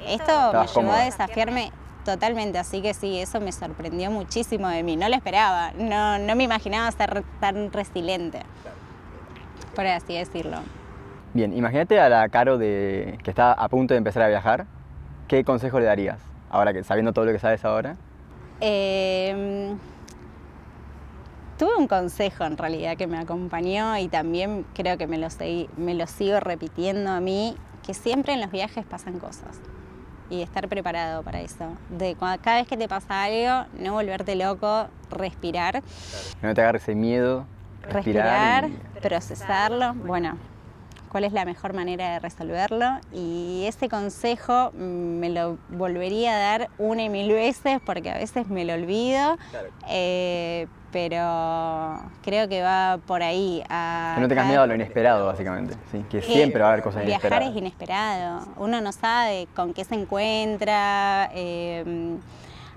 esto 0.05 0.53
me 0.53 0.67
llevó 0.67 0.91
a 0.91 0.99
desafiarme 0.99 1.71
Totalmente, 2.07 2.57
así 2.57 2.81
que 2.81 2.93
sí, 2.93 3.19
eso 3.19 3.41
me 3.41 3.51
sorprendió 3.51 4.09
muchísimo 4.09 4.69
de 4.69 4.81
mí, 4.81 4.95
no 4.95 5.09
lo 5.09 5.15
esperaba, 5.15 5.73
no, 5.77 6.17
no 6.17 6.37
me 6.37 6.45
imaginaba 6.45 6.89
ser 6.89 7.25
tan 7.41 7.69
resiliente, 7.73 8.43
por 9.75 9.85
así 9.85 10.15
decirlo. 10.15 10.59
Bien, 11.33 11.51
imagínate 11.51 11.99
a 11.99 12.07
la 12.07 12.29
Caro 12.29 12.57
de, 12.57 13.19
que 13.25 13.29
está 13.29 13.51
a 13.51 13.67
punto 13.67 13.93
de 13.93 13.97
empezar 13.97 14.23
a 14.23 14.29
viajar, 14.29 14.67
¿qué 15.27 15.43
consejo 15.43 15.81
le 15.81 15.85
darías, 15.87 16.21
ahora 16.49 16.71
que 16.71 16.81
sabiendo 16.85 17.11
todo 17.11 17.25
lo 17.25 17.33
que 17.33 17.39
sabes 17.39 17.65
ahora? 17.65 17.97
Em, 18.61 19.77
tuve 21.57 21.75
un 21.75 21.89
consejo 21.89 22.45
en 22.45 22.55
realidad 22.55 22.95
que 22.95 23.07
me 23.07 23.17
acompañó 23.17 23.97
y 23.97 24.07
también 24.07 24.65
creo 24.73 24.97
que 24.97 25.07
me 25.07 25.17
lo, 25.17 25.27
me 25.75 25.93
lo 25.93 26.07
sigo 26.07 26.39
repitiendo 26.39 27.11
a 27.11 27.19
mí, 27.19 27.57
que 27.85 27.93
siempre 27.93 28.31
en 28.31 28.39
los 28.39 28.51
viajes 28.51 28.85
pasan 28.85 29.19
cosas 29.19 29.59
y 30.29 30.41
estar 30.41 30.67
preparado 30.67 31.23
para 31.23 31.41
eso. 31.41 31.77
De 31.89 32.15
cada 32.15 32.57
vez 32.57 32.67
que 32.67 32.77
te 32.77 32.87
pasa 32.87 33.23
algo, 33.23 33.67
no 33.79 33.93
volverte 33.93 34.35
loco, 34.35 34.87
respirar. 35.09 35.81
No 36.41 36.53
te 36.53 36.61
agarres 36.61 36.83
ese 36.83 36.95
miedo. 36.95 37.45
Respirar, 37.83 38.69
procesarlo. 39.01 39.93
Bueno, 39.93 40.37
cuál 41.07 41.23
es 41.23 41.33
la 41.33 41.45
mejor 41.45 41.73
manera 41.73 42.11
de 42.11 42.19
resolverlo 42.19 42.99
y 43.13 43.65
ese 43.67 43.89
consejo 43.89 44.71
me 44.73 45.29
lo 45.29 45.57
volvería 45.69 46.35
a 46.35 46.39
dar 46.39 46.69
una 46.77 47.03
y 47.03 47.09
mil 47.09 47.31
veces 47.31 47.79
porque 47.85 48.09
a 48.11 48.17
veces 48.17 48.47
me 48.47 48.65
lo 48.65 48.73
olvido, 48.73 49.37
eh, 49.89 50.67
pero 50.91 51.99
creo 52.23 52.47
que 52.47 52.61
va 52.61 52.99
por 53.05 53.23
ahí. 53.23 53.63
A, 53.69 54.13
que 54.15 54.21
no 54.21 54.27
tengas 54.27 54.47
miedo 54.47 54.61
a 54.61 54.67
lo 54.67 54.75
inesperado, 54.75 55.25
básicamente, 55.25 55.75
¿sí? 55.91 56.03
que 56.09 56.21
siempre 56.21 56.61
va 56.61 56.69
a 56.69 56.71
haber 56.73 56.83
cosas 56.83 57.03
inesperadas. 57.03 57.39
Viajar 57.39 57.55
es 57.55 57.57
inesperado, 57.57 58.47
uno 58.57 58.81
no 58.81 58.91
sabe 58.91 59.47
con 59.55 59.73
qué 59.73 59.83
se 59.83 59.95
encuentra, 59.95 61.29
em, 61.33 62.19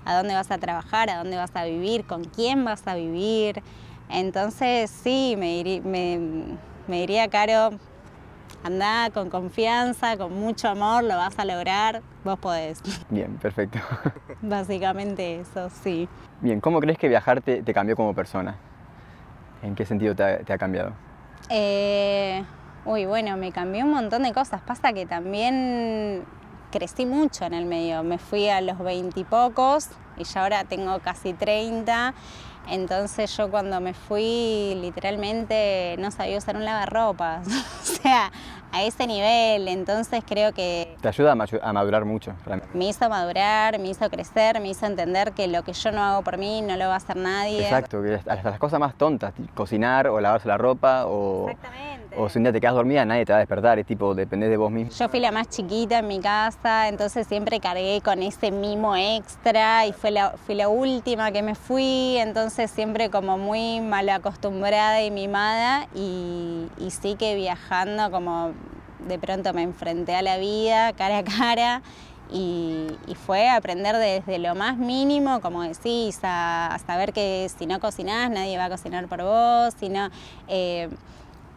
a 0.05 0.15
dónde 0.15 0.33
vas 0.33 0.49
a 0.51 0.57
trabajar, 0.57 1.09
a 1.09 1.17
dónde 1.17 1.37
vas 1.37 1.55
a 1.55 1.65
vivir, 1.65 2.05
con 2.05 2.23
quién 2.23 2.65
vas 2.65 2.87
a 2.87 2.95
vivir. 2.95 3.61
Entonces 4.09 4.89
sí, 4.89 5.35
me, 5.37 5.81
me, 5.83 6.19
me 6.87 6.99
diría, 6.99 7.29
Caro, 7.29 7.71
Andá 8.63 9.09
con 9.11 9.29
confianza, 9.29 10.17
con 10.17 10.33
mucho 10.33 10.69
amor, 10.69 11.03
lo 11.03 11.17
vas 11.17 11.37
a 11.39 11.45
lograr, 11.45 12.03
vos 12.23 12.37
podés. 12.37 12.81
Bien, 13.09 13.37
perfecto. 13.37 13.79
Básicamente 14.41 15.39
eso, 15.39 15.69
sí. 15.69 16.07
Bien, 16.41 16.61
¿cómo 16.61 16.79
crees 16.79 16.99
que 16.99 17.07
viajar 17.07 17.41
te, 17.41 17.63
cambió 17.73 17.95
como 17.95 18.13
persona? 18.13 18.55
¿En 19.63 19.73
qué 19.73 19.85
sentido 19.85 20.15
te 20.15 20.23
ha, 20.23 20.57
cambiado? 20.59 20.93
Eh, 21.49 22.43
uy, 22.85 23.05
bueno, 23.05 23.35
me 23.35 23.51
cambió 23.51 23.83
un 23.83 23.91
montón 23.91 24.23
de 24.23 24.31
cosas. 24.31 24.61
Pasa 24.61 24.93
que 24.93 25.07
también 25.07 26.23
crecí 26.71 27.07
mucho 27.07 27.45
en 27.45 27.55
el 27.55 27.65
medio. 27.65 28.03
Me 28.03 28.19
fui 28.19 28.47
a 28.47 28.61
los 28.61 28.77
veintipocos 28.77 29.89
y, 30.17 30.21
y 30.21 30.23
ya 30.25 30.43
ahora 30.43 30.63
tengo 30.65 30.99
casi 30.99 31.33
30 31.33 32.13
entonces 32.67 33.35
yo 33.35 33.49
cuando 33.49 33.79
me 33.81 33.93
fui 33.93 34.77
literalmente 34.79 35.95
no 35.99 36.11
sabía 36.11 36.37
usar 36.37 36.55
un 36.55 36.65
lavarropas, 36.65 37.47
o 37.81 37.85
sea, 37.85 38.31
a 38.71 38.83
ese 38.83 39.07
nivel, 39.07 39.67
entonces 39.67 40.23
creo 40.25 40.53
que... 40.53 40.95
Te 41.01 41.07
ayuda 41.07 41.33
a 41.33 41.73
madurar 41.73 42.05
mucho. 42.05 42.33
Realmente. 42.45 42.77
Me 42.77 42.87
hizo 42.87 43.09
madurar, 43.09 43.79
me 43.79 43.89
hizo 43.89 44.09
crecer, 44.09 44.59
me 44.61 44.69
hizo 44.69 44.85
entender 44.85 45.33
que 45.33 45.47
lo 45.47 45.63
que 45.63 45.73
yo 45.73 45.91
no 45.91 46.03
hago 46.03 46.23
por 46.23 46.37
mí 46.37 46.61
no 46.61 46.75
lo 46.77 46.87
va 46.87 46.93
a 46.93 46.97
hacer 46.97 47.17
nadie. 47.17 47.63
Exacto, 47.63 48.01
que 48.01 48.15
hasta 48.15 48.49
las 48.49 48.59
cosas 48.59 48.79
más 48.79 48.95
tontas, 48.95 49.33
cocinar 49.53 50.07
o 50.07 50.19
lavarse 50.19 50.47
la 50.47 50.57
ropa 50.57 51.05
o... 51.05 51.49
Exactamente 51.49 52.01
o 52.17 52.29
si 52.29 52.39
un 52.39 52.43
día 52.43 52.53
te 52.53 52.59
quedas 52.59 52.75
dormida, 52.75 53.05
nadie 53.05 53.25
te 53.25 53.31
va 53.31 53.37
a 53.37 53.39
despertar, 53.39 53.79
es 53.79 53.85
tipo, 53.85 54.13
depende 54.13 54.49
de 54.49 54.57
vos 54.57 54.71
mismo. 54.71 54.91
Yo 54.91 55.09
fui 55.09 55.19
la 55.19 55.31
más 55.31 55.47
chiquita 55.49 55.99
en 55.99 56.07
mi 56.07 56.19
casa, 56.19 56.89
entonces 56.89 57.27
siempre 57.27 57.59
cargué 57.59 58.01
con 58.03 58.21
ese 58.21 58.51
mimo 58.51 58.95
extra 58.95 59.85
y 59.85 59.93
fue 59.93 60.11
la, 60.11 60.31
fui 60.31 60.55
la 60.55 60.67
última 60.67 61.31
que 61.31 61.41
me 61.41 61.55
fui, 61.55 62.17
entonces 62.17 62.69
siempre 62.69 63.09
como 63.09 63.37
muy 63.37 63.81
mal 63.81 64.09
acostumbrada 64.09 65.01
y 65.01 65.11
mimada 65.11 65.87
y, 65.95 66.67
y 66.79 66.91
sí 66.91 67.15
que 67.15 67.35
viajando 67.35 68.11
como 68.11 68.51
de 69.07 69.19
pronto 69.19 69.53
me 69.53 69.63
enfrenté 69.63 70.15
a 70.15 70.21
la 70.21 70.37
vida 70.37 70.93
cara 70.93 71.19
a 71.19 71.23
cara 71.23 71.81
y, 72.31 72.87
fue 73.25 73.49
aprender 73.49 73.97
desde 73.97 74.39
lo 74.39 74.55
más 74.55 74.77
mínimo, 74.77 75.41
como 75.41 75.63
decís, 75.63 76.19
a, 76.23 76.77
saber 76.87 77.13
que 77.13 77.49
si 77.57 77.65
no 77.65 77.79
cocinás 77.79 78.29
nadie 78.31 78.57
va 78.57 78.65
a 78.65 78.69
cocinar 78.69 79.07
por 79.07 79.21
vos, 79.23 79.73
sino... 79.79 80.09
Eh, 80.47 80.89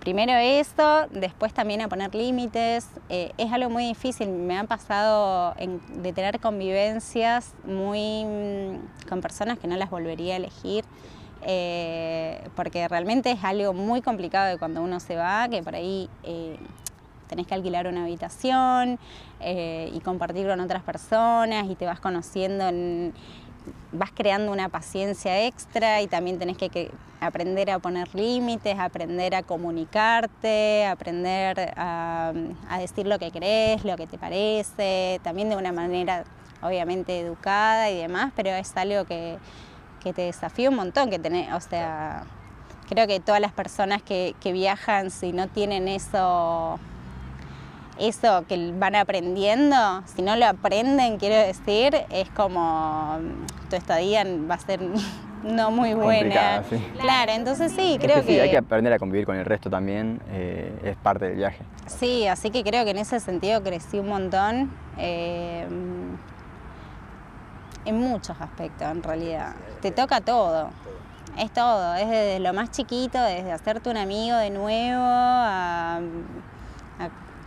primero 0.01 0.35
eso, 0.35 1.07
después 1.11 1.55
también 1.55 1.81
a 1.81 1.89
poner 1.89 2.15
límites. 2.15 2.87
Eh, 3.09 3.33
es 3.39 3.51
algo 3.51 3.71
muy 3.71 3.87
difícil, 3.87 4.29
me 4.29 4.59
ha 4.59 4.65
pasado 4.65 5.55
de 5.57 6.13
tener 6.13 6.41
convivencias 6.41 7.55
muy 7.65 8.25
mm, 8.25 9.09
con 9.09 9.23
personas 9.23 9.59
que 9.59 9.67
no 9.67 9.77
las 9.77 9.89
volvería 9.91 10.35
a 10.35 10.37
elegir. 10.37 10.85
Eh, 11.47 12.47
porque 12.55 12.87
realmente 12.87 13.31
es 13.31 13.43
algo 13.45 13.73
muy 13.73 14.03
complicado 14.03 14.49
de 14.49 14.59
cuando 14.59 14.83
uno 14.83 15.01
se 15.01 15.17
va, 15.17 15.49
que 15.49 15.63
por 15.63 15.75
ahí 15.75 16.09
tenés 17.29 17.47
que 17.47 17.55
alquilar 17.55 17.87
una 17.87 18.05
habitación 18.05 18.99
y 19.41 20.01
compartir 20.01 20.47
con 20.47 20.61
otras 20.61 20.83
personas 20.83 21.69
y 21.69 21.75
te 21.75 21.85
vas 21.87 22.01
conociendo 22.01 22.69
en, 22.69 23.13
vas 23.93 24.11
creando 24.15 24.53
una 24.53 24.69
paciencia 24.69 25.47
extra 25.47 26.03
y 26.03 26.07
también 26.07 26.39
tenés 26.39 26.57
que, 26.57 26.91
aprender 27.21 27.71
a 27.71 27.79
poner 27.79 28.15
límites, 28.15 28.79
aprender 28.79 29.35
a 29.35 29.43
comunicarte, 29.43 30.85
aprender 30.85 31.73
a, 31.77 32.33
decir 32.79 33.07
lo 33.07 33.19
que 33.19 33.31
crees, 33.31 33.83
lo 33.85 33.97
que 33.97 34.07
te 34.07 34.19
parece, 34.19 35.21
también 35.23 35.49
de 35.49 35.57
una 35.57 35.73
manera 35.73 36.25
obviamente 36.61 37.21
educada 37.21 37.91
y 37.91 37.97
demás, 37.97 38.33
pero 38.37 38.51
es 38.51 38.77
algo 38.77 39.05
que, 39.05 39.39
te 40.03 40.21
desafía 40.21 40.69
un 40.69 40.77
montón, 40.77 41.09
que 41.09 41.19
tenés, 41.19 41.51
o 41.55 41.61
sea, 41.61 42.25
creo 42.91 43.07
que 43.07 43.21
todas 43.21 43.41
las 43.41 43.53
personas 43.53 44.03
que, 44.03 44.35
que 44.39 44.53
viajan, 44.53 45.11
si 45.11 45.33
no 45.33 45.49
tienen 45.49 45.89
eso 45.89 46.79
eso 47.99 48.45
que 48.49 48.73
van 48.73 48.95
aprendiendo, 48.95 50.03
si 50.07 50.23
no 50.23 50.37
lo 50.37 50.47
aprenden, 50.47 51.19
quiero 51.19 51.37
decir, 51.37 51.97
es 52.11 52.29
como 52.31 53.19
mm, 53.19 53.69
tu 53.71 53.77
estadía 53.77 54.25
va 54.51 54.55
a 54.55 54.59
ser 54.59 54.81
no 55.45 55.71
muy 55.71 55.95
buena. 55.95 56.63
Claro, 57.01 57.33
entonces 57.33 57.73
sí, 57.73 57.99
creo 58.01 58.23
que, 58.23 58.33
sí, 58.33 58.41
hay 58.41 58.51
que 58.51 58.59
aprender 58.59 58.93
a 58.93 58.99
convivir 58.99 59.27
con 59.27 59.37
el 59.37 59.45
resto 59.45 59.71
también, 59.71 60.21
eh, 60.31 60.73
es 60.85 60.97
parte 60.97 61.27
del 61.27 61.37
viaje. 61.37 61.65
Sí, 61.87 62.27
así 62.27 62.51
que 62.51 62.65
creo 62.65 62.85
que 62.85 62.91
en 62.91 62.99
ese 62.99 63.21
sentido 63.21 63.63
crecí 63.63 63.99
un 63.99 64.09
montón. 64.09 64.71
Eh, 64.99 65.67
en 67.85 67.99
muchos 67.99 68.41
aspectos, 68.41 68.91
en 68.91 69.03
realidad. 69.03 69.55
Te 69.81 69.91
toca 69.91 70.21
todo. 70.21 70.71
Es 71.39 71.51
todo, 71.51 71.95
es 71.95 72.09
desde 72.09 72.39
lo 72.39 72.53
más 72.53 72.71
chiquito, 72.71 73.21
desde 73.21 73.51
hacerte 73.53 73.91
un 73.91 73.97
amigo 73.97 74.37
de 74.37 74.51
nuevo, 74.51 75.03
a 75.03 76.01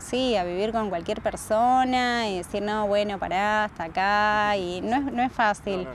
sí, 0.08 0.36
a 0.36 0.43
vivir 0.43 0.72
con 0.72 0.89
cualquier 0.89 1.22
persona 1.22 2.30
y 2.30 2.38
decir, 2.38 2.62
no, 2.62 2.88
bueno, 2.88 3.20
pará, 3.20 3.66
hasta 3.66 3.86
acá, 3.86 4.58
y 4.58 4.82
no 4.82 4.95
es, 4.95 5.03
no 5.14 5.22
es 5.22 5.32
fácil. 5.32 5.88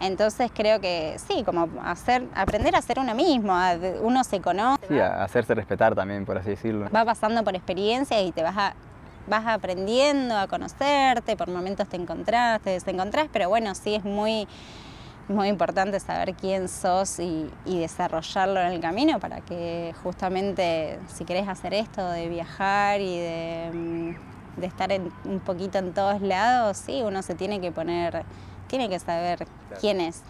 Entonces 0.00 0.50
creo 0.52 0.80
que 0.80 1.16
sí, 1.28 1.44
como 1.44 1.68
hacer, 1.84 2.24
aprender 2.34 2.74
a 2.74 2.82
ser 2.82 2.98
uno 2.98 3.14
mismo, 3.14 3.54
uno 4.00 4.24
se 4.24 4.40
conoce. 4.40 4.86
Sí, 4.88 4.98
a 4.98 5.22
hacerse 5.22 5.54
respetar 5.54 5.94
también, 5.94 6.24
por 6.24 6.38
así 6.38 6.50
decirlo. 6.50 6.88
Va 6.90 7.04
pasando 7.04 7.44
por 7.44 7.54
experiencias 7.54 8.20
y 8.22 8.32
te 8.32 8.42
vas 8.42 8.56
a, 8.56 8.74
vas 9.28 9.46
aprendiendo 9.46 10.36
a 10.36 10.48
conocerte, 10.48 11.36
por 11.36 11.48
momentos 11.48 11.88
te 11.88 11.96
encontrás, 11.96 12.60
te 12.62 12.70
desencontrás, 12.70 13.28
pero 13.32 13.48
bueno, 13.48 13.74
sí 13.74 13.94
es 13.94 14.04
muy 14.04 14.48
muy 15.32 15.48
importante 15.48 15.98
saber 16.00 16.34
quién 16.34 16.68
sos 16.68 17.18
y, 17.18 17.50
desarrollarlo 17.64 18.60
en 18.60 18.72
el 18.72 18.80
camino 18.80 19.18
para 19.18 19.40
que 19.40 19.94
justamente 20.02 20.98
si 21.08 21.24
querés 21.24 21.48
hacer 21.48 21.74
esto 21.74 22.08
de 22.10 22.28
viajar 22.28 23.00
y 23.00 23.18
de, 23.18 23.70
mm, 23.72 24.62
estar 24.62 24.90
un 25.24 25.40
poquito 25.40 25.78
en 25.78 25.92
todos 25.92 26.20
lados, 26.20 26.76
sí, 26.76 27.02
uno 27.02 27.22
se 27.22 27.34
tiene 27.34 27.60
que 27.60 27.72
poner, 27.72 28.24
tiene 28.68 28.88
que 28.88 28.98
saber 28.98 29.46
quién 29.80 30.00
es, 30.00 30.22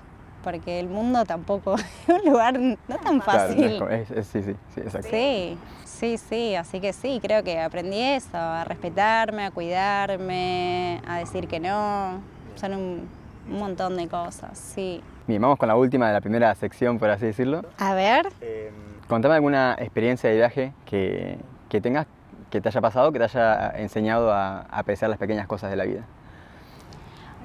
porque 0.42 0.80
el 0.80 0.88
mundo 0.88 1.24
tampoco 1.24 1.74
es 2.08 2.08
un 2.08 2.30
lugar 2.30 2.58
no 2.58 2.98
tan 3.02 3.20
fácil. 3.20 3.82
sí, 4.22 4.42
sí, 4.42 4.54
sí, 4.74 4.80
exacto. 4.80 5.08
Sí, 5.10 5.58
sí, 5.84 6.18
sí, 6.18 6.54
así 6.54 6.80
que 6.80 6.92
sí, 6.92 7.20
creo 7.22 7.42
que 7.42 7.60
aprendí 7.60 8.00
eso, 8.00 8.36
a 8.36 8.64
respetarme, 8.64 9.44
a 9.44 9.50
cuidarme, 9.50 11.00
a 11.06 11.18
decir 11.18 11.48
que 11.48 11.60
no. 11.60 12.20
Son 12.56 12.74
un, 12.74 13.08
un 13.48 13.58
montón 13.58 13.96
de 13.96 14.08
cosas, 14.08 14.58
sí. 14.58 15.02
Bien, 15.26 15.40
vamos 15.40 15.58
con 15.58 15.68
la 15.68 15.76
última 15.76 16.06
de 16.08 16.12
la 16.12 16.20
primera 16.20 16.54
sección, 16.54 16.98
por 16.98 17.10
así 17.10 17.26
decirlo. 17.26 17.62
A 17.78 17.94
ver. 17.94 18.28
Eh, 18.40 18.70
contame 19.08 19.34
alguna 19.34 19.76
experiencia 19.78 20.30
de 20.30 20.36
viaje 20.36 20.72
que, 20.84 21.38
que, 21.68 21.80
tengas, 21.80 22.06
que 22.50 22.60
te 22.60 22.68
haya 22.68 22.80
pasado, 22.80 23.12
que 23.12 23.18
te 23.18 23.24
haya 23.24 23.70
enseñado 23.76 24.32
a, 24.32 24.62
apreciar 24.70 25.10
las 25.10 25.18
pequeñas 25.18 25.46
cosas 25.46 25.70
de 25.70 25.76
la 25.76 25.84
vida. 25.84 26.04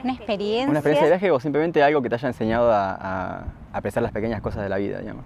Una 0.03 0.13
experiencia. 0.13 0.69
Una 0.69 0.79
experiencia 0.79 1.05
de 1.05 1.11
viaje 1.11 1.31
o 1.31 1.39
simplemente 1.39 1.83
algo 1.83 2.01
que 2.01 2.09
te 2.09 2.15
haya 2.15 2.27
enseñado 2.27 2.71
a, 2.71 2.91
a 2.91 3.43
apreciar 3.73 4.03
las 4.03 4.11
pequeñas 4.11 4.41
cosas 4.41 4.63
de 4.63 4.69
la 4.69 4.77
vida, 4.77 4.99
digamos. 4.99 5.25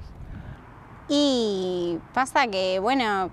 Y 1.10 2.00
pasa 2.14 2.48
que, 2.48 2.80
bueno, 2.80 3.30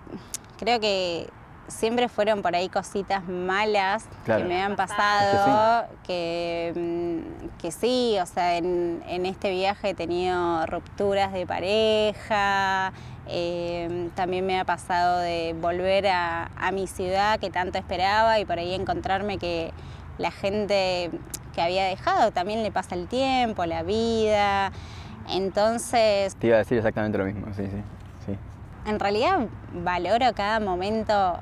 creo 0.58 0.80
que 0.80 1.30
siempre 1.68 2.08
fueron 2.08 2.42
por 2.42 2.56
ahí 2.56 2.68
cositas 2.68 3.26
malas 3.28 4.06
que 4.24 4.44
me 4.44 4.60
han 4.60 4.74
pasado, 4.74 5.84
mm, 5.84 6.06
que, 6.06 7.70
sí. 7.70 8.16
o 8.20 8.26
sea, 8.26 8.56
en, 8.56 9.26
este 9.26 9.50
viaje 9.50 9.90
he 9.90 9.94
tenido 9.94 10.66
rupturas 10.66 11.32
de 11.32 11.46
pareja, 11.46 12.92
em, 13.26 14.10
también 14.10 14.46
me 14.46 14.58
ha 14.58 14.64
pasado 14.64 15.18
de 15.18 15.54
volver 15.60 16.08
a, 16.08 16.48
mi 16.72 16.86
ciudad 16.86 17.38
que 17.38 17.50
tanto 17.50 17.78
esperaba 17.78 18.38
y 18.38 18.44
por 18.44 18.58
ahí 18.58 18.74
encontrarme 18.74 19.38
que 19.38 19.72
la 20.18 20.30
gente 20.30 21.10
que 21.54 21.62
había 21.62 21.84
dejado 21.84 22.30
también 22.30 22.62
le 22.62 22.70
pasa 22.70 22.94
el 22.94 23.08
tiempo, 23.08 23.64
la 23.64 23.82
vida. 23.82 24.70
Entonces... 25.30 26.36
Te 26.36 26.48
iba 26.48 26.56
a 26.56 26.58
decir 26.60 26.78
exactamente 26.78 27.18
lo 27.18 27.24
mismo, 27.24 27.46
sí, 27.54 27.66
sí. 27.66 27.82
En 28.88 28.98
realidad 28.98 29.48
valoro 29.74 30.32
cada 30.34 30.60
momento 30.60 31.40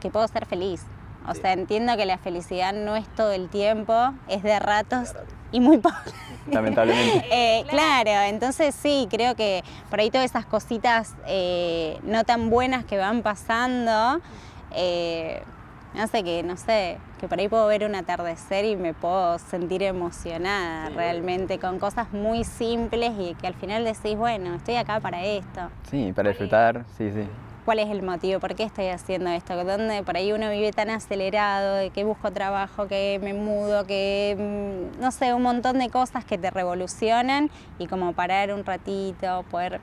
que 0.00 0.08
puedo 0.08 0.26
ser 0.28 0.46
feliz. 0.46 0.82
O 1.28 1.34
sea, 1.34 1.52
entiendo 1.52 1.94
que 1.96 2.06
la 2.06 2.16
felicidad 2.16 2.72
no 2.72 2.96
es 2.96 3.06
todo 3.14 3.32
el 3.32 3.50
tiempo, 3.50 4.14
es 4.28 4.42
de 4.42 4.58
ratos 4.58 5.12
y 5.52 5.60
muy 5.60 5.76
poco. 5.76 5.96
Lamentablemente. 6.50 7.26
Eh, 7.30 7.64
claro, 7.68 8.10
entonces 8.10 8.74
sí, 8.74 9.08
creo 9.10 9.34
que 9.34 9.62
por 9.90 10.00
ahí 10.00 10.10
todas 10.10 10.24
esas 10.24 10.46
cositas 10.46 11.14
eh, 11.26 11.98
no 12.02 12.24
tan 12.24 12.48
buenas 12.48 12.86
que 12.86 12.96
van 12.96 13.22
pasando, 13.22 14.20
eh, 14.72 15.42
hace 15.98 16.22
que, 16.22 16.42
no 16.42 16.56
sé, 16.56 16.98
que 17.20 17.28
por 17.28 17.38
ahí 17.38 17.48
puedo 17.48 17.66
ver 17.66 17.84
un 17.84 17.94
atardecer 17.94 18.64
y 18.64 18.76
me 18.76 18.94
puedo 18.94 19.38
sentir 19.38 19.82
emocionada 19.82 20.90
realmente 20.90 21.58
con 21.58 21.78
cosas 21.78 22.12
muy 22.12 22.44
simples 22.44 23.12
y 23.18 23.34
que 23.34 23.46
al 23.46 23.54
final 23.54 23.84
decís, 23.84 24.16
bueno, 24.16 24.54
estoy 24.54 24.76
acá 24.76 25.00
para 25.00 25.24
esto. 25.24 25.70
Sí, 25.90 26.12
para 26.14 26.30
disfrutar, 26.30 26.84
sí, 26.96 27.10
sí. 27.12 27.26
Cuál 27.64 27.80
es 27.80 27.90
el 27.90 28.02
motivo, 28.02 28.38
por 28.38 28.54
qué 28.54 28.62
estoy 28.62 28.86
haciendo 28.86 29.28
esto, 29.30 29.64
dónde 29.64 30.04
por 30.04 30.16
ahí 30.16 30.30
uno 30.32 30.48
vive 30.50 30.70
tan 30.70 30.88
acelerado, 30.88 31.74
de 31.74 31.90
que 31.90 32.04
busco 32.04 32.30
trabajo, 32.30 32.86
que 32.86 33.18
me 33.20 33.34
mudo, 33.34 33.86
que 33.86 34.36
mm, 34.38 35.00
no 35.00 35.10
sé, 35.10 35.34
un 35.34 35.42
montón 35.42 35.80
de 35.80 35.88
cosas 35.90 36.24
que 36.24 36.38
te 36.38 36.50
revolucionan 36.50 37.50
y 37.80 37.88
como 37.88 38.12
parar 38.12 38.52
un 38.52 38.64
ratito, 38.64 39.44
poder 39.50 39.80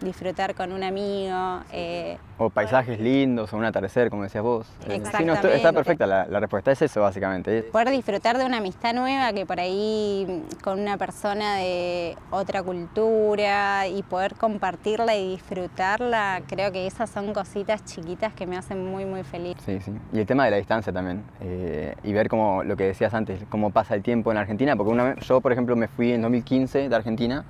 disfrutar 0.00 0.54
con 0.54 0.72
un 0.72 0.82
amigo. 0.82 1.60
Eh, 1.72 2.18
o 2.38 2.48
paisajes 2.48 2.98
lindos, 2.98 3.52
o 3.52 3.56
un 3.56 3.64
atardecer, 3.64 4.08
como 4.10 4.22
decías 4.22 4.42
vos. 4.42 4.66
Exactamente. 4.88 5.48
Sí, 5.48 5.56
está 5.56 5.72
perfecta, 5.72 6.06
la, 6.06 6.40
respuesta 6.40 6.72
es 6.72 6.82
eso 6.82 7.02
básicamente. 7.02 7.62
Poder 7.64 7.90
disfrutar 7.90 8.38
de 8.38 8.44
una 8.46 8.58
amistad 8.58 8.94
nueva 8.94 9.32
que 9.32 9.44
por 9.44 9.60
ahí 9.60 10.44
con 10.62 10.80
una 10.80 10.96
persona 10.96 11.56
de 11.56 12.16
otra 12.30 12.62
cultura 12.62 13.86
y 13.88 14.02
poder 14.02 14.34
compartirla 14.34 15.16
y 15.16 15.32
disfrutarla, 15.32 16.42
creo 16.46 16.72
que 16.72 16.86
esas 16.86 17.10
son 17.10 17.32
cositas 17.34 17.84
chiquitas 17.84 18.32
que 18.32 18.46
me 18.46 18.56
hacen 18.56 18.84
muy, 18.84 19.04
muy 19.04 19.22
feliz. 19.22 19.56
Sí, 19.64 19.80
sí. 19.80 19.92
Y 20.12 20.20
el 20.20 20.26
tema 20.26 20.44
de 20.46 20.52
la 20.52 20.56
distancia 20.56 20.92
también. 20.92 21.22
Eh, 21.40 21.94
y 22.02 22.12
ver 22.12 22.28
cómo, 22.28 22.64
lo 22.64 22.76
que 22.76 22.84
decías 22.84 23.12
antes, 23.12 23.40
cómo 23.50 23.70
pasa 23.70 23.94
el 23.94 24.02
tiempo 24.02 24.30
en 24.32 24.38
Argentina, 24.38 24.76
porque 24.76 24.92
una 24.92 25.16
yo, 25.16 25.40
por 25.40 25.52
ejemplo, 25.52 25.76
me 25.76 25.88
fui 25.88 26.12
en 26.12 26.22
2015 26.22 26.88
de 26.88 26.96
Argentina 26.96 27.44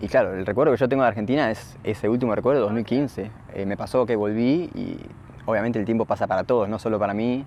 y 0.00 0.08
claro, 0.08 0.34
el 0.34 0.46
recuerdo 0.46 0.72
que 0.72 0.78
yo 0.78 0.88
tengo 0.88 1.02
de 1.02 1.08
Argentina 1.08 1.50
es 1.50 1.76
ese 1.84 2.08
último 2.08 2.34
recuerdo 2.34 2.60
de 2.60 2.66
2015. 2.66 3.30
Eh, 3.54 3.66
me 3.66 3.76
pasó 3.76 4.06
que 4.06 4.16
volví 4.16 4.70
y 4.74 4.96
obviamente 5.44 5.78
el 5.78 5.84
tiempo 5.84 6.06
pasa 6.06 6.26
para 6.26 6.44
todos, 6.44 6.68
no 6.68 6.78
solo 6.78 6.98
para 6.98 7.12
mí. 7.12 7.44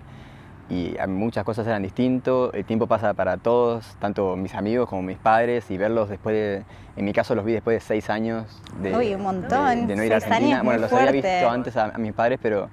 Y 0.70 0.96
muchas 1.08 1.44
cosas 1.44 1.66
eran 1.66 1.82
distintos, 1.82 2.54
el 2.54 2.64
tiempo 2.64 2.86
pasa 2.86 3.12
para 3.12 3.36
todos, 3.36 3.96
tanto 3.98 4.34
mis 4.34 4.54
amigos 4.54 4.88
como 4.88 5.02
mis 5.02 5.18
padres, 5.18 5.70
y 5.70 5.76
verlos 5.76 6.08
después 6.08 6.34
de, 6.34 6.62
en 6.96 7.04
mi 7.04 7.12
caso 7.12 7.34
los 7.34 7.44
vi 7.44 7.52
después 7.52 7.76
de 7.76 7.80
seis 7.80 8.08
años 8.08 8.62
de, 8.80 8.96
Uy, 8.96 9.14
un 9.14 9.22
montón. 9.22 9.86
de, 9.86 9.94
no 9.94 10.02
ir 10.02 10.14
a 10.14 10.16
Argentina. 10.16 10.62
Bueno, 10.62 10.80
los 10.80 10.92
había 10.92 11.12
visto 11.12 11.50
antes 11.50 11.76
a, 11.76 11.98
mis 11.98 12.14
padres, 12.14 12.38
pero 12.42 12.70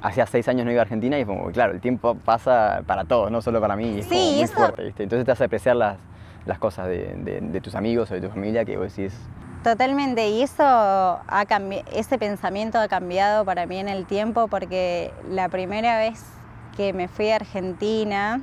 hacía 0.00 0.24
seis 0.24 0.48
años 0.48 0.64
no 0.64 0.72
iba 0.72 0.80
a 0.80 0.84
Argentina 0.84 1.18
y 1.18 1.26
como, 1.26 1.50
claro, 1.50 1.74
el 1.74 1.82
tiempo 1.82 2.14
pasa 2.14 2.82
para 2.86 3.04
todos, 3.04 3.30
no 3.30 3.42
solo 3.42 3.60
para 3.60 3.76
mí, 3.76 3.98
es 3.98 4.08
muy 4.08 4.46
fuerte, 4.46 4.84
¿viste? 4.84 5.02
Entonces 5.02 5.26
te 5.26 5.32
hace 5.32 5.44
apreciar 5.44 5.76
las, 5.76 5.98
las 6.46 6.58
cosas 6.58 6.88
de, 6.88 7.60
tus 7.62 7.74
amigos 7.74 8.10
o 8.10 8.14
de 8.14 8.20
tu 8.20 8.28
familia 8.28 8.64
que 8.64 8.76
vos 8.76 8.94
decís. 8.94 9.14
Totalmente, 9.62 10.28
y 10.28 10.42
eso 10.42 10.62
ha 10.62 11.46
ese 11.92 12.18
pensamiento 12.18 12.78
ha 12.78 12.88
cambiado 12.88 13.46
para 13.46 13.64
mí 13.64 13.78
en 13.78 13.88
el 13.88 14.04
tiempo 14.04 14.46
porque 14.48 15.12
la 15.30 15.48
primera 15.48 15.96
vez 15.96 16.22
que 16.76 16.92
me 16.92 17.08
fui 17.08 17.30
a 17.30 17.36
Argentina 17.36 18.42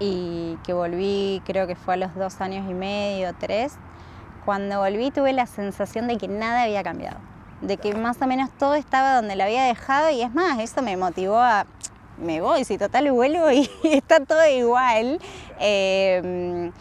y 0.00 0.58
que 0.64 0.72
volví 0.72 1.42
creo 1.44 1.68
que 1.68 1.76
fue 1.76 1.94
a 1.94 1.96
los 1.96 2.14
dos 2.16 2.40
años 2.40 2.68
y 2.68 2.74
medio, 2.74 3.32
tres, 3.38 3.76
cuando 4.44 4.80
volví 4.80 5.12
tuve 5.12 5.32
la 5.32 5.46
sensación 5.46 6.08
de 6.08 6.18
que 6.18 6.26
nada 6.26 6.64
había 6.64 6.82
cambiado, 6.82 7.18
de 7.60 7.76
que 7.76 7.94
más 7.94 8.20
o 8.20 8.26
menos 8.26 8.50
todo 8.58 8.74
estaba 8.74 9.14
donde 9.14 9.36
lo 9.36 9.44
había 9.44 9.62
dejado 9.62 10.10
y 10.10 10.22
es 10.22 10.34
más, 10.34 10.58
eso 10.58 10.82
me 10.82 10.96
motivó 10.96 11.38
a, 11.38 11.66
me 12.18 12.40
voy, 12.40 12.64
si 12.64 12.78
total 12.78 13.12
vuelvo 13.12 13.48
y 13.52 13.70
está 13.84 14.18
todo 14.24 14.44
igual. 14.48 15.20
Eh, 15.60 16.72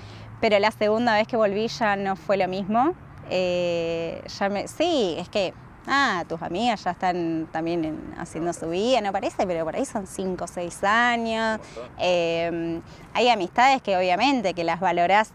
pero 0.41 0.57
la 0.57 0.71
segunda 0.71 1.13
vez 1.13 1.27
que 1.27 1.37
volví 1.37 1.67
ya 1.67 1.95
no 1.95 2.15
fue 2.15 2.35
lo 2.35 2.47
mismo. 2.47 2.93
Eh, 3.29 4.21
ya 4.39 4.49
me, 4.49 4.67
sí, 4.67 5.15
es 5.17 5.29
que, 5.29 5.53
ah, 5.87 6.25
tus 6.27 6.41
amigas 6.41 6.83
ya 6.83 6.91
están 6.91 7.47
también 7.51 8.13
haciendo 8.17 8.51
su 8.51 8.69
vida, 8.69 8.99
no 9.01 9.11
parece, 9.11 9.45
pero 9.45 9.63
por 9.63 9.75
ahí 9.75 9.85
son 9.85 10.07
5 10.07 10.43
o 10.43 10.47
6 10.47 10.83
años. 10.83 11.59
Em, 11.99 12.81
hay 13.13 13.29
amistades 13.29 13.83
que 13.83 13.95
obviamente 13.95 14.53
que 14.55 14.63
las 14.63 14.79
valorás 14.79 15.31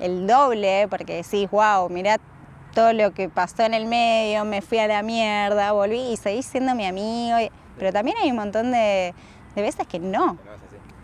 el 0.00 0.26
doble 0.26 0.88
porque 0.88 1.16
decís, 1.16 1.50
wow, 1.50 1.88
mirá 1.90 2.18
todo 2.74 2.92
lo 2.94 3.12
que 3.12 3.28
pasó 3.28 3.62
en 3.62 3.74
el 3.74 3.86
medio, 3.86 4.44
me 4.46 4.62
fui 4.62 4.78
a 4.78 4.86
la 4.86 5.02
mierda, 5.02 5.72
volví 5.72 6.12
y 6.12 6.16
seguís 6.16 6.46
siendo 6.46 6.74
mi 6.74 6.86
amigo. 6.86 7.36
Pero 7.78 7.92
también 7.92 8.16
hay 8.22 8.30
un 8.30 8.36
montón 8.36 8.72
de, 8.72 9.14
de 9.54 9.62
veces 9.62 9.86
que 9.86 9.98
no, 9.98 10.38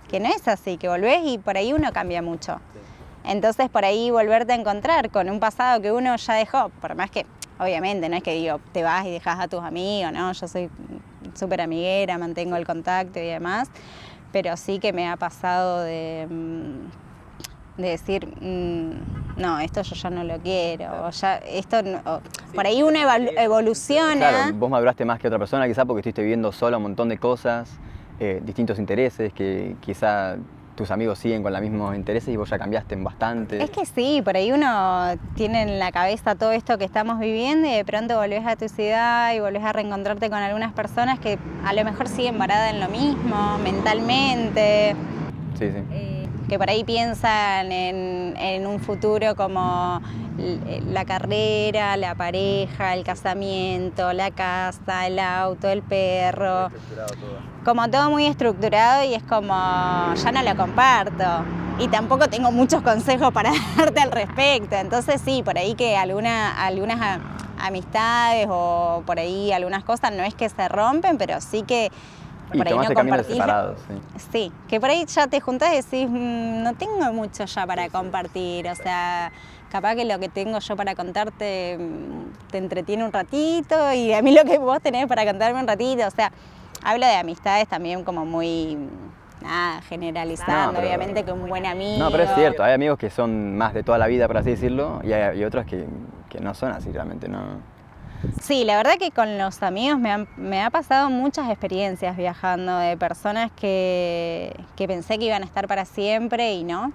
que 0.08 0.20
no 0.20 0.28
es 0.28 0.48
así, 0.48 0.78
que 0.78 0.88
volvés 0.88 1.20
y 1.24 1.38
por 1.38 1.56
ahí 1.58 1.74
uno 1.74 1.92
cambia 1.92 2.22
mucho. 2.22 2.60
Entonces 3.24 3.68
por 3.68 3.84
ahí 3.84 4.10
volverte 4.10 4.52
a 4.52 4.56
encontrar 4.56 5.10
con 5.10 5.30
un 5.30 5.40
pasado 5.40 5.80
que 5.80 5.92
uno 5.92 6.16
ya 6.16 6.34
dejó, 6.34 6.70
por 6.80 6.94
más 6.94 7.10
que 7.10 7.26
obviamente 7.58 8.08
no 8.08 8.16
es 8.16 8.22
que 8.22 8.34
digo 8.34 8.60
te 8.72 8.82
vas 8.82 9.06
y 9.06 9.10
dejas 9.10 9.38
a 9.40 9.48
tus 9.48 9.60
amigos, 9.60 10.12
¿no? 10.12 10.32
Yo 10.32 10.48
soy 10.48 10.70
súper 11.34 11.60
amiguera, 11.60 12.18
mantengo 12.18 12.56
el 12.56 12.66
contacto 12.66 13.18
y 13.18 13.26
demás, 13.26 13.70
pero 14.32 14.56
sí 14.56 14.78
que 14.78 14.92
me 14.92 15.08
ha 15.08 15.16
pasado 15.16 15.80
de, 15.82 16.26
mm, 16.28 17.80
de 17.80 17.88
decir, 17.88 18.26
mm, 18.26 19.40
no, 19.40 19.60
esto 19.60 19.82
yo 19.82 19.94
ya 19.94 20.10
no 20.10 20.24
lo 20.24 20.38
quiero, 20.40 21.08
ya 21.10 21.36
esto 21.36 21.78
por 22.54 22.66
ahí 22.66 22.82
uno 22.82 22.98
evoluciona. 23.36 24.16
Claro, 24.16 24.54
vos 24.54 24.70
maduraste 24.70 25.04
más 25.04 25.18
que 25.18 25.28
otra 25.28 25.38
persona 25.38 25.66
quizá 25.66 25.84
porque 25.84 26.00
estuviste 26.00 26.22
viviendo 26.22 26.52
sola 26.52 26.76
un 26.76 26.82
montón 26.82 27.08
de 27.08 27.18
cosas, 27.18 27.70
eh, 28.20 28.40
distintos 28.44 28.78
intereses 28.78 29.32
que 29.32 29.76
quizá 29.80 30.36
tus 30.74 30.90
amigos 30.90 31.18
siguen 31.18 31.42
con 31.42 31.52
los 31.52 31.60
mismos 31.60 31.94
intereses 31.94 32.32
y 32.32 32.36
vos 32.36 32.48
ya 32.48 32.58
cambiaste 32.58 32.96
bastante. 32.96 33.62
Es 33.62 33.70
que 33.70 33.84
sí, 33.86 34.22
por 34.24 34.36
ahí 34.36 34.52
uno 34.52 35.14
tiene 35.34 35.62
en 35.62 35.78
la 35.78 35.92
cabeza 35.92 36.34
todo 36.34 36.52
esto 36.52 36.78
que 36.78 36.84
estamos 36.84 37.18
viviendo 37.18 37.68
y 37.68 37.72
de 37.72 37.84
pronto 37.84 38.16
volvés 38.16 38.46
a 38.46 38.56
tu 38.56 38.68
ciudad 38.68 39.34
y 39.34 39.40
volvés 39.40 39.64
a 39.64 39.72
reencontrarte 39.72 40.30
con 40.30 40.38
algunas 40.38 40.72
personas 40.72 41.18
que 41.18 41.38
a 41.64 41.72
lo 41.72 41.84
mejor 41.84 42.08
siguen 42.08 42.38
varadas 42.38 42.72
en 42.72 42.80
lo 42.80 42.88
mismo, 42.88 43.58
mentalmente. 43.58 44.96
Sí, 45.58 45.70
sí. 45.70 45.78
Eh, 45.92 46.28
que 46.48 46.58
por 46.58 46.68
ahí 46.68 46.84
piensan 46.84 47.72
en, 47.72 48.66
un 48.66 48.78
futuro 48.80 49.34
como 49.34 50.02
la 50.86 51.04
carrera, 51.04 51.96
la 51.96 52.14
pareja, 52.14 52.94
el 52.94 53.04
casamiento, 53.04 54.12
la 54.12 54.30
casa, 54.30 55.06
el 55.06 55.18
auto, 55.18 55.68
el 55.68 55.82
perro. 55.82 56.68
Como 57.64 57.88
todo 57.88 58.10
muy 58.10 58.26
estructurado 58.26 59.04
y 59.04 59.14
es 59.14 59.22
como, 59.22 59.54
ya 60.14 60.32
no 60.32 60.42
lo 60.42 60.56
comparto. 60.56 61.24
Y 61.78 61.88
tampoco 61.88 62.28
tengo 62.28 62.50
muchos 62.50 62.82
consejos 62.82 63.32
para 63.32 63.52
darte 63.76 64.00
al 64.00 64.10
respecto. 64.10 64.76
Entonces 64.76 65.20
sí, 65.24 65.42
por 65.42 65.56
ahí 65.56 65.74
que 65.74 65.96
alguna, 65.96 66.64
algunas 66.64 67.20
amistades 67.58 68.46
o 68.50 69.02
por 69.06 69.18
ahí 69.18 69.52
algunas 69.52 69.84
cosas 69.84 70.12
no 70.12 70.22
es 70.24 70.34
que 70.34 70.48
se 70.48 70.68
rompen, 70.68 71.16
pero 71.18 71.40
sí 71.40 71.62
que 71.62 71.90
y 72.52 72.58
por 72.58 72.68
ahí 72.68 72.74
no 72.74 72.84
separados, 72.84 73.78
sí. 73.88 73.94
sí. 74.30 74.52
que 74.68 74.80
por 74.80 74.90
ahí 74.90 75.04
ya 75.06 75.26
te 75.26 75.40
juntas 75.40 75.72
y 75.72 75.76
decís, 75.76 76.08
mm, 76.10 76.62
no 76.62 76.74
tengo 76.74 77.12
mucho 77.12 77.44
ya 77.44 77.66
para 77.66 77.88
compartir, 77.88 78.68
o 78.68 78.74
sea, 78.74 79.32
capaz 79.70 79.94
que 79.94 80.04
lo 80.04 80.18
que 80.18 80.28
tengo 80.28 80.58
yo 80.58 80.76
para 80.76 80.94
contarte 80.94 81.78
mm, 81.78 82.50
te 82.50 82.58
entretiene 82.58 83.04
un 83.04 83.12
ratito 83.12 83.92
y 83.94 84.12
a 84.12 84.20
mí 84.22 84.32
lo 84.32 84.44
que 84.44 84.58
vos 84.58 84.80
tenés 84.82 85.06
para 85.06 85.24
contarme 85.24 85.60
un 85.60 85.66
ratito, 85.66 86.06
o 86.06 86.10
sea, 86.10 86.30
hablo 86.82 87.06
de 87.06 87.14
amistades 87.14 87.68
también 87.68 88.04
como 88.04 88.24
muy 88.24 88.76
nada, 89.42 89.82
generalizando, 89.82 90.80
obviamente 90.80 91.24
que 91.24 91.32
un 91.32 91.48
buen 91.48 91.66
amigo. 91.66 91.98
No, 91.98 92.10
pero 92.10 92.24
es 92.24 92.34
cierto, 92.34 92.62
hay 92.62 92.74
amigos 92.74 92.98
que 92.98 93.10
son 93.10 93.56
más 93.56 93.74
de 93.74 93.82
toda 93.82 93.98
la 93.98 94.06
vida, 94.06 94.26
por 94.26 94.38
así 94.38 94.50
decirlo, 94.50 95.00
y 95.04 95.12
hay, 95.12 95.44
otros 95.44 95.66
que, 95.66 95.86
que, 96.28 96.40
no 96.40 96.54
son 96.54 96.72
así 96.72 96.90
realmente, 96.92 97.28
no. 97.28 97.72
Sí, 98.40 98.64
la 98.64 98.76
verdad 98.76 98.94
que 98.98 99.10
con 99.10 99.36
los 99.36 99.62
amigos 99.62 99.98
me, 99.98 100.62
ha 100.62 100.70
pasado 100.70 101.10
muchas 101.10 101.50
experiencias 101.50 102.16
viajando 102.16 102.78
de 102.78 102.96
personas 102.96 103.50
que, 103.50 104.54
pensé 104.76 105.18
que 105.18 105.24
iban 105.24 105.42
a 105.42 105.46
estar 105.46 105.66
para 105.66 105.84
siempre 105.84 106.54
y 106.54 106.64
no, 106.64 106.92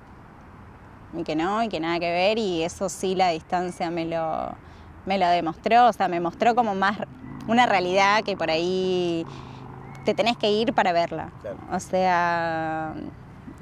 y 1.17 1.23
que 1.23 1.35
no, 1.35 1.63
y 1.63 1.67
que 1.67 1.79
nada 1.79 1.99
que 1.99 2.11
ver, 2.11 2.37
y 2.37 2.63
eso 2.63 2.87
sí 2.89 3.15
la 3.15 3.29
distancia 3.29 3.91
me 3.91 4.05
lo, 4.05 4.53
me 5.05 5.17
lo 5.17 5.27
demostró, 5.27 5.87
o 5.87 5.93
sea, 5.93 6.07
me 6.07 6.19
mostró 6.19 6.55
como 6.55 6.75
más 6.75 6.97
una 7.47 7.65
realidad 7.65 8.23
que 8.23 8.37
por 8.37 8.49
ahí 8.49 9.25
te 10.07 10.13
tenés 10.13 10.37
que 10.37 10.49
ir 10.49 10.73
para 10.73 10.93
verla. 10.93 11.31
O 11.69 11.81
sea, 11.81 12.93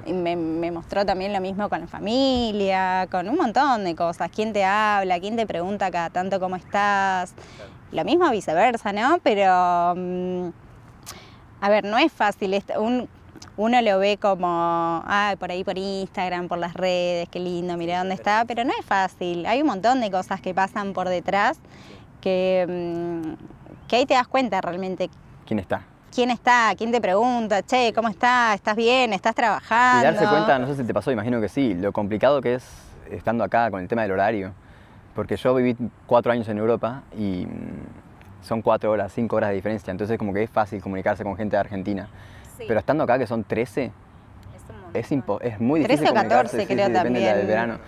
me, 0.06 0.36
me, 0.36 0.70
mostró 0.70 1.04
también 1.04 1.32
lo 1.32 1.40
mismo 1.40 1.68
con 1.68 1.80
la 1.80 1.88
familia, 1.88 3.08
con 3.10 3.28
un 3.28 3.36
montón 3.36 3.82
de 3.82 3.96
cosas. 3.96 4.30
¿Quién 4.32 4.52
te 4.52 4.64
habla? 4.64 5.18
¿Quién 5.18 5.34
te 5.34 5.44
pregunta 5.44 5.90
cada 5.90 6.08
tanto 6.10 6.38
cómo 6.38 6.54
estás? 6.54 7.34
Lo 7.90 8.04
mismo 8.04 8.30
viceversa, 8.30 8.92
¿no? 8.92 9.18
Pero, 9.24 9.94
mm, 9.96 10.50
a 11.62 11.68
ver, 11.68 11.84
no 11.84 11.98
es 11.98 12.12
fácil. 12.12 12.62
uno 13.56 13.82
lo 13.82 13.98
ve 13.98 14.16
como, 14.16 15.02
ay, 15.04 15.34
por 15.34 15.50
ahí 15.50 15.64
por 15.64 15.76
Instagram, 15.76 16.46
por 16.46 16.58
las 16.58 16.74
redes, 16.74 17.28
qué 17.28 17.40
lindo, 17.40 17.76
mira 17.76 17.98
dónde 17.98 18.14
está, 18.14 18.44
pero 18.46 18.62
no 18.62 18.70
es 18.78 18.86
fácil. 18.86 19.46
Hay 19.46 19.62
un 19.62 19.66
montón 19.66 20.00
de 20.00 20.12
cosas 20.12 20.40
que 20.40 20.54
pasan 20.54 20.92
por 20.92 21.08
detrás 21.08 21.58
que, 22.20 22.66
mm, 22.68 23.88
que 23.88 23.96
ahí 23.96 24.06
te 24.06 24.14
das 24.14 24.28
cuenta 24.28 24.60
realmente. 24.60 25.10
¿Quién 25.44 25.58
está? 25.58 25.95
Quién 26.14 26.30
está, 26.30 26.74
quién 26.76 26.92
te 26.92 27.00
pregunta, 27.00 27.62
che, 27.62 27.92
¿cómo 27.94 28.08
estás? 28.08 28.56
¿Estás 28.56 28.76
bien? 28.76 29.12
¿Estás 29.12 29.34
trabajando? 29.34 30.02
Y 30.02 30.12
darse 30.12 30.26
cuenta, 30.26 30.58
no 30.58 30.66
sé 30.66 30.76
si 30.76 30.84
te 30.84 30.94
pasó, 30.94 31.10
imagino 31.10 31.40
que 31.40 31.48
sí, 31.48 31.74
lo 31.74 31.92
complicado 31.92 32.40
que 32.40 32.54
es 32.54 32.64
estando 33.10 33.44
acá 33.44 33.70
con 33.70 33.80
el 33.80 33.88
tema 33.88 34.02
del 34.02 34.12
horario. 34.12 34.52
Porque 35.14 35.36
yo 35.36 35.54
viví 35.54 35.76
cuatro 36.06 36.32
años 36.32 36.48
en 36.48 36.58
Europa 36.58 37.02
y 37.16 37.46
mm, 37.46 38.44
son 38.44 38.62
cuatro 38.62 38.90
horas, 38.90 39.12
cinco 39.14 39.36
horas 39.36 39.50
de 39.50 39.56
diferencia, 39.56 39.90
entonces 39.90 40.18
como 40.18 40.34
que 40.34 40.42
es 40.42 40.50
fácil 40.50 40.82
comunicarse 40.82 41.24
con 41.24 41.36
gente 41.36 41.56
de 41.56 41.60
Argentina. 41.60 42.08
Pero 42.58 42.78
estando 42.78 43.04
acá, 43.04 43.18
que 43.18 43.26
son 43.26 43.44
13, 43.44 43.92
es, 44.94 45.12
es 45.12 45.60
muy 45.60 45.80
difícil 45.80 46.06
13 46.06 46.10
o 46.10 46.14
14 46.14 46.66
creo 46.66 46.76
también. 46.90 46.92
Depende 46.92 47.34
del 47.34 47.46
verano. 47.46 47.78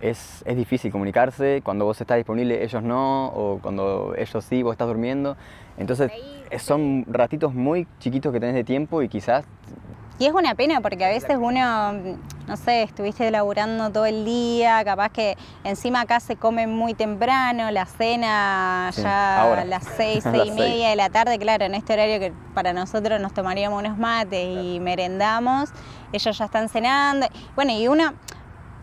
Es, 0.00 0.42
es, 0.44 0.56
difícil 0.56 0.90
comunicarse, 0.90 1.62
cuando 1.62 1.84
vos 1.84 2.00
estás 2.00 2.16
disponible 2.16 2.62
ellos 2.62 2.82
no, 2.82 3.26
o 3.28 3.58
cuando 3.60 4.14
ellos 4.16 4.44
sí, 4.44 4.62
vos 4.62 4.72
estás 4.72 4.88
durmiendo. 4.88 5.36
Entonces 5.78 6.12
son 6.58 7.04
ratitos 7.08 7.54
muy 7.54 7.86
chiquitos 7.98 8.32
que 8.32 8.40
tenés 8.40 8.54
de 8.54 8.64
tiempo 8.64 9.02
y 9.02 9.08
quizás... 9.08 9.44
Y 10.18 10.26
es 10.26 10.32
una 10.32 10.54
pena 10.54 10.80
porque 10.80 11.04
a 11.04 11.08
veces 11.08 11.36
uno 11.40 12.16
no 12.46 12.56
sé, 12.56 12.82
estuviste 12.82 13.30
laburando 13.30 13.90
todo 13.90 14.06
el 14.06 14.24
día, 14.24 14.84
capaz 14.84 15.10
que 15.10 15.36
encima 15.64 16.02
acá 16.02 16.20
se 16.20 16.36
come 16.36 16.66
muy 16.66 16.94
temprano, 16.94 17.70
la 17.70 17.86
cena 17.86 18.90
ya 18.94 19.52
a 19.52 19.64
las 19.64 19.84
seis, 19.96 20.24
seis 20.30 20.46
y 20.46 20.50
media 20.50 20.90
de 20.90 20.96
la 20.96 21.08
tarde, 21.08 21.38
claro, 21.38 21.64
en 21.64 21.74
este 21.74 21.94
horario 21.94 22.20
que 22.20 22.32
para 22.52 22.72
nosotros 22.72 23.20
nos 23.20 23.32
tomaríamos 23.32 23.78
unos 23.78 23.98
mates 23.98 24.46
y 24.62 24.78
merendamos, 24.80 25.70
ellos 26.12 26.36
ya 26.36 26.44
están 26.44 26.68
cenando. 26.68 27.26
Bueno, 27.54 27.72
y 27.72 27.88
uno, 27.88 28.12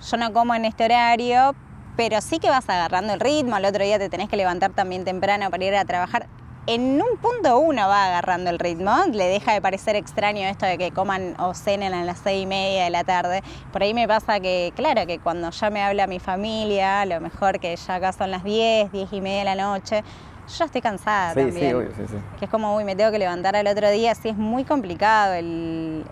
yo 0.10 0.18
no 0.18 0.34
como 0.34 0.56
en 0.56 0.66
este 0.66 0.86
horario, 0.86 1.56
pero 1.96 2.20
sí 2.22 2.40
que 2.40 2.50
vas 2.50 2.68
agarrando 2.68 3.14
el 3.14 3.20
ritmo, 3.20 3.56
al 3.56 3.66
otro 3.66 3.84
día 3.84 4.00
te 4.00 4.10
tenés 4.10 4.28
que 4.28 4.38
levantar 4.38 4.72
también 4.72 5.06
temprano 5.06 5.52
para 5.52 5.64
ir 5.64 5.76
a 5.76 5.86
trabajar 5.86 6.28
en 6.68 7.02
un 7.02 7.18
punto 7.18 7.60
uno 7.60 7.88
va 7.88 8.08
agarrando 8.08 8.50
el 8.50 8.60
ritmo, 8.60 8.92
le 9.12 9.26
deja 9.26 9.54
de 9.54 9.62
parecer 9.62 9.96
extraño 9.96 10.48
esto 10.48 10.66
de 10.66 10.78
que 10.78 10.92
coman 10.92 11.36
o 11.40 11.54
cenen 11.54 11.94
a 11.94 12.04
las 12.04 12.20
seis 12.20 12.44
y 12.44 12.46
media 12.46 12.84
de 12.84 12.90
la 12.92 13.04
tarde. 13.04 13.42
Por 13.72 13.82
ahí 13.82 13.94
me 13.94 14.08
pasa 14.08 14.40
que, 14.40 14.72
claro, 14.76 15.06
que 15.08 15.20
cuando 15.20 15.50
ya 15.50 15.70
me 15.70 15.82
habla 15.82 16.08
mi 16.08 16.20
familia, 16.20 17.02
a 17.02 17.06
lo 17.06 17.20
mejor 17.20 17.60
que 17.60 17.76
ya 17.76 17.96
acá 17.96 18.14
son 18.14 18.32
las 18.32 18.44
diez, 18.44 18.92
diez 18.92 19.12
y 19.12 19.22
media 19.22 19.40
de 19.40 19.56
la 19.56 19.56
noche, 19.56 20.04
yo 20.48 20.56
ya 20.56 20.66
estoy 20.66 20.82
cansada 20.82 21.34
sí, 21.34 21.40
también. 21.40 21.70
Sí, 21.70 21.74
obvio, 21.74 21.90
sí, 21.96 22.04
sí. 22.08 22.16
Que 22.38 22.46
es 22.46 22.52
como, 22.52 22.76
uy, 22.76 22.84
me 22.84 22.96
tengo 22.96 23.12
que 23.12 23.20
levantar 23.20 23.56
al 23.56 23.68
otro 23.68 23.90
día, 23.90 24.14
sí 24.16 24.30
es 24.30 24.38
muy 24.38 24.64
complicado. 24.64 25.34
El... 25.34 26.06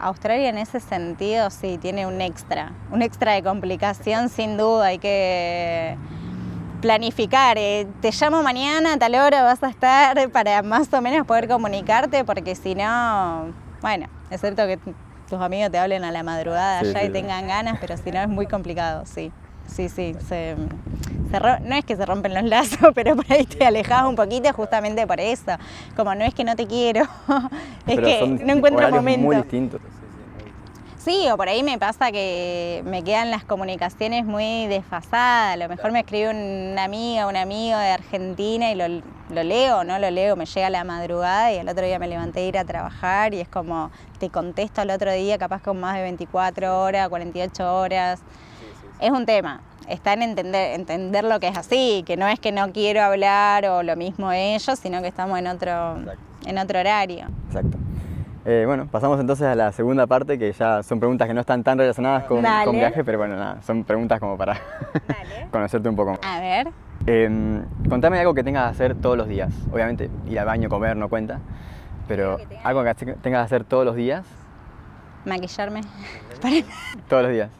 Australia 0.00 0.48
en 0.48 0.58
ese 0.58 0.80
sentido 0.80 1.48
sí 1.50 1.78
tiene 1.80 2.06
un 2.06 2.20
extra, 2.20 2.72
un 2.90 3.02
extra 3.02 3.34
de 3.34 3.42
complicación 3.44 4.30
sin 4.30 4.56
duda, 4.56 4.86
hay 4.86 4.98
que 4.98 5.96
planificar, 6.82 7.56
eh, 7.56 7.86
te 8.02 8.10
llamo 8.10 8.42
mañana 8.42 8.94
a 8.94 8.98
tal 8.98 9.14
hora 9.14 9.42
vas 9.42 9.62
a 9.62 9.70
estar 9.70 10.30
para 10.30 10.62
más 10.62 10.92
o 10.92 11.00
menos 11.00 11.26
poder 11.26 11.48
comunicarte, 11.48 12.24
porque 12.24 12.54
si 12.54 12.74
no, 12.74 13.52
bueno, 13.80 14.08
excepto 14.30 14.66
que 14.66 14.78
tus 15.30 15.40
amigos 15.40 15.70
te 15.70 15.78
hablen 15.78 16.04
a 16.04 16.10
la 16.10 16.22
madrugada 16.22 16.82
ya 16.82 17.04
y 17.04 17.08
tengan 17.08 17.46
ganas, 17.46 17.78
pero 17.80 17.96
si 17.96 18.10
no 18.10 18.20
es 18.20 18.28
muy 18.28 18.46
complicado, 18.46 19.04
sí. 19.06 19.32
Sí, 19.64 19.88
sí, 19.88 20.14
se, 20.28 20.56
no 21.62 21.74
es 21.76 21.84
que 21.84 21.96
se 21.96 22.04
rompen 22.04 22.34
los 22.34 22.42
lazos, 22.42 22.90
pero 22.94 23.14
por 23.14 23.24
ahí 23.32 23.46
te 23.46 23.64
alejas 23.64 24.04
un 24.04 24.16
poquito 24.16 24.52
justamente 24.52 25.06
por 25.06 25.20
eso. 25.20 25.52
Como 25.96 26.14
no 26.16 26.24
es 26.24 26.34
que 26.34 26.42
no 26.44 26.56
te 26.56 26.66
quiero, 26.66 27.04
es 27.86 28.00
que 28.00 28.26
no 28.44 28.52
encuentro 28.52 28.90
momento. 28.90 29.24
Muy 29.24 29.36
distintos. 29.36 29.80
Sí, 31.04 31.28
o 31.32 31.36
por 31.36 31.48
ahí 31.48 31.64
me 31.64 31.80
pasa 31.80 32.12
que 32.12 32.80
me 32.86 33.02
quedan 33.02 33.32
las 33.32 33.42
comunicaciones 33.42 34.24
muy 34.24 34.68
desfasadas. 34.68 35.54
A 35.54 35.56
lo 35.56 35.68
mejor 35.68 35.90
me 35.90 35.98
escribe 35.98 36.30
una 36.30 36.84
amiga, 36.84 37.26
un 37.26 37.34
amigo 37.34 37.76
de 37.76 37.88
Argentina 37.88 38.70
y 38.70 38.76
lo, 38.76 39.42
leo, 39.42 39.82
no 39.82 39.98
lo 39.98 40.10
leo, 40.12 40.36
me 40.36 40.46
llega 40.46 40.70
la 40.70 40.84
madrugada 40.84 41.52
y 41.52 41.56
el 41.56 41.68
otro 41.68 41.84
día 41.84 41.98
me 41.98 42.06
levanté 42.06 42.42
a 42.42 42.46
ir 42.46 42.56
a 42.56 42.64
trabajar 42.64 43.34
y 43.34 43.40
es 43.40 43.48
como 43.48 43.90
te 44.20 44.30
contesto 44.30 44.80
al 44.80 44.90
otro 44.90 45.12
día, 45.12 45.38
capaz 45.38 45.60
con 45.60 45.80
más 45.80 45.96
de 45.96 46.02
24 46.02 46.80
horas, 46.80 47.08
48 47.08 47.76
horas. 47.76 48.20
Es 49.00 49.10
un 49.10 49.26
tema. 49.26 49.60
Está 49.88 50.12
en 50.12 50.22
entender, 50.22 50.78
entender 50.78 51.24
lo 51.24 51.40
que 51.40 51.48
es 51.48 51.58
así, 51.58 52.04
que 52.06 52.16
no 52.16 52.28
es 52.28 52.38
que 52.38 52.52
no 52.52 52.70
quiero 52.70 53.02
hablar 53.02 53.66
o 53.66 53.82
lo 53.82 53.96
mismo 53.96 54.30
ellos, 54.30 54.78
sino 54.78 55.02
que 55.02 55.08
estamos 55.08 55.36
en 55.36 55.48
otro, 55.48 55.96
en 56.46 56.58
otro 56.58 56.78
horario. 56.78 57.26
Exacto. 57.48 57.76
Eh, 58.44 58.64
bueno, 58.66 58.88
pasamos 58.90 59.20
entonces 59.20 59.46
a 59.46 59.54
la 59.54 59.70
segunda 59.70 60.06
parte, 60.06 60.36
que 60.38 60.52
ya 60.52 60.82
son 60.82 60.98
preguntas 60.98 61.28
que 61.28 61.34
no 61.34 61.40
están 61.40 61.62
tan 61.62 61.78
relacionadas 61.78 62.24
con, 62.24 62.44
con 62.64 62.74
viaje, 62.74 63.04
pero 63.04 63.18
bueno, 63.18 63.36
nada, 63.36 63.62
son 63.62 63.84
preguntas 63.84 64.18
como 64.18 64.36
para 64.36 64.58
conocerte 65.52 65.88
un 65.88 65.94
poco. 65.94 66.18
A 66.22 66.40
ver. 66.40 66.68
Em, 67.06 67.64
contame 67.88 68.18
algo 68.18 68.34
que 68.34 68.42
tengas 68.42 68.64
que 68.64 68.70
hacer 68.70 68.94
todos 68.96 69.16
los 69.16 69.28
días. 69.28 69.52
Obviamente, 69.72 70.10
ir 70.28 70.40
al 70.40 70.46
baño, 70.46 70.68
comer, 70.68 70.96
no 70.96 71.08
cuenta, 71.08 71.38
pero 72.08 72.38
algo 72.64 72.82
que 72.82 72.94
tengas 72.94 73.22
que 73.22 73.36
hacer 73.36 73.64
todos 73.64 73.84
los 73.84 73.94
días. 73.94 74.24
Maquillarme. 75.24 75.82
todos 77.08 77.22
los 77.22 77.32
días. 77.32 77.50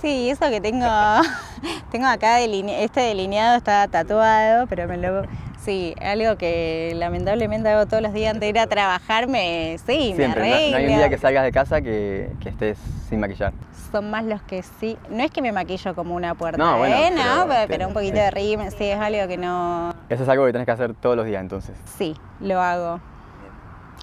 Sí, 0.00 0.30
eso 0.30 0.48
que 0.50 0.60
tengo, 0.60 0.86
tengo 1.90 2.06
acá, 2.06 2.40
este 2.40 3.00
delineado 3.00 3.56
está 3.56 3.86
tatuado, 3.88 4.66
pero 4.68 4.86
me 4.88 4.96
lo 4.96 5.22
Sí, 5.64 5.94
algo 5.98 6.36
que 6.36 6.92
lamentablemente 6.94 7.70
hago 7.70 7.86
todos 7.86 8.02
los 8.02 8.12
días 8.12 8.34
antes 8.34 8.42
de 8.42 8.48
ir 8.50 8.58
a 8.58 8.66
trabajar, 8.66 9.28
me, 9.28 9.78
sí, 9.86 10.12
me 10.14 10.26
arreglo. 10.26 10.72
No, 10.72 10.76
hay 10.76 10.86
un 10.88 10.98
día 10.98 11.08
que 11.08 11.16
salgas 11.16 11.42
de 11.42 11.52
casa 11.52 11.80
que, 11.80 12.30
estés 12.44 12.76
sin 13.08 13.18
maquillar. 13.18 13.54
Son 13.90 14.10
más 14.10 14.26
los 14.26 14.42
que 14.42 14.62
sí. 14.62 14.98
No 15.08 15.22
es 15.22 15.30
que 15.30 15.40
me 15.40 15.52
maquillo 15.52 15.94
como 15.94 16.14
una 16.14 16.34
puerta, 16.34 16.58
no, 16.58 16.76
bueno, 16.76 16.94
¿eh? 16.94 17.12
Pero, 17.14 17.46
no, 17.46 17.54
pero, 17.66 17.88
un 17.88 17.94
poquito 17.94 18.16
de 18.16 18.30
rímel, 18.30 18.70
sí, 18.72 18.84
es 18.84 18.98
algo 18.98 19.26
que 19.26 19.38
no... 19.38 19.94
Eso 20.10 20.24
es 20.24 20.28
algo 20.28 20.44
que 20.44 20.52
tienes 20.52 20.66
que 20.66 20.72
hacer 20.72 20.92
todos 20.92 21.16
los 21.16 21.24
días 21.24 21.40
entonces. 21.40 21.74
Sí, 21.96 22.14
lo 22.40 22.60
hago. 22.60 23.00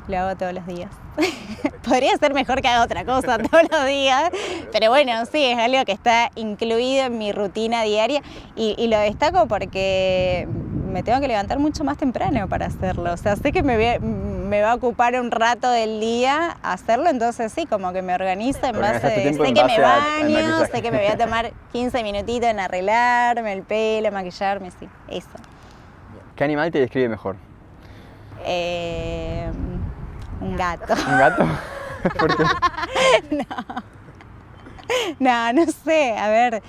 Lo 0.08 0.18
hago 0.18 0.36
todos 0.36 0.54
los 0.54 0.66
días. 0.66 0.90
Podría 1.88 2.18
ser 2.18 2.34
mejor 2.34 2.64
que 2.64 2.70
haga 2.70 2.84
otra 2.84 3.06
cosa 3.06 3.38
todos 3.52 3.64
los 3.70 3.86
días, 3.86 4.32
pero 4.72 4.90
bueno, 4.90 5.12
sí, 5.32 5.46
es 5.46 5.60
algo 5.60 5.86
que 5.86 5.92
está 5.92 6.32
incluido 6.34 7.06
en 7.06 7.20
mi 7.20 7.32
rutina 7.32 7.84
diaria 7.84 8.24
y, 8.56 8.74
y 8.80 8.88
lo 8.88 8.98
destaco 8.98 9.48
porque 9.48 10.48
me 10.92 11.04
tengo 11.04 11.20
que 11.20 11.28
levantar 11.28 11.58
mucho 11.60 11.84
más 11.84 11.98
temprano 11.98 12.48
para 12.48 12.68
hacerlo. 12.68 13.14
O 13.14 13.18
sea, 13.18 13.36
sé 13.36 13.52
que 13.52 13.64
me, 13.64 14.00
me 14.00 14.62
va 14.62 14.72
a 14.72 14.76
ocupar 14.76 15.20
un 15.20 15.32
rato 15.32 15.70
del 15.70 16.00
día 16.00 16.58
hacerlo, 16.62 17.10
entonces 17.10 17.52
sí, 17.52 17.66
como 17.66 17.94
que 17.94 18.02
me 18.02 18.14
organizo 18.14 18.66
en 18.66 18.80
base 18.80 19.08
de, 19.08 19.34
sé 19.34 19.54
que 19.54 19.64
me 19.64 19.80
baño, 19.80 20.66
sé 20.66 20.82
que 20.82 20.92
me 20.92 20.98
voy 20.98 21.08
a 21.08 21.18
tomar 21.18 21.52
15 21.72 22.04
minutitos 22.04 22.50
en 22.50 22.60
arreglarme 22.60 23.54
el 23.54 23.64
pelo, 23.64 24.12
maquillarme, 24.12 24.72
sí, 24.72 24.88
eso. 25.08 25.30
¿Qué 26.36 26.44
animal 26.44 26.72
te 26.72 26.80
describe 26.80 27.10
mejor? 27.10 27.36
Eh, 28.46 29.50
un 30.42 30.56
gato. 30.56 30.94
¿Un 30.94 31.18
gato? 31.18 31.48
¿Por 32.20 32.36
qué? 32.36 32.44
no. 33.32 33.46
No, 35.20 35.54
no 35.54 35.66
sé, 35.72 36.18
a 36.18 36.28
ver. 36.30 36.62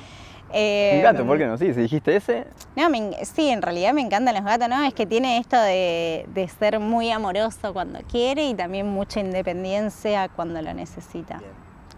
Eh, 0.52 0.92
un 0.96 1.02
gato, 1.02 1.26
¿por 1.26 1.38
qué 1.38 1.46
no? 1.46 1.56
Sí, 1.56 1.72
si 1.72 1.80
dijiste 1.80 2.16
ese. 2.16 2.44
No, 2.76 2.88
sí, 3.22 3.48
en 3.48 3.62
realidad 3.62 3.92
me 3.92 4.00
encantan 4.02 4.34
los 4.34 4.44
gatos, 4.44 4.68
¿no? 4.68 4.82
Es 4.84 4.94
que 4.94 5.06
tiene 5.06 5.38
esto 5.38 5.60
de, 5.60 6.50
ser 6.58 6.78
muy 6.80 7.10
amoroso 7.10 7.72
cuando 7.72 8.00
quiere 8.10 8.46
y 8.48 8.54
también 8.54 8.86
mucha 8.86 9.20
independencia 9.20 10.28
cuando 10.28 10.60
lo 10.60 10.74
necesita. 10.74 11.40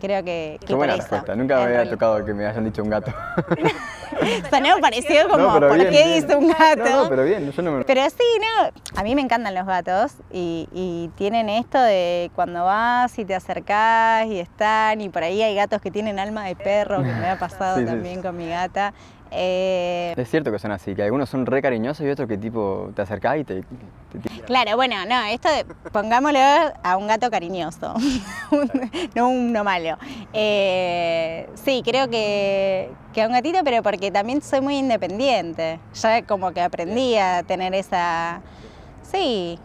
Creo 0.04 0.22
que, 0.22 0.60
Qué 0.66 0.74
buena 0.74 0.96
respuesta. 0.96 1.34
Nunca 1.34 1.56
me 1.56 1.62
había 1.62 1.88
tocado 1.88 2.22
que 2.26 2.34
me 2.34 2.44
hayan 2.44 2.62
dicho 2.62 2.82
un 2.82 2.90
gato. 2.90 3.10
Sonó 4.50 4.78
parecido 4.78 5.30
como, 5.30 5.58
¿por 5.58 5.78
qué 5.78 6.20
dice 6.20 6.36
un 6.36 6.48
gato? 6.48 6.84
No, 6.84 7.08
pero 7.08 7.24
bien, 7.24 7.50
yo 7.50 7.62
no 7.62 7.72
me... 7.72 7.84
Pero 7.84 8.02
sí, 8.10 8.38
no, 8.38 9.00
a 9.00 9.02
mí 9.02 9.14
me 9.14 9.22
encantan 9.22 9.54
los 9.54 9.64
gatos 9.64 10.12
y, 10.30 11.10
tienen 11.16 11.48
esto 11.48 11.80
de 11.80 12.30
cuando 12.34 12.64
vas 12.64 13.18
y 13.18 13.24
te 13.24 13.34
acercás 13.34 14.26
y 14.26 14.40
están 14.40 15.00
y 15.00 15.08
por 15.08 15.22
ahí 15.22 15.40
hay 15.40 15.54
gatos 15.54 15.80
que 15.80 15.90
tienen 15.90 16.18
alma 16.18 16.44
de 16.44 16.54
perro, 16.54 16.98
que 16.98 17.10
me 17.10 17.30
ha 17.30 17.38
pasado 17.38 17.82
también 17.82 18.20
con 18.20 18.36
mi 18.36 18.50
gata. 18.50 18.92
Eh, 19.36 20.14
es 20.16 20.30
cierto 20.30 20.52
que 20.52 20.58
son 20.58 20.70
así, 20.70 20.94
que 20.94 21.02
algunos 21.02 21.28
son 21.28 21.44
re 21.44 21.60
cariñosos 21.60 22.06
y 22.06 22.10
otros 22.10 22.28
que 22.28 22.38
tipo 22.38 22.90
te 22.94 23.02
acercás 23.02 23.38
y 23.38 23.44
te, 23.44 23.64
Claro, 24.46 24.76
bueno, 24.76 24.96
no, 25.06 25.24
esto 25.24 25.48
de, 25.48 25.64
pongámoslo 25.90 26.38
a 26.38 26.96
un 26.96 27.08
gato 27.08 27.30
cariñoso, 27.30 27.94
no 29.16 29.28
uno 29.28 29.64
malo. 29.64 29.98
Eh, 30.32 31.48
sí, 31.54 31.82
creo 31.84 32.08
que, 32.08 32.90
que 33.12 33.22
a 33.22 33.26
un 33.26 33.32
gatito, 33.32 33.58
pero 33.64 33.82
porque 33.82 34.12
también 34.12 34.40
soy 34.40 34.60
muy 34.60 34.76
independiente. 34.76 35.80
Ya 35.94 36.22
como 36.22 36.52
que 36.52 36.60
aprendí 36.60 37.16
a 37.16 37.42
tener 37.42 37.74
esa... 37.74 38.40
Sí, 39.02 39.58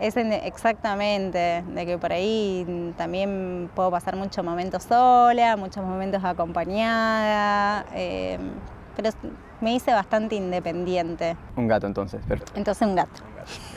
es 0.00 0.16
exactamente, 0.16 1.62
de 1.66 1.86
que 1.86 1.98
por 1.98 2.12
ahí 2.12 2.94
también 2.96 3.70
puedo 3.74 3.90
pasar 3.90 4.16
muchos 4.16 4.44
momentos 4.44 4.84
sola, 4.84 5.56
muchos 5.56 5.84
momentos 5.84 6.24
acompañada. 6.24 7.84
Eh, 7.94 8.38
pero 8.96 9.10
me 9.60 9.74
hice 9.74 9.92
bastante 9.92 10.34
independiente. 10.34 11.36
Un 11.56 11.68
gato 11.68 11.86
entonces, 11.86 12.20
perfecto. 12.26 12.52
Entonces 12.56 12.86
un 12.86 12.96
gato. 12.96 13.22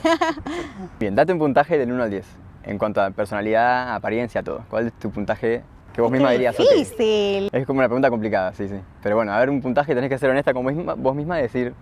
Bien, 0.99 1.15
date 1.15 1.33
un 1.33 1.39
puntaje 1.39 1.77
del 1.77 1.91
1 1.91 2.03
al 2.03 2.09
10 2.09 2.25
en 2.63 2.77
cuanto 2.77 3.01
a 3.01 3.11
personalidad, 3.11 3.93
apariencia, 3.93 4.43
todo. 4.43 4.63
¿Cuál 4.69 4.87
es 4.87 4.93
tu 4.93 5.11
puntaje 5.11 5.63
que 5.93 6.01
vos 6.01 6.11
misma 6.11 6.31
dirías? 6.31 6.55
Difícil. 6.57 7.49
Es 7.51 7.65
como 7.65 7.79
una 7.79 7.87
pregunta 7.87 8.09
complicada, 8.09 8.53
sí, 8.53 8.67
sí. 8.67 8.79
Pero 9.01 9.15
bueno, 9.15 9.33
a 9.33 9.39
ver, 9.39 9.49
un 9.49 9.61
puntaje 9.61 9.93
tenés 9.93 10.09
que 10.09 10.17
ser 10.17 10.29
honesta 10.29 10.53
con 10.53 10.63
vos 10.63 10.73
misma, 10.73 10.93
vos 10.95 11.15
misma 11.15 11.39
y 11.39 11.43
decir, 11.43 11.73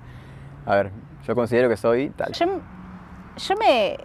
a 0.65 0.75
ver, 0.75 0.91
yo 1.25 1.35
considero 1.35 1.69
que 1.69 1.77
soy 1.77 2.09
tal. 2.09 2.33
Yo, 2.33 2.45
yo 3.37 3.55
me, 3.57 3.97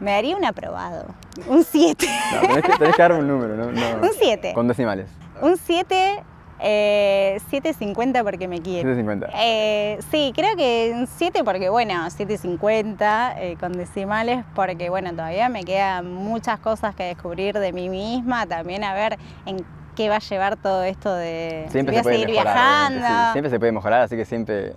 me 0.00 0.12
daría 0.12 0.36
un 0.36 0.44
aprobado. 0.44 1.06
Un 1.48 1.64
7. 1.64 2.06
No, 2.34 2.40
tenés 2.40 2.62
que, 2.62 2.72
tenés 2.78 2.96
que 2.96 3.02
darme 3.02 3.18
un 3.18 3.28
número, 3.28 3.56
¿no? 3.56 3.66
un 3.66 4.10
7. 4.12 4.52
Con 4.54 4.68
decimales. 4.68 5.08
Un 5.42 5.56
7 5.56 6.22
eh, 6.66 7.38
7.50 7.50 8.24
porque 8.24 8.48
me 8.48 8.60
quiere. 8.62 8.88
7.50. 8.96 9.30
Eh, 9.34 9.98
sí, 10.10 10.32
creo 10.34 10.56
que 10.56 11.06
7 11.16 11.44
porque, 11.44 11.68
bueno, 11.68 11.94
7.50 12.06 13.34
eh, 13.36 13.56
con 13.60 13.72
decimales 13.72 14.44
porque, 14.54 14.88
bueno, 14.88 15.10
todavía 15.10 15.50
me 15.50 15.62
quedan 15.64 16.12
muchas 16.12 16.58
cosas 16.60 16.94
que 16.94 17.04
descubrir 17.04 17.58
de 17.58 17.72
mí 17.72 17.90
misma, 17.90 18.46
también 18.46 18.82
a 18.82 18.94
ver 18.94 19.18
en 19.44 19.64
qué 19.94 20.08
va 20.08 20.16
a 20.16 20.20
llevar 20.20 20.56
todo 20.56 20.82
esto 20.82 21.14
de 21.14 21.66
siempre 21.68 21.96
se 21.96 22.02
puede 22.02 22.16
seguir 22.16 22.30
viajando. 22.30 23.32
siempre 23.32 23.50
se 23.50 23.58
puede 23.58 23.72
mejorar, 23.72 24.00
así 24.00 24.16
que 24.16 24.24
siempre 24.24 24.72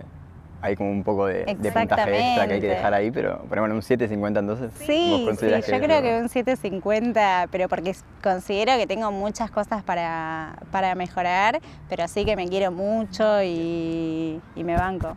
hay 0.60 0.76
como 0.76 0.90
un 0.90 1.04
poco 1.04 1.26
de, 1.26 1.44
puntaje 1.44 2.18
extra 2.18 2.46
que 2.48 2.54
hay 2.54 2.60
que 2.60 2.68
dejar 2.68 2.94
ahí, 2.94 3.10
pero, 3.10 3.44
bueno, 3.48 3.74
un 3.74 3.80
7.50 3.80 4.38
entonces. 4.38 4.72
Sí, 4.78 5.26
sí 5.38 5.46
yo 5.70 5.80
creo 5.80 6.02
que 6.02 6.20
un 6.20 6.28
7.50, 6.28 7.48
pero 7.50 7.68
porque 7.68 7.94
considero 8.22 8.76
que 8.76 8.86
tengo 8.86 9.12
muchas 9.12 9.50
cosas 9.50 9.82
para, 9.82 10.56
para 10.72 10.94
mejorar, 10.94 11.60
pero 11.88 12.08
sí 12.08 12.24
que 12.24 12.34
me 12.34 12.48
quiero 12.48 12.72
mucho 12.72 13.42
y, 13.42 14.40
y 14.56 14.64
me 14.64 14.76
banco. 14.76 15.16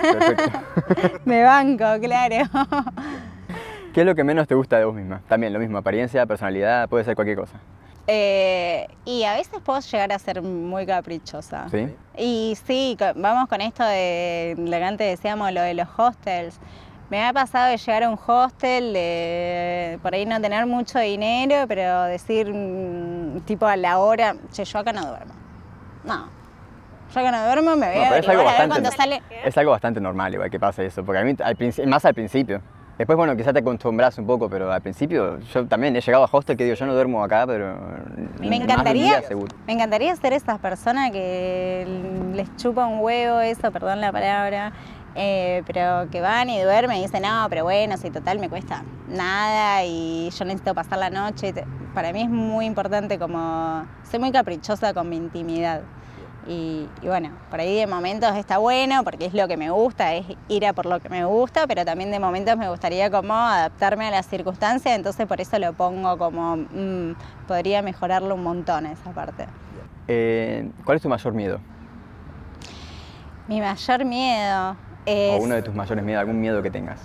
Perfecto. 0.00 0.60
me 1.24 1.42
banco, 1.42 1.84
claro. 2.00 2.36
¿Qué 3.92 4.00
es 4.00 4.06
lo 4.06 4.14
que 4.14 4.24
menos 4.24 4.48
te 4.48 4.54
gusta 4.54 4.78
de 4.78 4.84
vos 4.84 4.94
misma? 4.94 5.20
También 5.28 5.52
lo 5.52 5.58
mismo, 5.58 5.78
apariencia, 5.78 6.26
personalidad, 6.26 6.88
puede 6.88 7.04
ser 7.04 7.14
cualquier 7.14 7.36
cosa. 7.36 7.60
Eh, 8.06 8.88
y 9.04 9.24
a 9.24 9.34
veces 9.34 9.60
puedo 9.64 9.80
llegar 9.80 10.12
a 10.12 10.18
ser 10.18 10.42
muy 10.42 10.86
caprichosa. 10.86 11.68
¿Sí? 11.70 11.94
Y 12.16 12.58
sí, 12.66 12.96
vamos 13.16 13.48
con 13.48 13.60
esto 13.60 13.84
de 13.84 14.54
lo 14.58 14.70
que 14.70 14.84
antes 14.84 15.18
decíamos, 15.18 15.52
lo 15.52 15.62
de 15.62 15.74
los 15.74 15.88
hostels. 15.96 16.58
Me 17.10 17.22
ha 17.24 17.32
pasado 17.32 17.70
de 17.70 17.76
llegar 17.76 18.04
a 18.04 18.08
un 18.08 18.18
hostel, 18.26 18.94
de 18.94 19.98
por 20.02 20.14
ahí 20.14 20.24
no 20.24 20.40
tener 20.40 20.64
mucho 20.66 20.98
dinero, 20.98 21.66
pero 21.68 22.04
decir 22.04 22.50
mm, 22.52 23.40
tipo 23.40 23.66
a 23.66 23.76
la 23.76 23.98
hora, 23.98 24.34
che, 24.50 24.64
yo 24.64 24.78
acá 24.78 24.94
no 24.94 25.04
duermo. 25.04 25.34
No, 26.04 26.26
yo 27.14 27.20
acá 27.20 27.30
no 27.30 27.44
duermo, 27.44 27.76
me 27.76 27.92
voy 27.92 28.02
a, 28.02 28.18
es 28.18 28.28
algo, 28.28 28.44
bastante, 28.44 28.90
sale... 28.92 29.22
es 29.44 29.58
algo 29.58 29.72
bastante 29.72 30.00
normal 30.00 30.32
igual 30.32 30.50
que 30.50 30.58
pase 30.58 30.86
eso, 30.86 31.04
porque 31.04 31.20
a 31.20 31.24
mí, 31.24 31.36
más 31.86 32.04
al 32.06 32.14
principio, 32.14 32.62
Después, 32.98 33.16
bueno, 33.16 33.36
quizás 33.36 33.52
te 33.52 33.60
acostumbras 33.60 34.18
un 34.18 34.26
poco, 34.26 34.48
pero 34.48 34.70
al 34.70 34.82
principio 34.82 35.40
yo 35.40 35.66
también 35.66 35.96
he 35.96 36.00
llegado 36.00 36.24
a 36.24 36.28
hostel 36.30 36.56
que 36.56 36.64
digo, 36.64 36.76
yo 36.76 36.86
no 36.86 36.94
duermo 36.94 37.24
acá, 37.24 37.46
pero 37.46 37.76
me 38.38 38.56
encantaría, 38.56 39.22
me 39.66 39.72
encantaría 39.72 40.14
ser 40.16 40.34
esas 40.34 40.58
personas 40.58 41.10
que 41.10 41.86
les 42.34 42.54
chupa 42.56 42.86
un 42.86 43.00
huevo 43.00 43.40
eso, 43.40 43.72
perdón 43.72 44.00
la 44.00 44.12
palabra, 44.12 44.72
eh, 45.14 45.62
pero 45.66 46.10
que 46.10 46.20
van 46.20 46.50
y 46.50 46.60
duermen 46.60 46.98
y 46.98 47.02
dicen, 47.02 47.22
no, 47.22 47.46
pero 47.48 47.64
bueno, 47.64 47.96
si 47.96 48.10
total 48.10 48.38
me 48.38 48.48
cuesta 48.48 48.84
nada 49.08 49.84
y 49.84 50.30
yo 50.30 50.44
necesito 50.44 50.74
pasar 50.74 50.98
la 50.98 51.10
noche. 51.10 51.52
Para 51.94 52.12
mí 52.12 52.22
es 52.22 52.30
muy 52.30 52.66
importante 52.66 53.18
como, 53.18 53.84
soy 54.10 54.20
muy 54.20 54.32
caprichosa 54.32 54.94
con 54.94 55.08
mi 55.08 55.16
intimidad. 55.16 55.82
Y, 56.46 56.88
bueno, 57.02 57.30
por 57.50 57.60
ahí 57.60 57.76
de 57.76 57.86
momentos 57.86 58.34
está 58.34 58.58
bueno 58.58 59.04
porque 59.04 59.26
es 59.26 59.34
lo 59.34 59.46
que 59.46 59.56
me 59.56 59.70
gusta, 59.70 60.14
es 60.14 60.26
ir 60.48 60.66
a 60.66 60.72
por 60.72 60.86
lo 60.86 60.98
que 60.98 61.08
me 61.08 61.24
gusta, 61.24 61.66
pero 61.66 61.84
también 61.84 62.10
de 62.10 62.18
momentos 62.18 62.56
me 62.56 62.68
gustaría 62.68 63.10
como 63.10 63.34
adaptarme 63.34 64.08
a 64.08 64.10
las 64.10 64.26
circunstancias, 64.26 64.96
entonces 64.96 65.26
por 65.26 65.40
eso 65.40 65.58
lo 65.58 65.72
pongo 65.72 66.18
como, 66.18 66.56
mm, 66.56 67.14
podría 67.46 67.82
mejorarlo 67.82 68.34
un 68.34 68.42
montón 68.42 68.86
esa 68.86 69.12
parte. 69.12 69.46
Eh, 70.08 70.68
¿Cuál 70.84 70.96
es 70.96 71.02
tu 71.02 71.08
mayor 71.08 71.32
miedo? 71.32 71.60
Mi 73.46 73.60
mayor 73.60 74.04
miedo 74.04 74.76
es... 75.06 75.40
O 75.40 75.44
uno 75.44 75.54
de 75.54 75.62
tus 75.62 75.74
mayores 75.74 76.04
miedos, 76.04 76.20
algún 76.20 76.40
miedo 76.40 76.60
que 76.60 76.70
tengas. 76.70 77.00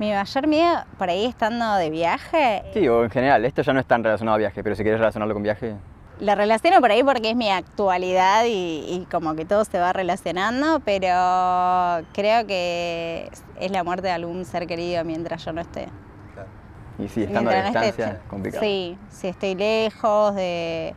Mi 0.00 0.12
mayor 0.12 0.46
miedo, 0.46 0.84
por 0.98 1.10
ahí 1.10 1.26
estando 1.26 1.74
de 1.74 1.90
viaje... 1.90 2.62
Sí, 2.72 2.88
o 2.88 3.04
en 3.04 3.10
general, 3.10 3.44
esto 3.44 3.62
ya 3.62 3.72
no 3.72 3.80
es 3.80 3.86
tan 3.86 4.02
relacionado 4.02 4.34
a 4.34 4.38
viaje, 4.38 4.64
pero 4.64 4.74
si 4.74 4.82
quieres 4.82 4.98
relacionarlo 4.98 5.34
con 5.34 5.42
viaje... 5.42 5.76
La 6.20 6.34
relaciono 6.34 6.80
por 6.80 6.90
ahí 6.90 7.02
porque 7.02 7.30
es 7.30 7.36
mi 7.36 7.50
actualidad 7.50 8.44
y, 8.46 9.06
como 9.10 9.34
que 9.34 9.44
todo 9.44 9.64
se 9.64 9.78
va 9.78 9.92
relacionando, 9.92 10.80
pero 10.80 12.06
creo 12.12 12.46
que 12.46 13.30
es 13.58 13.70
la 13.70 13.82
muerte 13.84 14.08
de 14.08 14.12
algún 14.12 14.44
ser 14.44 14.66
querido 14.66 15.04
mientras 15.04 15.44
yo 15.44 15.52
no 15.52 15.62
esté. 15.62 15.88
Y 16.98 17.08
sí, 17.08 17.22
estando 17.22 17.50
a 17.50 17.62
distancia 17.62 18.08
es 18.08 18.28
complicado. 18.28 18.62
Sí, 18.62 18.98
si 19.08 19.28
estoy 19.28 19.54
lejos 19.54 20.34
de, 20.34 20.94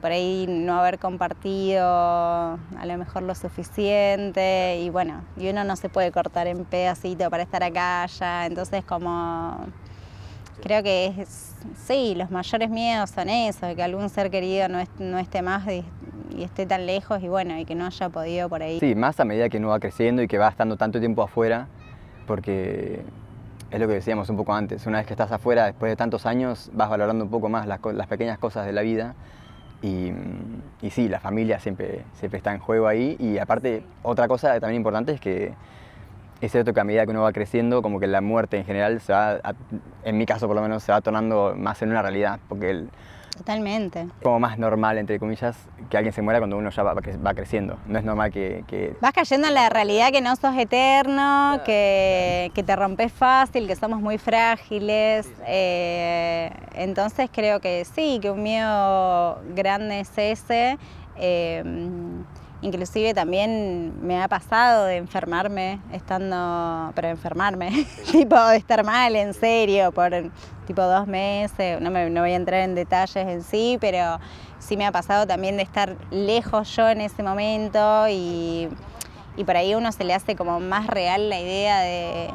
por 0.00 0.12
ahí 0.12 0.46
no 0.48 0.78
haber 0.78 1.00
compartido 1.00 1.84
a 1.84 2.86
lo 2.86 2.98
mejor 2.98 3.24
lo 3.24 3.34
suficiente 3.34 4.78
y 4.80 4.90
bueno, 4.90 5.24
y 5.36 5.50
uno 5.50 5.64
no 5.64 5.74
se 5.74 5.88
puede 5.88 6.12
cortar 6.12 6.46
en 6.46 6.64
pedacito 6.64 7.28
para 7.28 7.42
estar 7.42 7.64
acá 7.64 8.06
ya, 8.06 8.46
entonces 8.46 8.84
como 8.84 9.66
Creo 10.62 10.82
que 10.84 11.06
es, 11.18 11.51
sí, 11.76 12.14
los 12.14 12.30
mayores 12.30 12.70
miedos 12.70 13.10
son 13.10 13.28
eso, 13.28 13.66
de 13.66 13.76
que 13.76 13.82
algún 13.82 14.08
ser 14.08 14.30
querido 14.30 14.68
no, 14.68 14.82
no 14.98 15.18
esté 15.18 15.42
más 15.42 15.66
y, 15.68 15.84
esté 16.38 16.64
tan 16.64 16.86
lejos 16.86 17.22
y 17.22 17.28
bueno, 17.28 17.58
y 17.58 17.64
que 17.64 17.74
no 17.74 17.84
haya 17.84 18.08
podido 18.08 18.48
por 18.48 18.62
ahí. 18.62 18.80
Sí, 18.80 18.94
más 18.94 19.20
a 19.20 19.24
medida 19.24 19.48
que 19.48 19.58
uno 19.58 19.68
va 19.68 19.80
creciendo 19.80 20.22
y 20.22 20.28
que 20.28 20.38
va 20.38 20.48
estando 20.48 20.76
tanto 20.76 20.98
tiempo 20.98 21.22
afuera, 21.22 21.68
porque 22.26 23.02
es 23.70 23.80
lo 23.80 23.86
que 23.86 23.94
decíamos 23.94 24.28
un 24.30 24.36
poco 24.36 24.54
antes, 24.54 24.86
una 24.86 24.98
vez 24.98 25.06
que 25.06 25.12
estás 25.12 25.30
afuera, 25.30 25.66
después 25.66 25.90
de 25.90 25.96
tantos 25.96 26.24
años, 26.24 26.70
vas 26.72 26.88
valorando 26.88 27.24
un 27.24 27.30
poco 27.30 27.48
más 27.48 27.66
las, 27.66 27.80
las 27.94 28.06
pequeñas 28.06 28.38
cosas 28.38 28.64
de 28.66 28.72
la 28.72 28.82
vida 28.82 29.14
y, 29.82 30.12
y, 30.80 30.90
sí, 30.90 31.08
la 31.08 31.20
familia 31.20 31.58
siempre, 31.58 32.04
siempre 32.14 32.38
está 32.38 32.52
en 32.54 32.60
juego 32.60 32.86
ahí 32.86 33.16
y 33.18 33.38
aparte 33.38 33.82
otra 34.02 34.28
cosa 34.28 34.58
también 34.60 34.80
importante 34.80 35.12
es 35.12 35.20
que 35.20 35.54
es 36.46 36.52
cierto 36.52 36.72
que 36.72 36.80
a 36.80 36.84
medida 36.84 37.04
que 37.04 37.10
uno 37.10 37.22
va 37.22 37.32
creciendo, 37.32 37.82
como 37.82 38.00
que 38.00 38.06
la 38.06 38.20
muerte 38.20 38.56
en 38.56 38.64
general 38.64 39.00
se 39.00 39.12
va, 39.12 39.40
en 40.04 40.18
mi 40.18 40.26
caso 40.26 40.46
por 40.46 40.56
lo 40.56 40.62
menos, 40.62 40.82
se 40.82 40.92
va 40.92 41.00
tornando 41.00 41.54
más 41.56 41.82
en 41.82 41.90
una 41.90 42.02
realidad, 42.02 42.40
porque 42.48 42.70
el, 42.70 42.90
Totalmente. 43.36 44.08
Como 44.22 44.38
más 44.38 44.58
normal, 44.58 44.98
entre 44.98 45.18
comillas, 45.18 45.56
que 45.88 45.96
alguien 45.96 46.12
se 46.12 46.22
muera 46.22 46.38
cuando 46.38 46.56
uno 46.58 46.70
ya 46.70 46.82
va, 46.82 46.94
va 46.94 47.34
creciendo. 47.34 47.78
No 47.86 47.98
es 47.98 48.04
normal 48.04 48.30
que, 48.30 48.94
Vas 49.00 49.12
cayendo 49.12 49.48
en 49.48 49.54
la 49.54 49.68
realidad 49.68 50.12
que 50.12 50.20
no 50.20 50.36
sos 50.36 50.56
eterno, 50.56 51.60
que, 51.64 52.50
que, 52.54 52.62
te 52.62 52.76
rompes 52.76 53.12
fácil, 53.12 53.66
que 53.66 53.74
somos 53.74 54.00
muy 54.00 54.18
frágiles. 54.18 55.30
Eh, 55.46 56.50
entonces 56.74 57.30
creo 57.32 57.60
que 57.60 57.84
sí, 57.84 58.18
que 58.20 58.30
un 58.30 58.42
miedo 58.42 59.40
grande 59.54 60.00
es 60.00 60.12
ese. 60.16 60.78
Eh, 61.16 61.62
Inclusive 62.62 63.12
también 63.12 63.92
me 64.06 64.22
ha 64.22 64.28
pasado 64.28 64.84
de 64.84 64.96
enfermarme 64.96 65.80
estando, 65.92 66.92
pero 66.94 67.08
enfermarme, 67.08 67.86
tipo 68.12 68.40
de 68.40 68.56
estar 68.56 68.84
mal 68.84 69.16
en 69.16 69.34
serio 69.34 69.90
por 69.90 70.12
tipo 70.66 70.80
dos 70.80 71.08
meses, 71.08 71.80
no, 71.80 71.90
me, 71.90 72.08
no 72.08 72.20
voy 72.20 72.30
a 72.30 72.36
entrar 72.36 72.60
en 72.60 72.76
detalles 72.76 73.26
en 73.26 73.42
sí, 73.42 73.78
pero 73.80 74.20
sí 74.60 74.76
me 74.76 74.86
ha 74.86 74.92
pasado 74.92 75.26
también 75.26 75.56
de 75.56 75.64
estar 75.64 75.96
lejos 76.12 76.74
yo 76.76 76.88
en 76.88 77.00
ese 77.00 77.24
momento 77.24 78.06
y, 78.08 78.68
y 79.36 79.44
por 79.44 79.56
ahí 79.56 79.74
uno 79.74 79.90
se 79.90 80.04
le 80.04 80.14
hace 80.14 80.36
como 80.36 80.60
más 80.60 80.86
real 80.86 81.30
la 81.30 81.40
idea 81.40 81.80
de, 81.80 82.30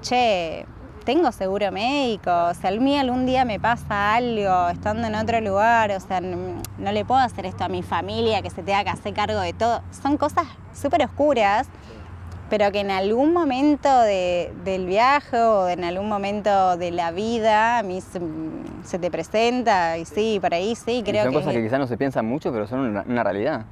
che, 0.00 0.64
tengo 1.06 1.30
seguro 1.30 1.70
médico, 1.70 2.30
o 2.50 2.54
sea, 2.54 2.70
a 2.70 2.72
mí 2.72 2.98
algún 2.98 3.26
día 3.26 3.44
me 3.44 3.60
pasa 3.60 4.16
algo 4.16 4.68
estando 4.68 5.06
en 5.06 5.14
otro 5.14 5.40
lugar, 5.40 5.92
o 5.92 6.00
sea, 6.00 6.20
no, 6.20 6.60
le 6.78 7.04
puedo 7.04 7.20
hacer 7.20 7.46
esto 7.46 7.62
a 7.62 7.68
mi 7.68 7.84
familia 7.84 8.42
que 8.42 8.50
se 8.50 8.62
tenga 8.64 8.82
que 8.82 8.90
hacer 8.90 9.14
cargo 9.14 9.40
de 9.40 9.52
todo. 9.52 9.82
Son 10.02 10.16
cosas 10.16 10.46
súper 10.74 11.04
oscuras, 11.04 11.68
pero 12.50 12.72
que 12.72 12.80
en 12.80 12.90
algún 12.90 13.32
momento 13.32 14.00
del 14.00 14.86
viaje 14.86 15.38
o 15.38 15.68
en 15.68 15.84
algún 15.84 16.08
momento 16.08 16.76
de 16.76 16.90
la 16.90 17.12
vida 17.12 17.78
a 17.78 17.82
mí 17.84 18.00
se, 18.00 18.98
te 18.98 19.10
presenta 19.10 19.98
y 19.98 20.04
sí, 20.06 20.38
por 20.40 20.54
ahí 20.54 20.74
sí, 20.74 21.02
creo 21.04 21.26
que... 21.26 21.32
Son 21.32 21.34
cosas 21.34 21.54
que 21.54 21.62
quizás 21.62 21.78
no 21.78 21.86
se 21.86 21.96
piensan 21.96 22.26
mucho, 22.26 22.52
pero 22.52 22.66
son 22.66 22.80
una 22.80 23.22
realidad 23.22 23.64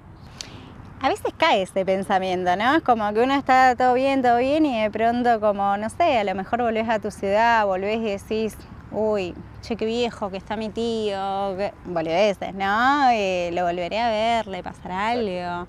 a 1.05 1.11
veces 1.11 1.35
cae 1.37 1.61
ese 1.61 1.85
pensamiento, 1.85 2.57
¿no? 2.57 2.77
Es 2.77 2.83
como 2.83 3.13
que 3.13 3.21
uno 3.21 3.35
está 3.35 3.77
todo 3.77 3.93
bien, 3.93 4.23
todo 4.23 4.39
bien 4.39 4.65
y 4.65 4.81
de 4.81 4.91
pronto 4.91 5.39
como, 5.39 5.77
no 5.77 5.91
sé, 5.91 6.17
a 6.17 6.25
lo 6.25 6.35
mejor 6.35 6.63
volvés 6.63 6.89
a 6.89 6.99
tu 6.99 7.11
ciudad, 7.11 7.67
volvés 7.67 7.99
y 7.99 8.05
decís, 8.05 8.57
uy, 8.91 9.35
che, 9.61 9.77
qué 9.77 9.85
viejo 9.85 10.31
que 10.31 10.39
está 10.39 10.57
mi 10.57 10.71
tío, 10.71 11.57
veces, 11.85 12.55
¿no? 12.55 13.11
Eh, 13.11 13.51
lo 13.53 13.67
volveré 13.67 14.01
a 14.01 14.09
ver, 14.09 14.47
le 14.47 14.63
pasará 14.63 15.09
algo, 15.09 15.67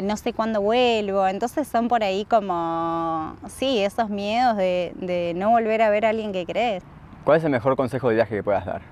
no 0.00 0.16
sé 0.16 0.32
cuándo 0.32 0.60
vuelvo, 0.60 1.26
entonces 1.26 1.66
son 1.66 1.88
por 1.88 2.04
ahí 2.04 2.24
como, 2.24 3.34
sí, 3.48 3.80
esos 3.80 4.08
miedos 4.08 4.56
de, 4.56 4.92
de 4.94 5.32
no 5.34 5.50
volver 5.50 5.82
a 5.82 5.90
ver 5.90 6.06
a 6.06 6.10
alguien 6.10 6.32
que 6.32 6.46
crees. 6.46 6.84
¿Cuál 7.24 7.38
es 7.38 7.44
el 7.44 7.50
mejor 7.50 7.74
consejo 7.74 8.08
de 8.08 8.14
viaje 8.14 8.36
que 8.36 8.44
puedas 8.44 8.64
dar? 8.64 8.82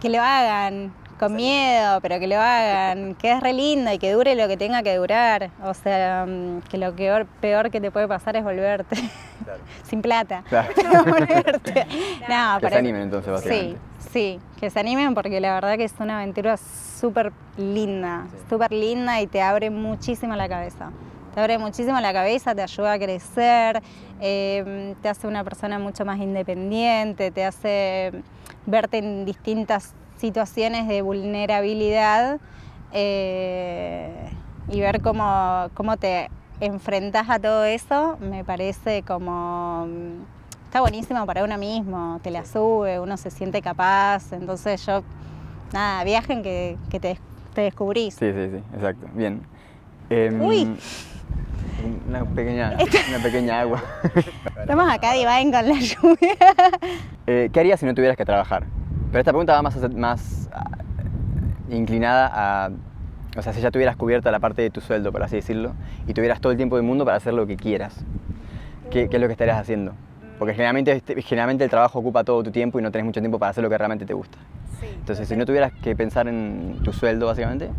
Que 0.00 0.08
lo 0.08 0.22
hagan, 0.22 0.90
con 1.18 1.34
miedo, 1.34 2.00
pero 2.00 2.18
que 2.18 2.26
lo 2.26 2.36
hagan, 2.36 3.14
que 3.20 3.32
es 3.32 3.40
re 3.40 3.52
lindo 3.52 3.92
y 3.92 3.98
que 3.98 4.12
dure 4.12 4.34
lo 4.34 4.48
que 4.48 4.56
tenga 4.56 4.82
que 4.82 4.96
durar. 4.96 5.50
O 5.62 5.74
sea, 5.74 6.26
mm, 6.26 6.62
que 6.62 6.78
lo 6.78 6.94
peor, 6.94 7.26
peor 7.40 7.70
que 7.70 7.80
te 7.80 7.90
puede 7.90 8.08
pasar 8.08 8.36
es 8.36 8.44
volverte 8.44 8.96
sin 9.84 10.02
plata. 10.02 10.42
Claro. 10.48 10.72
volverte. 11.06 11.86
No, 12.28 12.60
que 12.60 12.68
se 12.68 12.76
animen 12.76 13.02
entonces, 13.02 13.32
básicamente. 13.32 13.78
Sí, 14.00 14.08
sí, 14.12 14.40
que 14.58 14.70
se 14.70 14.80
animen 14.80 15.14
porque 15.14 15.40
la 15.40 15.54
verdad 15.54 15.76
que 15.76 15.84
es 15.84 15.94
una 15.98 16.18
aventura 16.18 16.56
súper 16.56 17.32
linda, 17.56 18.26
súper 18.48 18.72
linda 18.72 19.20
y 19.20 19.26
te 19.26 19.42
abre 19.42 19.70
muchísimo 19.70 20.34
la 20.36 20.48
cabeza. 20.48 20.90
Te 21.34 21.40
abre 21.40 21.58
muchísimo 21.58 22.00
la 22.00 22.12
cabeza, 22.12 22.54
te 22.54 22.62
ayuda 22.62 22.92
a 22.92 22.98
crecer, 22.98 23.82
eh, 24.20 24.94
te 25.02 25.08
hace 25.08 25.26
una 25.26 25.42
persona 25.42 25.80
mucho 25.80 26.04
más 26.04 26.20
independiente, 26.20 27.32
te 27.32 27.44
hace 27.44 28.12
verte 28.66 28.98
en 28.98 29.24
distintas 29.24 29.94
situaciones 30.18 30.88
de 30.88 31.02
vulnerabilidad 31.02 32.38
eh, 32.92 34.30
y 34.68 34.80
ver 34.80 35.00
cómo, 35.02 35.68
cómo 35.74 35.96
te 35.96 36.30
enfrentas 36.60 37.28
a 37.28 37.38
todo 37.38 37.64
eso, 37.64 38.16
me 38.20 38.44
parece 38.44 39.02
como 39.02 39.86
está 40.64 40.80
buenísimo 40.80 41.24
para 41.26 41.44
uno 41.44 41.58
mismo, 41.58 42.20
te 42.22 42.30
la 42.30 42.44
sube, 42.44 42.98
uno 42.98 43.16
se 43.16 43.30
siente 43.30 43.62
capaz, 43.62 44.32
entonces 44.32 44.84
yo, 44.86 45.02
nada, 45.72 46.02
viajen 46.04 46.42
que, 46.42 46.76
te, 46.90 47.18
te, 47.54 47.60
descubrís. 47.60 48.14
Sí, 48.14 48.32
sí, 48.32 48.50
sí, 48.50 48.62
exacto, 48.74 49.06
bien. 49.14 49.42
Em, 50.10 50.40
Uy, 50.40 50.76
una 52.08 52.24
pequeña, 52.24 52.76
una 53.08 53.18
pequeña 53.22 53.60
agua. 53.60 53.82
Estamos 54.60 54.92
acá 54.92 55.12
Divine 55.12 55.52
con 55.52 55.68
la 55.68 55.80
lluvia. 55.80 56.36
Eh, 57.26 57.48
¿Qué 57.52 57.60
harías 57.60 57.80
si 57.80 57.86
no 57.86 57.94
tuvieras 57.94 58.16
que 58.16 58.24
trabajar? 58.24 58.64
Pero 59.14 59.20
esta 59.20 59.30
pregunta 59.30 59.52
va 59.52 59.62
más, 59.62 59.94
más 59.94 60.48
ah, 60.52 60.64
inclinada 61.70 62.28
a, 62.34 62.70
o 63.36 63.42
sea, 63.42 63.52
si 63.52 63.60
ya 63.60 63.70
tuvieras 63.70 63.94
cubierta 63.94 64.32
la 64.32 64.40
parte 64.40 64.60
de 64.60 64.70
tu 64.70 64.80
sueldo, 64.80 65.12
por 65.12 65.22
así 65.22 65.36
decirlo, 65.36 65.74
y 66.08 66.14
tuvieras 66.14 66.40
todo 66.40 66.50
el 66.50 66.56
tiempo 66.56 66.74
del 66.74 66.84
mundo 66.84 67.04
para 67.04 67.18
hacer 67.18 67.32
lo 67.32 67.46
que 67.46 67.56
quieras, 67.56 68.04
¿qué, 68.90 69.08
qué 69.08 69.16
es 69.18 69.20
lo 69.22 69.28
que 69.28 69.32
estarías 69.34 69.56
haciendo? 69.56 69.92
Porque 70.36 70.54
generalmente, 70.54 70.90
este, 70.90 71.22
generalmente 71.22 71.62
el 71.62 71.70
trabajo 71.70 72.00
ocupa 72.00 72.24
todo 72.24 72.42
tu 72.42 72.50
tiempo 72.50 72.80
y 72.80 72.82
no 72.82 72.90
tenés 72.90 73.04
mucho 73.04 73.20
tiempo 73.20 73.38
para 73.38 73.50
hacer 73.50 73.62
lo 73.62 73.70
que 73.70 73.78
realmente 73.78 74.04
te 74.04 74.14
gusta. 74.14 74.36
Entonces, 74.82 75.28
si 75.28 75.36
no 75.36 75.46
tuvieras 75.46 75.72
que 75.80 75.94
pensar 75.94 76.26
en 76.26 76.80
tu 76.82 76.92
sueldo, 76.92 77.26
básicamente, 77.26 77.70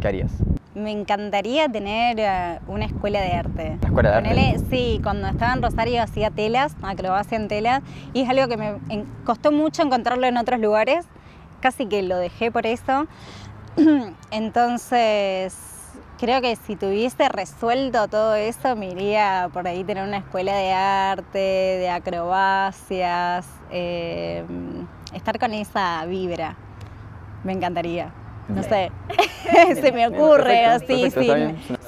¿qué 0.00 0.08
harías? 0.08 0.32
Me 0.74 0.90
encantaría 0.90 1.68
tener 1.68 2.18
eh, 2.18 2.58
una 2.66 2.86
escuela 2.86 3.20
de 3.20 3.32
arte. 3.32 3.78
¿Una 3.78 3.86
escuela 3.86 4.20
de 4.20 4.40
arte? 4.50 4.58
Sí, 4.70 5.00
cuando 5.04 5.28
estaba 5.28 5.52
en 5.52 5.62
Rosario 5.62 6.02
hacía 6.02 6.30
telas, 6.30 6.74
acrobacia 6.82 7.36
en 7.36 7.46
telas, 7.46 7.82
y 8.12 8.22
es 8.22 8.28
algo 8.28 8.48
que 8.48 8.56
me 8.56 9.04
costó 9.24 9.52
mucho 9.52 9.82
encontrarlo 9.82 10.26
en 10.26 10.36
otros 10.36 10.58
lugares, 10.58 11.06
casi 11.60 11.86
que 11.86 12.02
lo 12.02 12.16
dejé 12.16 12.50
por 12.50 12.66
eso. 12.66 13.06
Entonces, 14.32 15.56
creo 16.18 16.40
que 16.40 16.56
si 16.56 16.74
tuviese 16.74 17.28
resuelto 17.28 18.08
todo 18.08 18.34
eso, 18.34 18.74
me 18.74 18.88
iría 18.88 19.48
por 19.52 19.68
ahí 19.68 19.84
tener 19.84 20.02
una 20.02 20.18
escuela 20.18 20.56
de 20.56 20.72
arte, 20.72 21.38
de 21.38 21.88
acrobacias, 21.88 23.46
eh, 23.70 24.44
estar 25.12 25.38
con 25.38 25.52
esa 25.52 26.04
vibra. 26.06 26.56
Me 27.44 27.52
encantaría. 27.52 28.23
No 28.48 28.62
sé, 28.62 28.90
se 29.80 29.92
me 29.92 30.06
ocurre 30.06 30.66
así 30.66 31.10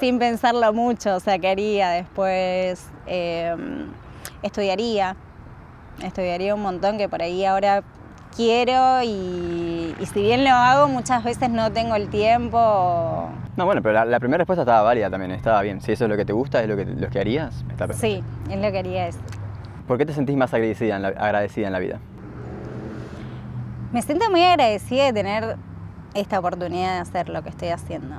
sin, 0.00 0.18
pensarlo 0.18 0.72
mucho, 0.72 1.16
o 1.16 1.20
sea, 1.20 1.38
¿qué 1.38 1.48
haría 1.48 1.90
después? 1.90 2.88
Em, 3.06 3.88
estudiaría, 4.42 5.16
estudiaría 6.02 6.54
un 6.54 6.62
montón 6.62 6.96
que 6.96 7.08
por 7.08 7.20
ahí 7.20 7.44
ahora 7.44 7.82
quiero 8.34 9.02
y, 9.02 9.94
si 10.12 10.22
bien 10.22 10.44
lo 10.44 10.50
hago 10.50 10.88
muchas 10.88 11.24
veces 11.24 11.50
no 11.50 11.72
tengo 11.72 11.94
el 11.94 12.08
tiempo. 12.08 13.28
No, 13.56 13.64
bueno, 13.64 13.82
pero 13.82 14.04
la, 14.04 14.20
primera 14.20 14.38
respuesta 14.38 14.62
estaba 14.62 14.82
válida 14.82 15.10
también, 15.10 15.32
estaba 15.32 15.62
bien. 15.62 15.80
Si 15.80 15.92
eso 15.92 16.04
es 16.04 16.10
lo 16.10 16.16
que 16.16 16.24
te 16.24 16.32
gusta, 16.32 16.62
es 16.62 16.68
lo 16.68 16.76
que, 16.76 16.84
lo 16.84 17.08
que 17.08 17.18
harías, 17.18 17.64
está 17.70 17.86
perfecto. 17.86 18.24
Sí, 18.46 18.52
es 18.52 18.60
lo 18.60 18.70
que 18.70 18.78
haría 18.78 19.08
eso. 19.08 19.18
¿Por 19.86 19.98
qué 19.98 20.06
te 20.06 20.12
sentís 20.12 20.36
más 20.36 20.52
agradecida 20.52 20.96
en 20.96 21.02
la, 21.02 21.08
agradecida 21.08 21.66
en 21.66 21.72
la 21.72 21.78
vida? 21.78 22.00
Me 23.92 24.02
siento 24.02 24.30
muy 24.30 24.42
agradecida 24.42 25.04
de 25.04 25.12
tener 25.12 25.56
esta 26.20 26.38
oportunidad 26.38 26.94
de 26.94 27.00
hacer 27.00 27.28
lo 27.28 27.42
que 27.42 27.50
estoy 27.50 27.68
haciendo. 27.68 28.16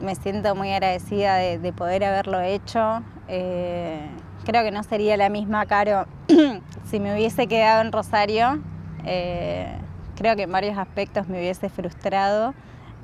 Me 0.00 0.14
siento 0.14 0.54
muy 0.54 0.72
agradecida 0.72 1.36
de, 1.36 1.72
poder 1.72 2.04
haberlo 2.04 2.40
hecho. 2.40 3.02
Eh, 3.28 4.06
creo 4.44 4.62
que 4.62 4.70
no 4.70 4.82
sería 4.82 5.16
la 5.16 5.28
misma 5.28 5.64
Caro 5.66 6.06
si 6.84 7.00
me 7.00 7.14
hubiese 7.14 7.46
quedado 7.46 7.82
en 7.82 7.92
Rosario. 7.92 8.60
Eh, 9.04 9.78
creo 10.16 10.36
que 10.36 10.42
en 10.42 10.52
varios 10.52 10.76
aspectos 10.76 11.28
me 11.28 11.38
hubiese 11.38 11.68
frustrado. 11.68 12.54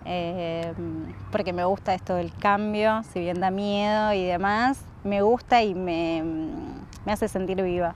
Eh, 0.04 0.72
porque 1.30 1.52
me 1.52 1.64
gusta 1.64 1.94
esto 1.94 2.16
del 2.16 2.34
cambio, 2.34 3.04
si 3.04 3.20
bien 3.20 3.40
da 3.40 3.52
miedo 3.52 4.12
y 4.12 4.24
demás, 4.24 4.84
me 5.04 5.22
gusta 5.22 5.62
y 5.62 5.76
me, 5.76 6.24
me 7.06 7.12
hace 7.12 7.28
sentir 7.28 7.62
viva. 7.62 7.94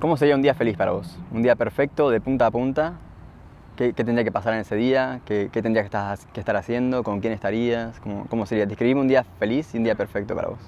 ¿Cómo 0.00 0.16
sería 0.16 0.34
un 0.34 0.40
día 0.40 0.54
feliz 0.54 0.78
para 0.78 0.92
vos? 0.92 1.18
Un 1.30 1.42
día 1.42 1.54
perfecto, 1.54 2.08
de 2.08 2.22
punta 2.22 2.46
a 2.46 2.50
punta, 2.50 2.94
¿Qué, 3.76 3.92
tendría 3.92 4.24
que 4.24 4.32
pasar 4.32 4.54
en 4.54 4.60
ese 4.60 4.74
día? 4.74 5.20
¿Qué, 5.26 5.50
qué 5.52 5.60
tendrías 5.60 5.90
que 6.32 6.40
estar, 6.40 6.56
haciendo? 6.56 7.02
¿Con 7.02 7.20
quién 7.20 7.34
estarías? 7.34 8.00
¿Cómo, 8.00 8.26
¿Cómo, 8.30 8.46
sería? 8.46 8.64
Describime 8.64 9.02
un 9.02 9.08
día 9.08 9.22
feliz 9.38 9.74
y 9.74 9.78
un 9.78 9.84
día 9.84 9.94
perfecto 9.94 10.34
para 10.34 10.48
vos. 10.48 10.58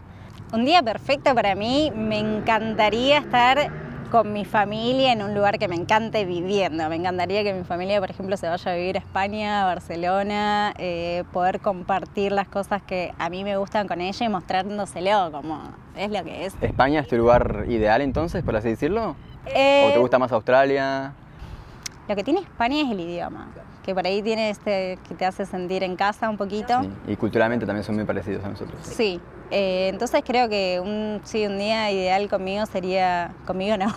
Un 0.53 0.67
día 0.67 0.83
perfecto 0.83 1.35
para 1.35 1.55
mí, 1.55 1.91
me 1.95 2.19
encantaría 2.19 3.19
estar 3.19 3.71
con 4.11 4.33
mi 4.35 4.45
familia 4.45 5.13
en 5.13 5.23
un 5.23 5.35
lugar 5.35 5.59
que 5.59 5.69
me 5.69 5.77
encante 5.77 6.27
viviendo. 6.27 6.87
Me 6.91 6.97
encantaría 6.97 7.43
que 7.43 7.55
mi 7.55 7.65
familia, 7.65 7.99
por 7.99 8.11
ejemplo, 8.11 8.37
se 8.37 8.47
vaya 8.47 8.73
a 8.73 8.75
vivir 8.75 8.97
a 8.97 9.01
España, 9.01 9.63
a 9.63 9.65
Barcelona, 9.65 10.75
eh, 10.79 11.25
poder 11.33 11.61
compartir 11.61 12.33
las 12.33 12.49
cosas 12.49 12.83
que 12.83 13.15
a 13.19 13.31
mí 13.31 13.43
me 13.43 13.57
gustan 13.57 13.89
con 13.89 14.03
ella 14.03 14.27
y 14.27 14.29
mostrándoselo 14.29 15.33
como 15.33 15.63
es 15.97 16.11
lo 16.11 16.23
que 16.25 16.45
es. 16.45 16.55
¿España 16.61 17.01
es 17.01 17.09
tu 17.09 17.17
lugar 17.17 17.65
ideal 17.69 18.03
entonces, 18.03 18.43
por 18.45 18.55
así 18.55 18.69
decirlo? 18.69 19.11
¿O 19.11 19.51
te 19.51 19.95
eh, 19.95 19.99
gusta 19.99 20.19
más 20.19 20.31
Australia? 20.31 21.15
Lo 22.09 22.17
que 22.17 22.25
tiene 22.25 22.41
España 22.41 22.81
es 22.81 22.91
el 22.91 23.01
idioma, 23.01 23.49
que 23.85 23.95
por 23.95 24.07
ahí 24.07 24.23
tiene 24.23 24.49
este 24.49 24.99
que 25.07 25.15
te 25.15 25.27
hace 25.27 25.45
sentir 25.45 25.83
en 25.83 25.95
casa 25.95 26.31
un 26.31 26.39
poquito. 26.39 26.81
y 27.07 27.17
culturalmente 27.17 27.67
también 27.67 27.85
son 27.85 27.97
muy 27.97 28.05
parecidos 28.05 28.43
a 28.45 28.49
nosotros. 28.49 28.79
Sí, 28.83 29.21
eh, 29.51 29.89
entonces 29.93 30.23
creo 30.25 30.49
que 30.49 30.81
un, 30.83 31.21
sí, 31.25 31.47
un 31.47 31.59
día 31.59 31.91
ideal 31.91 32.27
conmigo 32.31 32.65
sería, 32.65 33.33
conmigo 33.47 33.77
no, 33.77 33.95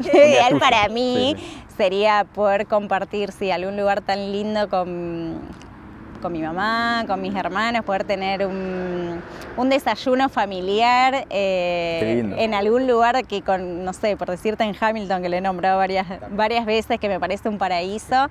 ideal 0.14 0.60
para 0.60 0.88
mí 0.90 1.34
sería 1.76 2.24
poder 2.24 2.68
compartir 2.68 3.32
sí, 3.32 3.50
algún 3.50 3.76
lugar 3.76 4.00
tan 4.02 4.30
lindo 4.30 4.68
con, 4.68 5.40
con 6.22 6.32
mi 6.32 6.40
mamá, 6.40 7.04
con 7.06 7.20
mis 7.20 7.34
hermanos, 7.34 7.84
poder 7.84 8.04
tener 8.04 8.46
un, 8.46 9.20
desayuno 9.68 10.28
familiar 10.28 11.26
eh, 11.30 12.34
en 12.38 12.54
algún 12.54 12.86
lugar 12.86 13.24
que 13.26 13.42
con, 13.42 13.84
no 13.84 13.92
sé, 13.92 14.16
por 14.16 14.30
decirte 14.30 14.64
en 14.64 14.74
Hamilton, 14.78 15.22
que 15.22 15.28
le 15.28 15.38
he 15.38 15.40
nombrado 15.40 15.78
varias, 15.78 16.06
varias 16.30 16.64
veces, 16.64 16.98
que 16.98 17.08
me 17.08 17.18
parece 17.18 17.48
un 17.48 17.58
paraíso, 17.58 18.28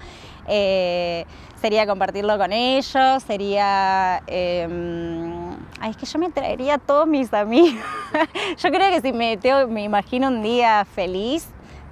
eh, 0.47 1.25
sería 1.59 1.85
compartirlo 1.85 2.37
con 2.37 2.51
ellos, 2.51 3.23
sería... 3.23 4.23
Em, 4.27 5.51
ay, 5.79 5.91
es 5.91 5.97
que 5.97 6.05
yo 6.05 6.19
me 6.19 6.29
traería 6.29 6.75
a 6.75 6.77
todos 6.79 7.07
mis 7.07 7.33
amigos. 7.33 7.83
yo 8.57 8.69
creo 8.71 8.89
que 8.89 9.01
si 9.01 9.13
me, 9.13 9.37
me 9.67 9.83
imagino 9.83 10.27
un 10.27 10.41
día 10.41 10.85
feliz, 10.85 11.47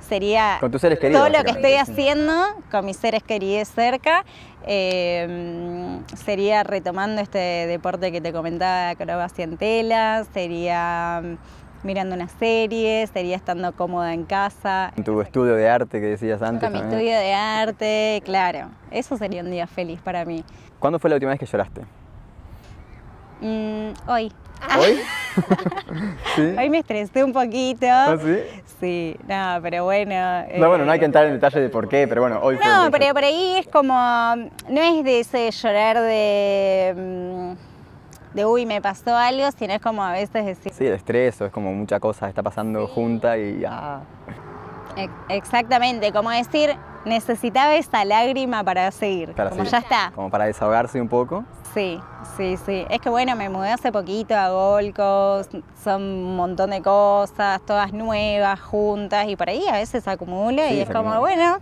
sería 0.09 0.57
con 0.59 0.71
tus 0.71 0.81
seres 0.81 0.99
queridos, 0.99 1.21
todo 1.21 1.37
lo 1.37 1.43
que 1.45 1.51
estoy 1.51 1.75
haciendo 1.75 2.33
con 2.69 2.85
mis 2.85 2.97
seres 2.97 3.23
queridos 3.23 3.69
cerca 3.69 4.25
Em, 4.71 6.05
sería 6.15 6.63
retomando 6.63 7.21
este 7.21 7.39
deporte 7.39 8.11
que 8.11 8.21
te 8.21 8.33
comentaba, 8.33 8.89
acrobacia 8.89 9.43
en 9.43 9.57
tela, 9.57 10.25
sería 10.33 11.21
mm, 11.23 11.87
mirando 11.87 12.13
una 12.15 12.27
serie, 12.27 13.07
sería 13.07 13.37
estando 13.37 13.71
cómoda 13.71 14.13
en 14.13 14.25
casa. 14.25 14.91
En 14.95 15.03
tu 15.03 15.21
estudio 15.21 15.55
de 15.55 15.69
arte 15.69 16.01
que 16.01 16.07
decías 16.07 16.41
antes. 16.41 16.69
Con 16.69 16.73
mi 16.73 16.79
estudio 16.79 17.17
de 17.17 17.33
arte, 17.33 18.21
claro. 18.25 18.69
Eso 18.91 19.17
sería 19.17 19.41
un 19.41 19.49
día 19.49 19.65
feliz 19.65 20.01
para 20.01 20.25
mí. 20.25 20.43
¿Cuándo 20.77 20.99
fue 20.99 21.09
la 21.09 21.15
última 21.15 21.31
vez 21.31 21.39
que 21.39 21.45
lloraste? 21.45 21.81
Mm, 23.41 23.93
hoy. 24.07 24.31
¿Hoy? 24.77 24.99
¿Sí? 26.35 26.55
Hoy 26.57 26.69
me 26.69 26.79
estresé 26.79 27.23
un 27.23 27.33
poquito. 27.33 27.87
¿Ah, 27.89 28.17
sí? 28.21 28.39
Sí, 28.79 29.17
no, 29.27 29.59
pero 29.61 29.83
bueno. 29.83 30.43
No, 30.57 30.69
bueno, 30.69 30.85
no 30.85 30.91
hay 30.91 30.99
que 30.99 31.05
entrar 31.05 31.25
en 31.25 31.33
detalle 31.33 31.59
de 31.59 31.69
por 31.69 31.89
qué, 31.89 32.07
pero 32.07 32.21
bueno, 32.21 32.39
hoy 32.41 32.57
fue. 32.57 32.65
No, 32.65 32.89
pero 32.91 33.13
por 33.13 33.23
ahí 33.23 33.57
es 33.57 33.67
como. 33.67 33.93
No 33.95 34.81
es 34.81 35.03
de 35.03 35.19
ese 35.19 35.51
llorar 35.51 35.99
de. 35.99 36.93
Mm, 36.95 38.35
de 38.35 38.45
uy, 38.45 38.65
me 38.65 38.81
pasó 38.81 39.15
algo, 39.15 39.49
sino 39.57 39.73
es 39.73 39.81
como 39.81 40.03
a 40.03 40.13
veces 40.13 40.45
decir. 40.45 40.71
Sí, 40.71 40.85
el 40.85 40.93
estrés, 40.93 41.41
o 41.41 41.45
es 41.45 41.51
como 41.51 41.73
mucha 41.73 41.99
cosa 41.99 42.29
está 42.29 42.43
pasando 42.43 42.87
junta 42.87 43.37
y. 43.37 43.63
Ah. 43.67 44.01
Exactamente, 45.29 46.11
como 46.11 46.29
decir, 46.29 46.75
necesitaba 47.05 47.75
esa 47.75 48.03
lágrima 48.03 48.63
para 48.63 48.91
seguir, 48.91 49.33
como 49.33 49.63
ya 49.63 49.77
está. 49.77 50.11
Como 50.13 50.29
para 50.29 50.45
desahogarse 50.45 50.99
un 50.99 51.07
poco. 51.07 51.45
Sí, 51.73 51.99
sí, 52.35 52.57
sí. 52.65 52.85
Es 52.89 52.99
que 52.99 53.09
bueno, 53.09 53.35
me 53.35 53.49
mudé 53.49 53.69
hace 53.69 53.91
poquito 53.91 54.35
a 54.35 54.49
Golcos, 54.49 55.49
son 55.83 56.01
un 56.01 56.35
montón 56.35 56.71
de 56.71 56.81
cosas, 56.81 57.61
todas 57.65 57.93
nuevas, 57.93 58.59
juntas, 58.59 59.27
y 59.27 59.35
por 59.35 59.49
ahí 59.49 59.67
a 59.67 59.73
veces 59.73 60.03
se 60.03 60.09
acumula 60.09 60.71
y 60.71 60.79
es 60.79 60.89
como, 60.89 61.19
bueno, 61.19 61.59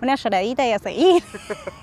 una 0.00 0.14
lloradita 0.14 0.64
y 0.66 0.72
a 0.72 0.78
seguir. 0.78 1.22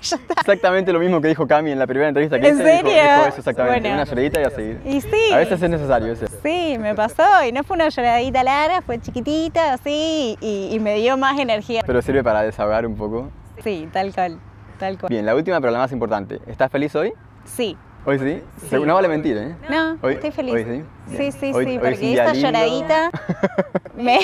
Exactamente 0.40 0.92
lo 0.92 1.00
mismo 1.00 1.20
que 1.20 1.28
dijo 1.28 1.46
Cami 1.46 1.72
en 1.72 1.78
la 1.78 1.86
primera 1.86 2.08
entrevista 2.08 2.40
que 2.40 2.48
¿En 2.48 2.56
serio? 2.56 2.90
Dijo, 2.90 3.26
eso 3.28 3.38
exactamente, 3.38 3.92
una 3.92 4.04
lloradita 4.04 4.40
y 4.40 4.44
a 4.44 4.50
seguir. 4.50 4.80
Y 4.86 5.00
sí. 5.02 5.32
A 5.32 5.36
veces 5.36 5.60
es 5.60 5.70
necesario 5.70 6.12
eso. 6.12 6.26
Sí, 6.42 6.76
me 6.78 6.94
pasó 6.94 7.44
y 7.46 7.52
no 7.52 7.62
fue 7.62 7.74
una 7.76 7.90
lloradita 7.90 8.42
larga, 8.42 8.80
fue 8.80 8.98
chiquitita, 9.00 9.74
así, 9.74 10.38
y, 10.40 10.70
y 10.72 10.80
me 10.80 10.94
dio 10.96 11.18
más 11.18 11.38
energía. 11.38 11.82
Pero 11.86 12.00
sirve 12.00 12.24
para 12.24 12.42
desahogar 12.42 12.86
un 12.86 12.96
poco. 12.96 13.28
Sí, 13.62 13.86
tal 13.92 14.14
cual, 14.14 14.38
tal 14.78 14.98
cual. 14.98 15.10
Bien, 15.10 15.26
la 15.26 15.34
última 15.34 15.60
pero 15.60 15.72
la 15.72 15.78
más 15.78 15.92
importante. 15.92 16.40
¿Estás 16.46 16.70
feliz 16.70 16.94
hoy? 16.94 17.12
Sí. 17.46 17.76
¿Hoy 18.08 18.20
sí? 18.20 18.40
No 18.84 18.94
vale 18.94 19.08
mentir, 19.08 19.36
¿eh? 19.36 19.56
No, 19.68 19.98
estoy 20.08 20.30
feliz. 20.30 20.54
¿Hoy 20.54 20.64
sí? 20.64 21.16
Sí, 21.16 21.32
sí, 21.32 21.52
sí, 21.52 21.78
porque 21.78 22.12
esa 22.12 22.32
lloradita 22.34 23.10
me, 23.96 24.20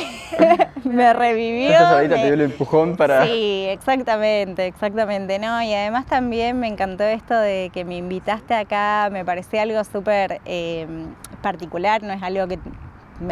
me 0.85 1.12
revivió. 1.12 1.70
Esa 1.70 1.91
lloradita 1.91 2.14
te 2.14 2.25
dio 2.27 2.35
el 2.35 2.41
empujón 2.43 2.97
para... 2.97 3.25
Sí, 3.25 3.66
exactamente, 3.68 4.66
exactamente. 4.66 5.41
No, 5.41 5.61
y 5.64 5.75
además 5.75 6.07
también 6.07 6.61
me 6.61 6.68
encantó 6.68 7.03
esto 7.03 7.35
de 7.35 7.70
que 7.73 7.85
me 7.85 7.97
invitaste 7.97 8.55
acá, 8.55 9.09
me 9.11 9.25
parecía 9.25 9.62
algo 9.62 9.83
súper 9.83 10.41
eh, 10.45 10.87
particular, 11.43 12.05
no 12.05 12.12
es 12.12 12.23
algo 12.23 12.47
que 12.47 12.61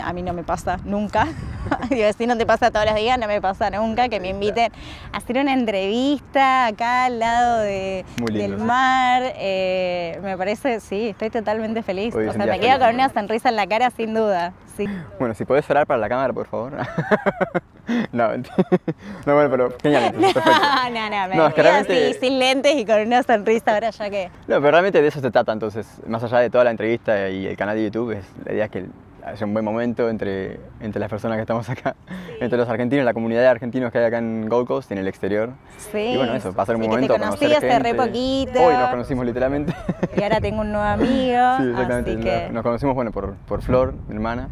a 0.02 0.12
mí 0.12 0.22
no 0.22 0.32
me 0.32 0.42
pasa 0.42 0.78
nunca. 0.84 1.26
Digo, 1.90 2.12
si 2.16 2.26
no 2.26 2.36
te 2.36 2.46
pasa 2.46 2.70
todos 2.70 2.86
los 2.86 2.94
días, 2.94 3.18
no 3.18 3.26
me 3.26 3.40
pasa 3.40 3.70
nunca 3.70 4.08
que 4.08 4.20
me 4.20 4.28
inviten 4.28 4.72
a 5.12 5.18
hacer 5.18 5.38
una 5.38 5.52
entrevista 5.52 6.66
acá 6.66 7.06
al 7.06 7.18
lado 7.18 7.60
de, 7.60 8.04
del 8.32 8.58
mar. 8.58 9.22
Eh, 9.36 10.18
me 10.22 10.36
parece, 10.36 10.80
sí, 10.80 11.08
estoy 11.08 11.30
totalmente 11.30 11.82
feliz. 11.82 12.14
o 12.14 12.32
sea, 12.32 12.46
me 12.46 12.60
quedo 12.60 12.78
con 12.78 12.94
una 12.94 13.08
sonrisa 13.08 13.48
en 13.48 13.56
la 13.56 13.66
cara 13.66 13.90
sin 13.90 14.14
duda. 14.14 14.52
Sí. 14.76 14.86
Bueno, 15.18 15.34
si 15.34 15.44
puedes 15.44 15.68
orar 15.68 15.86
para 15.86 15.98
la 15.98 16.08
cámara, 16.08 16.32
por 16.32 16.46
favor. 16.46 16.72
no, 18.12 18.36
no, 18.36 19.34
bueno, 19.34 19.50
pero 19.50 19.74
genial. 19.82 20.12
Perfecto. 20.20 20.50
no, 20.92 21.10
no, 21.10 21.28
me 21.28 21.36
no, 21.36 21.46
es 21.48 21.54
que 21.54 21.62
realmente... 21.62 22.10
así, 22.10 22.20
sin 22.20 22.38
lentes 22.38 22.74
y 22.76 22.86
con 22.86 23.00
una 23.00 23.22
sonrisa 23.22 23.74
ahora 23.74 23.90
ya 23.90 24.10
que... 24.10 24.30
No, 24.46 24.60
pero 24.60 24.70
realmente 24.70 25.02
de 25.02 25.08
eso 25.08 25.20
se 25.20 25.30
trata, 25.30 25.52
entonces, 25.52 25.86
más 26.06 26.22
allá 26.22 26.38
de 26.38 26.50
toda 26.50 26.64
la 26.64 26.70
entrevista 26.70 27.28
y 27.28 27.46
el 27.46 27.56
canal 27.56 27.76
de 27.76 27.84
YouTube, 27.84 28.12
es, 28.12 28.24
la 28.44 28.52
idea 28.52 28.64
es 28.66 28.70
que 28.70 28.86
haya 29.24 29.46
un 29.46 29.52
buen 29.52 29.64
momento 29.64 30.08
entre, 30.08 30.60
entre 30.80 31.00
las 31.00 31.08
personas 31.08 31.36
que 31.36 31.42
estamos 31.42 31.68
acá, 31.68 31.96
entre 32.40 32.58
los 32.58 32.68
argentinos, 32.68 33.04
la 33.04 33.14
comunidad 33.14 33.40
de 33.40 33.48
argentinos 33.48 33.92
que 33.92 33.98
hay 33.98 34.04
acá 34.04 34.18
en 34.18 34.48
Gold 34.48 34.66
Coast, 34.66 34.90
en 34.92 34.98
el 34.98 35.08
exterior. 35.08 35.50
Sí. 35.76 35.98
Y 35.98 36.16
bueno, 36.16 36.34
eso, 36.34 36.52
pasar 36.52 36.76
un 36.76 36.82
momento, 36.82 37.14
que 37.14 37.20
te 37.20 37.26
conocí 37.26 37.52
hace 37.52 37.78
re 37.78 37.94
poquito. 37.94 38.60
Hoy 38.62 38.74
nos 38.74 38.90
conocimos 38.90 39.26
literalmente. 39.26 39.74
Y 40.16 40.22
ahora 40.22 40.40
tengo 40.40 40.60
un 40.62 40.72
nuevo 40.72 40.86
amigo. 40.86 41.10
Sí, 41.60 41.68
exactamente. 41.70 42.50
Nos 42.50 42.62
conocimos, 42.62 42.94
bueno, 42.94 43.12
por, 43.12 43.34
por 43.34 43.62
Flor, 43.62 43.94
mi 44.08 44.14
hermana, 44.14 44.48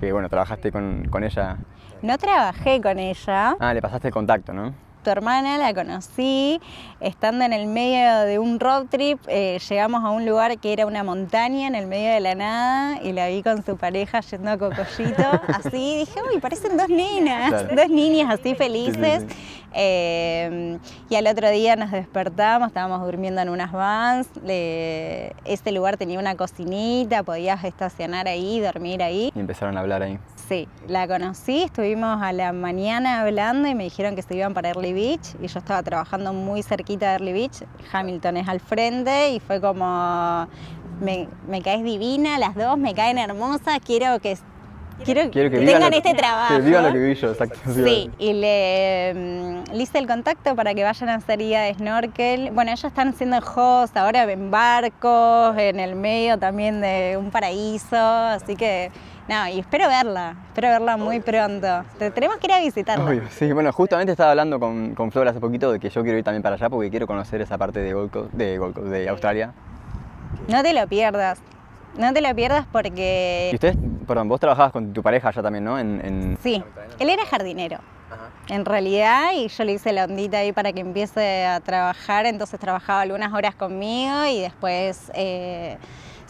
que 0.00 0.12
bueno, 0.12 0.28
trabajaste 0.28 0.70
con, 0.70 1.06
con 1.10 1.24
ella. 1.24 1.56
No 2.02 2.18
trabajé 2.18 2.80
con 2.80 2.98
ella. 2.98 3.56
Ah, 3.58 3.74
le 3.74 3.82
pasaste 3.82 4.08
el 4.08 4.14
contacto, 4.14 4.52
¿no? 4.52 4.85
Tu 5.06 5.12
hermana 5.12 5.56
la 5.56 5.72
conocí 5.72 6.60
estando 6.98 7.44
en 7.44 7.52
el 7.52 7.68
medio 7.68 8.22
de 8.26 8.40
un 8.40 8.58
road 8.58 8.86
trip. 8.86 9.20
Eh, 9.28 9.60
llegamos 9.68 10.02
a 10.02 10.10
un 10.10 10.26
lugar 10.26 10.58
que 10.58 10.72
era 10.72 10.84
una 10.84 11.04
montaña 11.04 11.68
en 11.68 11.76
el 11.76 11.86
medio 11.86 12.12
de 12.12 12.18
la 12.18 12.34
nada 12.34 13.00
y 13.00 13.12
la 13.12 13.28
vi 13.28 13.40
con 13.44 13.64
su 13.64 13.76
pareja 13.76 14.20
yendo 14.22 14.50
a 14.50 14.58
Cocollito. 14.58 15.22
Así 15.46 15.98
dije, 15.98 16.18
uy, 16.28 16.40
parecen 16.40 16.76
dos 16.76 16.88
nenas, 16.88 17.68
dos 17.72 17.88
niñas 17.88 18.36
así 18.36 18.56
felices. 18.56 19.24
Eh, 19.72 20.76
y 21.08 21.14
al 21.14 21.28
otro 21.28 21.50
día 21.50 21.76
nos 21.76 21.92
despertamos, 21.92 22.66
estábamos 22.66 23.00
durmiendo 23.06 23.40
en 23.42 23.48
unas 23.48 23.70
vans. 23.70 24.26
este 24.44 25.70
lugar 25.70 25.98
tenía 25.98 26.18
una 26.18 26.34
cocinita, 26.34 27.22
podías 27.22 27.62
estacionar 27.62 28.26
ahí, 28.26 28.58
dormir 28.58 29.04
ahí. 29.04 29.30
Y 29.36 29.38
empezaron 29.38 29.76
a 29.76 29.80
hablar 29.80 30.02
ahí. 30.02 30.18
Sí, 30.48 30.68
la 30.86 31.08
conocí, 31.08 31.64
estuvimos 31.64 32.22
a 32.22 32.32
la 32.32 32.52
mañana 32.52 33.20
hablando 33.20 33.66
y 33.66 33.74
me 33.74 33.82
dijeron 33.82 34.14
que 34.14 34.22
se 34.22 34.36
iban 34.36 34.54
para 34.54 34.68
Early 34.68 34.92
Beach 34.92 35.34
y 35.42 35.48
yo 35.48 35.58
estaba 35.58 35.82
trabajando 35.82 36.32
muy 36.32 36.62
cerquita 36.62 37.08
de 37.08 37.12
Early 37.14 37.32
Beach, 37.32 37.64
Hamilton 37.92 38.36
es 38.36 38.48
al 38.48 38.60
frente 38.60 39.30
y 39.30 39.40
fue 39.40 39.60
como, 39.60 40.46
me, 41.00 41.62
caes 41.64 41.82
divina, 41.82 42.38
las 42.38 42.54
dos 42.54 42.78
me 42.78 42.94
caen 42.94 43.18
hermosas, 43.18 43.80
quiero 43.84 44.20
que 44.20 44.38
Quiero, 45.04 45.30
que, 45.30 45.50
tengan 45.50 45.92
este 45.92 46.14
trabajo. 46.14 46.54
Que 46.54 46.62
vivan 46.62 46.84
lo 46.84 46.92
que 46.92 46.98
viví 46.98 47.14
yo, 47.16 47.30
exacto. 47.30 47.58
Sí, 47.70 48.10
y 48.18 48.32
le, 48.32 49.12
mm, 49.14 49.74
le, 49.74 49.82
hice 49.82 49.98
el 49.98 50.06
contacto 50.06 50.56
para 50.56 50.72
que 50.72 50.84
vayan 50.84 51.10
a 51.10 51.16
hacer 51.16 51.38
guía 51.38 51.60
de 51.60 51.74
snorkel. 51.74 52.50
Bueno, 52.52 52.70
ellos 52.70 52.84
están 52.86 53.08
haciendo 53.08 53.36
host 53.36 53.94
ahora 53.94 54.22
en 54.22 54.50
barcos, 54.50 55.54
en 55.58 55.80
el 55.80 55.96
medio 55.96 56.38
también 56.38 56.80
de 56.80 57.18
un 57.18 57.30
paraíso, 57.30 57.94
así 57.94 58.56
que 58.56 58.90
no, 59.28 59.48
y 59.48 59.58
espero 59.58 59.88
verla, 59.88 60.36
espero 60.48 60.68
verla 60.68 60.96
muy 60.96 61.20
pronto. 61.20 61.84
tenemos 62.14 62.36
que 62.38 62.46
ir 62.46 62.52
a 62.52 62.60
visitarla. 62.60 63.28
sí, 63.30 63.52
bueno, 63.52 63.72
justamente 63.72 64.12
estaba 64.12 64.30
hablando 64.30 64.60
con, 64.60 64.94
con 64.94 65.10
Flor 65.10 65.26
hace 65.28 65.40
poquito 65.40 65.72
de 65.72 65.80
que 65.80 65.90
yo 65.90 66.02
quiero 66.02 66.18
ir 66.18 66.24
también 66.24 66.42
para 66.42 66.54
allá 66.54 66.70
porque 66.70 66.90
quiero 66.90 67.06
conocer 67.06 67.40
esa 67.40 67.58
parte 67.58 67.80
de 67.80 67.92
Gold 67.92 68.30
de, 68.32 68.58
de 68.58 69.08
Australia. 69.08 69.52
No 70.48 70.62
te 70.62 70.72
lo 70.72 70.86
pierdas, 70.86 71.40
no 71.98 72.12
te 72.12 72.20
lo 72.20 72.34
pierdas 72.34 72.66
porque... 72.70 73.48
Y 73.52 73.56
ustedes, 73.56 73.76
perdón, 74.06 74.28
vos 74.28 74.38
trabajabas 74.38 74.72
con 74.72 74.92
tu 74.92 75.02
pareja 75.02 75.28
allá 75.28 75.42
también, 75.42 75.64
¿no? 75.64 75.78
En, 75.78 76.38
Sí, 76.42 76.62
él 76.98 77.10
era 77.10 77.24
jardinero. 77.26 77.78
En 78.48 78.64
realidad, 78.64 79.32
y 79.34 79.48
yo 79.48 79.64
le 79.64 79.72
hice 79.72 79.92
la 79.92 80.04
ondita 80.04 80.38
ahí 80.38 80.52
para 80.52 80.72
que 80.72 80.80
empiece 80.80 81.44
a 81.44 81.58
trabajar, 81.58 82.26
entonces 82.26 82.60
trabajaba 82.60 83.00
algunas 83.00 83.32
horas 83.32 83.56
conmigo 83.56 84.24
y 84.26 84.40
después 84.40 85.10
eh, 85.14 85.78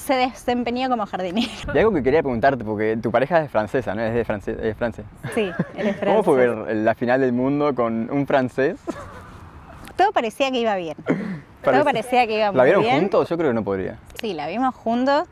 se 0.06 0.14
desempeñó 0.14 0.88
como 0.88 1.04
jardinero. 1.04 1.50
Y 1.74 1.78
algo 1.78 1.92
que 1.92 2.02
quería 2.02 2.22
preguntarte, 2.22 2.64
porque 2.64 2.96
tu 2.96 3.10
pareja 3.10 3.42
es 3.42 3.50
francesa, 3.50 3.94
¿no? 3.94 4.02
Es 4.02 4.14
de 4.14 4.24
francés, 4.24 4.56
es 4.62 4.76
francés. 4.76 5.04
Sí, 5.34 5.50
él 5.76 5.88
es 5.88 5.96
francés. 5.96 6.00
¿Cómo 6.04 6.22
fue 6.22 6.36
ver 6.36 6.76
la 6.76 6.94
final 6.94 7.20
del 7.20 7.32
mundo 7.32 7.74
con 7.74 8.08
un 8.10 8.26
francés? 8.26 8.78
Todo 9.96 10.12
parecía 10.12 10.50
que 10.52 10.60
iba 10.60 10.76
bien. 10.76 10.96
Todo 11.64 11.82
parecía 11.82 12.26
que 12.26 12.36
iba 12.36 12.52
muy 12.52 12.62
bien. 12.62 12.72
¿La 12.74 12.78
vieron 12.80 13.00
juntos? 13.00 13.28
Yo 13.28 13.36
creo 13.36 13.50
que 13.50 13.54
no 13.54 13.64
podría. 13.64 13.98
Sí, 14.20 14.32
la 14.32 14.46
vimos 14.46 14.74
juntos. 14.74 15.26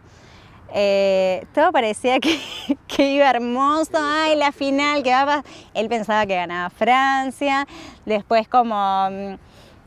Eh, 0.72 1.46
todo 1.54 1.70
parecía 1.70 2.18
que, 2.18 2.36
que, 2.88 3.12
iba 3.12 3.30
hermoso, 3.30 3.92
ay, 3.96 4.34
la 4.34 4.50
final, 4.50 5.04
que 5.04 5.10
va 5.10 5.44
Él 5.72 5.88
pensaba 5.88 6.26
que 6.26 6.34
ganaba 6.34 6.68
Francia, 6.70 7.68
después 8.04 8.48
como 8.48 9.08
mm, 9.08 9.34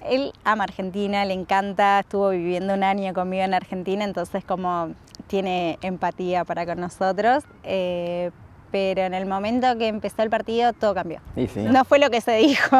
él 0.01 0.33
ama 0.43 0.63
Argentina, 0.65 1.25
le 1.25 1.33
encanta, 1.33 1.99
estuvo 1.99 2.29
viviendo 2.29 2.73
un 2.73 2.83
año 2.83 3.13
conmigo 3.13 3.43
en 3.43 3.53
Argentina, 3.53 4.03
entonces 4.03 4.43
como 4.43 4.93
tiene 5.27 5.77
empatía 5.81 6.45
para 6.45 6.65
con 6.65 6.79
nosotros. 6.79 7.43
Eh, 7.63 8.31
pero 8.71 9.01
en 9.01 9.13
el 9.13 9.25
momento 9.25 9.77
que 9.77 9.87
empezó 9.87 10.23
el 10.23 10.29
partido 10.29 10.73
todo 10.73 10.93
cambió. 10.93 11.19
No 11.55 11.85
fue 11.85 11.99
lo 11.99 12.09
que 12.09 12.21
se 12.21 12.33
dijo 12.33 12.77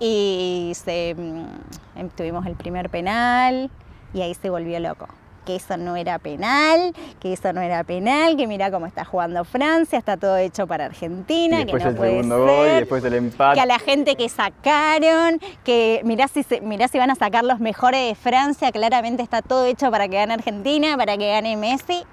y 0.00 0.72
se, 0.74 1.14
mm, 1.16 2.08
tuvimos 2.16 2.46
el 2.46 2.56
primer 2.56 2.90
penal 2.90 3.70
y 4.12 4.22
ahí 4.22 4.34
se 4.34 4.50
volvió 4.50 4.78
loco 4.80 5.06
que 5.44 5.56
eso 5.56 5.76
no 5.76 5.96
era 5.96 6.18
penal, 6.18 6.94
que 7.20 7.32
eso 7.32 7.52
no 7.52 7.60
era 7.60 7.84
penal, 7.84 8.36
que 8.36 8.46
mira 8.46 8.70
cómo 8.70 8.86
está 8.86 9.04
jugando 9.04 9.44
Francia, 9.44 9.98
está 9.98 10.16
todo 10.16 10.36
hecho 10.36 10.66
para 10.66 10.86
Argentina, 10.86 11.64
que 11.64 11.72
no 11.72 11.88
el 11.88 11.96
puede 11.96 12.22
ser, 12.22 12.28
gol, 12.28 12.66
después 12.66 13.04
el 13.04 13.14
empate. 13.14 13.54
que 13.54 13.60
a 13.60 13.66
la 13.66 13.78
gente 13.78 14.16
que 14.16 14.28
sacaron, 14.28 15.40
que 15.62 16.00
mirá 16.04 16.28
si, 16.28 16.44
mirá 16.62 16.88
si 16.88 16.98
van 16.98 17.10
a 17.10 17.14
sacar 17.14 17.44
los 17.44 17.60
mejores 17.60 18.08
de 18.08 18.14
Francia, 18.14 18.72
claramente 18.72 19.22
está 19.22 19.42
todo 19.42 19.64
hecho 19.64 19.90
para 19.90 20.08
que 20.08 20.16
gane 20.16 20.34
Argentina, 20.34 20.96
para 20.96 21.16
que 21.16 21.30
gane 21.30 21.56
Messi. 21.56 22.04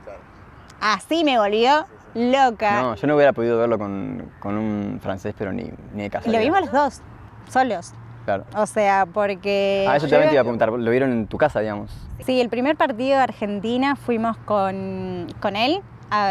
Así 0.80 1.24
me 1.24 1.38
volvió 1.38 1.86
loca. 2.14 2.82
No, 2.82 2.96
yo 2.96 3.08
no 3.08 3.16
hubiera 3.16 3.34
podido 3.34 3.58
verlo 3.58 3.78
con, 3.78 4.32
un 4.44 5.00
francés, 5.02 5.34
pero 5.38 5.54
ni, 5.54 5.70
ni 5.94 6.04
de 6.04 6.10
casa. 6.10 6.28
Y 6.28 6.32
lo 6.32 6.40
vimos 6.40 6.62
los 6.62 6.72
dos, 6.72 7.02
solos. 7.50 7.94
Claro. 8.26 8.46
O 8.56 8.66
sea, 8.66 9.08
porque... 9.12 9.86
Ah, 9.90 9.98
eso 9.98 10.08
también 10.08 10.30
te 10.30 10.36
iba 10.36 10.42
a 10.42 10.44
preguntar, 10.44 10.72
¿lo 10.72 10.92
vieron 10.92 11.12
en 11.12 11.28
tu 11.28 11.38
casa, 11.38 11.60
digamos? 11.60 11.92
Sí, 12.26 12.40
el 12.40 12.50
primer 12.50 12.76
partido 12.76 13.18
de 13.18 13.24
Argentina 13.24 13.96
fuimos 13.96 14.38
con, 14.38 15.28
con 15.40 15.56
él, 15.56 15.82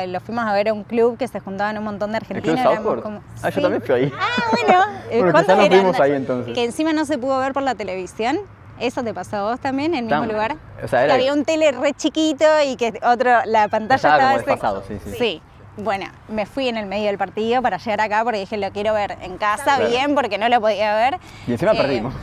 lo 0.09 0.21
fuimos 0.21 0.45
a 0.45 0.53
ver 0.53 0.69
a 0.69 0.73
un 0.73 0.85
club 0.85 1.17
que 1.17 1.27
se 1.27 1.41
juntaban 1.41 1.79
un 1.79 1.85
montón 1.85 2.11
de 2.13 2.19
argentinos. 2.19 2.79
Como... 3.03 3.21
Ah, 3.43 3.51
yo 3.51 3.63
también 3.63 3.83
fui 3.83 3.95
ahí. 3.95 4.13
Ah, 4.19 4.43
bueno. 4.53 5.33
¿Cuántos 5.33 5.57
nos 5.57 5.69
vimos 5.69 6.01
ahí 6.01 6.13
entonces. 6.13 6.55
Que 6.55 6.65
encima 6.65 6.93
no 6.93 7.05
se 7.05 7.19
pudo 7.19 7.39
ver 7.39 7.53
por 7.53 7.63
la 7.63 7.75
televisión. 7.75 8.39
¿Eso 8.79 9.03
te 9.03 9.13
pasó 9.13 9.37
a 9.37 9.43
vos 9.43 9.61
también, 9.61 9.95
en 9.95 10.05
el 10.05 10.07
mismo 10.07 10.25
lugar? 10.25 10.57
O 10.83 10.89
sea, 10.89 11.05
era... 11.05 11.09
Que 11.09 11.21
había 11.21 11.35
un 11.35 11.45
tele 11.45 11.71
re 11.73 11.93
chiquito 11.93 12.47
y 12.67 12.77
que 12.77 12.99
otro, 13.03 13.31
la 13.45 13.69
pantalla 13.69 13.97
estaba... 13.97 14.37
Estaba 14.37 14.59
como 14.59 14.83
sí, 14.87 14.99
sí. 15.05 15.17
Sí, 15.19 15.43
bueno, 15.83 16.07
me 16.29 16.47
fui 16.47 16.69
en 16.69 16.77
el 16.77 16.87
medio 16.87 17.07
del 17.07 17.19
partido 17.19 17.63
para 17.63 17.79
llegar 17.79 18.01
acá 18.01 18.23
porque 18.25 18.41
dije, 18.41 18.57
lo 18.57 18.71
quiero 18.73 18.95
ver 18.95 19.19
en 19.23 19.37
casa 19.39 19.79
bien 19.89 20.15
porque 20.15 20.39
no 20.39 20.49
lo 20.49 20.61
podía 20.61 20.95
ver. 20.95 21.19
Y 21.47 21.53
encima 21.53 21.73
eh, 21.73 21.77
perdimos. 21.77 22.15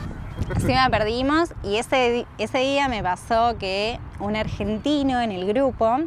Encima 0.54 0.88
perdimos 0.88 1.52
y 1.62 1.76
ese, 1.76 2.26
ese 2.38 2.58
día 2.58 2.88
me 2.88 3.02
pasó 3.02 3.58
que 3.58 3.98
un 4.20 4.36
argentino 4.36 5.20
en 5.20 5.32
el 5.32 5.46
grupo, 5.46 5.98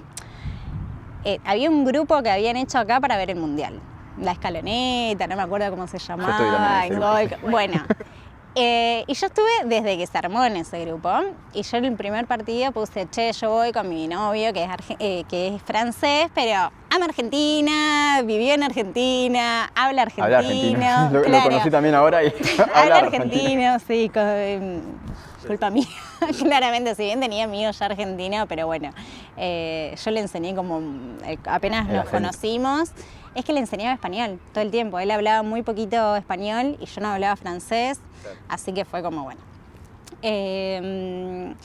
eh, 1.24 1.40
había 1.46 1.70
un 1.70 1.86
grupo 1.86 2.22
que 2.24 2.32
habían 2.32 2.58
hecho 2.58 2.80
acá 2.80 3.00
para 3.00 3.18
ver 3.18 3.30
el 3.30 3.38
Mundial. 3.38 3.80
La 4.20 4.32
escaloneta, 4.32 5.28
no 5.28 5.36
me 5.36 5.42
acuerdo 5.42 5.70
cómo 5.72 5.88
se 5.88 6.00
llamaba. 6.00 6.84
Bueno, 7.50 7.84
eh, 8.56 9.06
y 9.08 9.14
yo 9.14 9.28
estuve 9.28 9.50
desde 9.66 9.98
que 9.98 10.06
se 10.06 10.18
armó 10.18 10.44
en 10.44 10.58
ese 10.58 10.84
grupo. 10.86 11.10
Y 11.54 11.64
yo 11.64 11.78
en 11.78 11.86
el 11.86 11.96
primer 11.96 12.28
partido 12.28 12.72
puse, 12.72 13.08
che, 13.10 13.32
yo 13.32 13.50
voy 13.50 13.72
con 13.72 13.88
mi 13.88 14.08
novio, 14.08 14.52
que 14.52 14.64
es, 14.64 14.70
eh, 15.00 15.24
que 15.30 15.56
es 15.56 15.62
francés, 15.62 16.30
pero 16.36 16.72
ama 16.90 17.06
Argentina, 17.06 18.22
vivió 18.26 18.54
en 18.54 18.64
Argentina, 18.64 19.72
habla 19.74 20.02
argentino. 20.04 21.10
Lo, 21.28 21.44
conocí 21.44 21.70
también 21.70 21.96
ahora 21.96 22.24
y 22.24 22.34
habla, 22.76 22.98
argentino, 22.98 23.80
sí, 23.80 24.12
em, 24.16 24.82
culpa 25.48 25.70
mía. 25.70 25.88
Claramente, 26.40 26.94
si 26.96 27.04
bien 27.04 27.22
tenía 27.22 27.46
amigos 27.46 27.80
ya 27.80 27.86
argentinos, 27.86 28.48
pero 28.50 28.66
bueno, 28.68 28.92
eh, 29.38 29.96
yo 30.04 30.12
le 30.12 30.20
enseñé 30.20 30.54
como, 30.56 30.82
apenas 31.46 31.88
nos 31.88 32.10
conocimos 32.10 32.92
es 33.36 33.46
que 33.46 33.54
le 33.54 33.60
enseñaba 33.60 33.94
español 33.94 34.40
todo 34.54 34.64
el 34.64 34.72
tiempo. 34.72 35.00
Él 35.00 35.12
hablaba 35.12 35.42
muy 35.44 35.62
poquito 35.62 36.16
español 36.16 36.78
y 36.80 36.86
yo 36.86 37.02
no 37.02 37.10
hablaba 37.10 37.36
francés, 37.36 38.00
así 38.48 38.74
que 38.74 38.86
fue 38.86 39.02
como 39.02 39.24
bueno. 39.24 39.42
Em, 40.22 41.56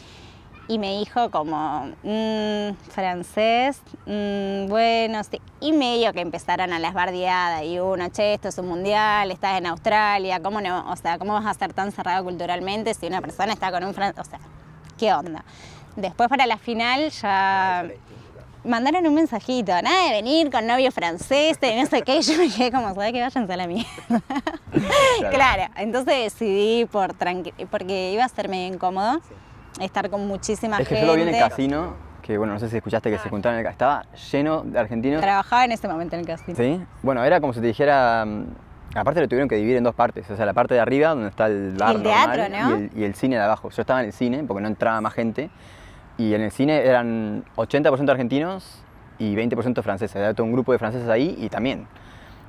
y 0.68 0.78
me 0.78 0.98
dijo 0.98 1.30
como, 1.30 1.92
mm, 2.02 2.74
francés, 2.90 3.80
mm, 4.07 4.66
bueno, 4.68 5.22
sí. 5.24 5.40
Y 5.61 5.72
medio 5.72 6.12
que 6.12 6.20
empezaron 6.20 6.72
a 6.72 6.78
las 6.78 6.92
bardeadas 6.92 7.62
y 7.64 7.78
uno, 7.78 8.09
che, 8.09 8.34
esto 8.34 8.48
es 8.48 8.59
un 8.59 8.68
mundial, 8.68 9.30
estás 9.30 9.59
en 9.59 9.66
Australia, 9.66 10.40
¿cómo 10.42 10.61
no? 10.61 10.90
O 10.90 10.96
sea, 10.96 11.18
¿cómo 11.18 11.34
vas 11.34 11.46
a 11.46 11.54
ser 11.54 11.72
tan 11.72 11.92
cerrado 11.92 12.24
culturalmente 12.24 12.94
si 12.94 13.07
una 13.07 13.20
persona 13.20 13.52
está 13.52 13.70
con 13.70 13.84
un 13.84 13.94
francés? 13.94 14.26
O 14.26 14.28
sea, 14.28 14.40
¿qué 14.98 15.12
onda? 15.12 15.44
Después 15.94 16.28
para 16.28 16.46
la 16.46 16.59
final 16.59 17.11
ya 17.11 17.88
mandaron 18.66 19.06
un 19.06 19.14
mensajito, 19.14 19.72
nada 19.82 20.06
de 20.06 20.10
venir 20.10 20.50
con 20.50 20.66
novio 20.66 20.90
francés, 20.92 21.58
y 21.62 21.80
no 21.80 21.86
sé 21.86 22.02
qué, 22.02 22.20
yo 22.22 22.36
me 22.38 22.50
quedé 22.50 22.70
como, 22.70 22.94
¿sabes 22.94 23.12
que 23.12 23.20
Váyanse 23.20 23.52
a 23.52 23.56
la 23.56 23.66
mierda. 23.66 23.88
claro. 25.30 25.62
entonces 25.76 26.32
decidí 26.32 26.84
por 26.86 27.14
porque 27.70 28.12
iba 28.12 28.24
a 28.24 28.28
ser 28.28 28.48
medio 28.48 28.74
incómodo 28.74 29.20
estar 29.80 30.10
con 30.10 30.26
muchísima 30.26 30.76
gente. 30.76 30.94
Es 30.94 31.00
que 31.00 31.06
yo 31.06 31.12
lo 31.12 31.16
vi 31.16 31.22
en 31.22 31.34
el 31.34 31.38
casino, 31.38 31.94
que 32.22 32.38
bueno, 32.38 32.54
no 32.54 32.58
sé 32.58 32.68
si 32.68 32.76
escuchaste 32.76 33.10
que 33.10 33.18
se 33.18 33.28
juntaron 33.28 33.58
en 33.58 33.66
el 33.66 33.72
casino, 33.72 34.00
estaba 34.00 34.16
lleno 34.32 34.62
de 34.62 34.78
argentinos. 34.78 35.20
Trabajaba 35.20 35.64
en 35.64 35.72
ese 35.72 35.88
momento 35.88 36.16
en 36.16 36.20
el 36.20 36.26
casino. 36.26 36.56
Sí, 36.56 36.80
bueno, 37.02 37.24
era 37.24 37.40
como 37.40 37.52
si 37.52 37.60
te 37.60 37.66
dijera, 37.66 38.24
mm, 38.24 38.46
aparte 38.94 39.20
lo 39.20 39.28
tuvieron 39.28 39.48
que 39.48 39.56
dividir 39.56 39.76
en 39.76 39.84
dos 39.84 39.94
partes, 39.94 40.30
o 40.30 40.36
sea, 40.36 40.46
la 40.46 40.54
parte 40.54 40.74
de 40.74 40.80
arriba 40.80 41.10
donde 41.10 41.28
está 41.28 41.46
el 41.46 41.74
bar 41.78 41.96
el 41.96 42.02
teatro, 42.02 42.48
¿no? 42.48 42.70
y, 42.70 42.72
el, 42.72 42.90
y 42.96 43.04
el 43.04 43.14
cine 43.14 43.36
de 43.36 43.42
abajo. 43.42 43.70
Yo 43.70 43.82
estaba 43.82 44.00
en 44.00 44.06
el 44.06 44.12
cine 44.12 44.44
porque 44.46 44.62
no 44.62 44.68
entraba 44.68 45.00
más 45.00 45.12
gente 45.12 45.50
y 46.18 46.34
en 46.34 46.40
el 46.40 46.50
cine 46.50 46.84
eran 46.84 47.44
80% 47.56 48.10
argentinos 48.10 48.82
y 49.18 49.34
20% 49.34 49.82
franceses. 49.82 50.16
Había 50.16 50.34
todo 50.34 50.44
un 50.44 50.52
grupo 50.52 50.72
de 50.72 50.78
franceses 50.78 51.08
ahí 51.08 51.36
y 51.38 51.48
también. 51.48 51.86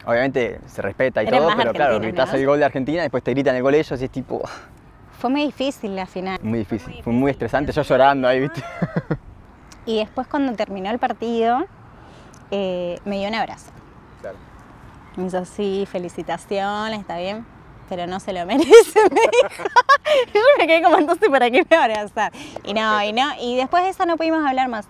Obviamente 0.05 0.61
se 0.68 0.82
respeta 0.82 1.22
y 1.22 1.28
todo, 1.28 1.49
pero 1.57 1.74
claro, 1.74 1.99
gritas 1.99 2.34
el 2.34 2.45
gol 2.45 2.59
de 2.59 2.65
Argentina, 2.65 3.01
después 3.01 3.24
te 3.24 3.32
gritan 3.32 3.55
el 3.55 3.61
gol 3.61 3.76
ellos 3.76 4.01
y 4.01 4.05
es 4.05 4.11
tipo. 4.11 4.41
Fue 5.20 5.30
muy 5.30 5.43
difícil 5.45 5.95
la 5.95 6.05
final. 6.05 6.39
Muy 6.43 6.59
difícil, 6.59 7.01
fue 7.03 7.11
muy 7.11 7.32
estresante, 7.32 7.72
yo 7.72 7.82
llorando 7.82 8.28
ahí, 8.28 8.39
¿viste? 8.39 8.63
Y 9.88 9.97
después 9.97 10.28
cuando 10.28 10.53
terminó 10.53 10.91
el 10.91 10.99
partido, 10.99 11.65
eh, 12.51 12.99
me 13.03 13.18
dio 13.18 13.28
un 13.28 13.34
abrazo. 13.34 13.72
Claro. 14.22 14.38
Me 15.15 15.26
hizo 15.26 15.39
así, 15.39 15.88
felicitaciones, 15.89 16.99
está 16.99 17.18
bien, 17.18 17.47
pero 17.90 18.08
no 18.08 18.20
se 18.20 18.34
lo 18.34 18.46
merece, 18.46 19.00
me 19.12 19.22
dijo. 19.22 19.64
yo 20.34 20.42
me 20.58 20.68
quedé 20.68 20.82
como 20.82 20.98
entonces 20.98 21.30
para 21.30 21.50
qué 21.50 21.66
me 21.70 21.76
abrazar. 21.76 22.32
Y 22.64 22.74
no, 22.74 23.04
y 23.04 23.14
no, 23.14 23.30
y 23.42 23.56
después 23.56 23.84
de 23.84 23.90
eso 23.90 24.06
no 24.06 24.18
pudimos 24.18 24.46
hablar 24.46 24.68
más. 24.70 24.88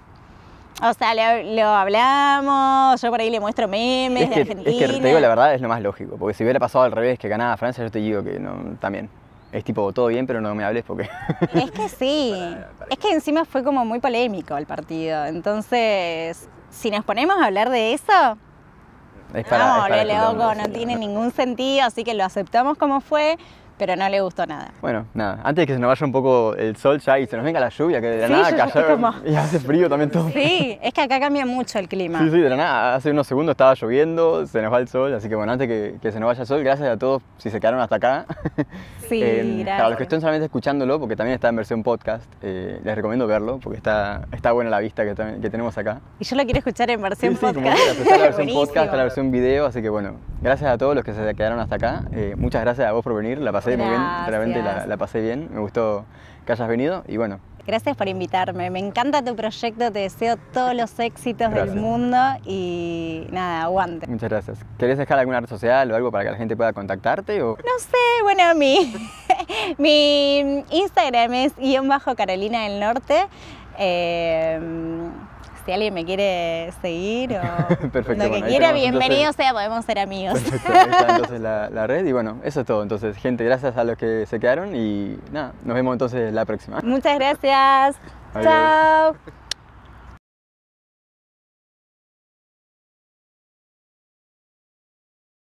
O 0.81 0.93
sea, 0.93 1.15
lo, 1.43 1.67
hablamos, 1.69 3.01
yo 3.01 3.09
por 3.09 3.19
ahí 3.19 3.31
le 3.31 3.39
muestro 3.39 3.67
memes 3.67 4.29
de 4.29 4.35
Argentina. 4.41 4.69
Es 4.69 4.91
que 4.91 4.99
te 4.99 5.07
digo 5.07 5.19
la 5.19 5.27
verdad, 5.27 5.55
es 5.55 5.61
lo 5.61 5.67
más 5.67 5.81
lógico, 5.81 6.17
porque 6.17 6.35
si 6.35 6.43
hubiera 6.43 6.59
pasado 6.59 6.85
al 6.85 6.91
revés, 6.91 7.17
que 7.17 7.27
ganaba 7.27 7.57
Francia, 7.57 7.83
yo 7.83 7.89
te 7.89 7.99
digo 7.99 8.23
que 8.23 8.39
no, 8.39 8.77
también. 8.79 9.09
Es 9.51 9.63
tipo, 9.63 9.91
todo 9.93 10.07
bien, 10.07 10.27
pero 10.27 10.41
no 10.41 10.53
me 10.53 10.63
hables 10.63 10.83
porque... 10.83 11.09
Es 11.53 11.71
que 11.71 11.89
sí, 11.89 12.35
es 12.89 12.97
que 12.99 13.11
encima 13.11 13.45
fue 13.45 13.63
como 13.63 13.85
muy 13.85 13.99
polémico 13.99 14.55
el 14.57 14.67
partido, 14.67 15.25
entonces, 15.25 16.47
si 16.69 16.91
nos 16.91 17.03
ponemos 17.03 17.37
a 17.37 17.45
hablar 17.45 17.69
de 17.71 17.93
eso, 17.93 18.37
es 19.33 19.45
para, 19.45 19.87
no, 19.87 20.33
loco, 20.33 20.55
no 20.55 20.69
tiene 20.69 20.95
ningún 20.95 21.31
sentido, 21.31 21.85
así 21.85 22.03
que 22.03 22.13
lo 22.13 22.23
aceptamos 22.23 22.77
como 22.77 23.01
fue, 23.01 23.37
pero 23.77 23.95
no 23.95 24.07
le 24.09 24.21
gustó 24.21 24.45
nada. 24.45 24.71
Bueno, 24.81 25.05
nada, 25.13 25.39
antes 25.43 25.63
de 25.63 25.67
que 25.67 25.73
se 25.73 25.79
nos 25.79 25.87
vaya 25.87 26.05
un 26.05 26.11
poco 26.11 26.55
el 26.55 26.75
sol 26.77 26.99
ya 26.99 27.19
y 27.19 27.27
se 27.27 27.35
nos 27.35 27.45
venga 27.45 27.59
la 27.59 27.69
lluvia, 27.69 28.01
que 28.01 28.07
de 28.07 28.27
la 28.27 28.29
nada 28.29 28.55
cayó 28.55 29.13
y 29.25 29.35
hace 29.35 29.59
frío 29.59 29.89
también 29.89 30.11
todo. 30.11 30.29
Sí, 30.29 30.77
es 30.81 30.93
que 30.93 31.01
acá 31.01 31.19
cambia 31.19 31.45
mucho 31.45 31.79
el 31.79 31.87
clima. 31.87 32.19
Sí, 32.19 32.29
sí, 32.29 32.39
de 32.39 32.49
la 32.49 32.57
nada, 32.57 32.95
hace 32.95 33.11
unos 33.11 33.27
segundos 33.27 33.53
estaba 33.53 33.73
lloviendo, 33.73 34.45
se 34.47 34.61
nos 34.61 34.73
va 34.73 34.79
el 34.79 34.87
sol, 34.87 35.13
así 35.13 35.29
que 35.29 35.35
bueno, 35.35 35.51
antes 35.51 35.67
que, 35.67 35.95
que 36.01 36.11
se 36.11 36.19
nos 36.19 36.27
vaya 36.27 36.41
el 36.41 36.47
sol, 36.47 36.63
gracias 36.63 36.89
a 36.89 36.97
todos 36.97 37.21
si 37.37 37.49
se 37.49 37.59
quedaron 37.59 37.79
hasta 37.79 37.95
acá. 37.95 38.25
Sí, 39.07 39.21
eh. 39.23 39.63
Para 39.65 39.89
los 39.89 39.97
que 39.97 40.03
estén 40.03 40.19
solamente 40.19 40.45
escuchándolo, 40.45 40.99
porque 40.99 41.15
también 41.15 41.35
está 41.35 41.49
en 41.49 41.55
versión 41.55 41.83
podcast, 41.83 42.25
eh, 42.41 42.79
les 42.83 42.95
recomiendo 42.95 43.27
verlo, 43.27 43.59
porque 43.61 43.77
está, 43.77 44.27
está 44.31 44.51
buena 44.51 44.69
la 44.69 44.79
vista 44.79 45.03
que, 45.03 45.15
que 45.41 45.49
tenemos 45.49 45.77
acá. 45.77 46.01
Y 46.19 46.25
yo 46.25 46.35
lo 46.35 46.43
quiero 46.43 46.59
escuchar 46.59 46.89
en 46.89 47.01
versión 47.01 47.33
sí, 47.33 47.39
podcast. 47.39 47.77
Sí, 47.77 48.01
está 48.01 48.17
la 48.17 48.23
versión 48.23 48.47
podcast, 48.53 48.85
está 48.85 48.97
la 48.97 49.03
versión 49.03 49.31
video, 49.31 49.65
así 49.65 49.81
que 49.81 49.89
bueno, 49.89 50.15
gracias 50.41 50.69
a 50.71 50.77
todos 50.77 50.95
los 50.95 51.03
que 51.03 51.13
se 51.13 51.35
quedaron 51.35 51.59
hasta 51.59 51.75
acá. 51.75 52.03
Eh, 52.11 52.35
muchas 52.37 52.61
gracias 52.61 52.87
a 52.87 52.91
vos 52.91 53.03
por 53.03 53.15
venir, 53.15 53.39
la 53.39 53.51
pasé 53.75 53.77
muy 53.77 53.89
bien, 53.89 54.01
realmente 54.27 54.87
la, 54.87 54.97
pasé 54.97 55.21
bien, 55.21 55.49
me 55.51 55.59
gustó 55.59 56.05
que 56.45 56.51
hayas 56.53 56.67
venido 56.67 57.03
y 57.07 57.17
bueno. 57.17 57.39
Gracias 57.65 57.97
por 57.97 58.07
invitarme, 58.07 58.69
me 58.69 58.79
encanta 58.79 59.21
tu 59.21 59.35
proyecto, 59.35 59.91
te 59.91 59.99
deseo 59.99 60.37
todos 60.53 60.73
los 60.73 60.97
éxitos 60.99 61.53
del 61.53 61.75
mundo 61.75 62.17
y 62.45 63.27
nada, 63.29 63.63
aguante. 63.63 64.07
Muchas 64.07 64.29
gracias. 64.29 64.59
¿Querés 64.77 64.97
dejar 64.97 65.19
alguna 65.19 65.41
red 65.41 65.49
social 65.49 65.91
o 65.91 65.95
algo 65.97 66.09
para 66.09 66.23
que 66.23 66.31
la 66.31 66.37
gente 66.37 66.55
pueda 66.55 66.71
contactarte? 66.71 67.41
O? 67.41 67.57
No 67.57 67.79
sé, 67.79 68.23
bueno, 68.23 68.55
mi, 68.55 68.95
mi 69.77 70.63
Instagram 70.69 71.33
es 71.33 71.57
guion 71.57 71.89
bajo 71.89 72.15
Carolina 72.15 72.63
del 72.63 72.79
Norte. 72.79 73.27
Eh, 73.77 74.59
si 75.67 75.73
alguien 75.73 75.93
me 75.93 76.05
quiere 76.05 76.71
seguir 76.81 77.33
o 77.33 77.89
Perfecto, 77.91 78.23
lo 78.23 78.31
que 78.31 78.41
quiera, 78.43 78.71
bienvenido 78.71 79.33
sea, 79.33 79.51
podemos 79.51 79.83
ser 79.83 79.99
amigos. 79.99 80.39
Perfecto, 80.39 80.71
ahí 80.71 80.89
está 80.89 81.09
entonces 81.09 81.41
la, 81.41 81.69
la, 81.73 81.87
red 81.87 82.05
y 82.05 82.13
bueno, 82.13 82.39
eso 82.45 82.61
es 82.61 82.65
todo. 82.65 82.83
Entonces, 82.83 83.17
gente, 83.17 83.43
gracias 83.43 83.75
a 83.75 83.83
los 83.83 83.97
que 83.97 84.25
se 84.27 84.39
quedaron 84.39 84.73
y 84.77 85.17
nada, 85.33 85.51
nos 85.65 85.75
vemos 85.75 85.91
entonces 85.91 86.33
la 86.33 86.45
próxima. 86.45 86.79
Muchas 86.83 87.19
gracias. 87.19 87.97
Chao. 88.41 89.17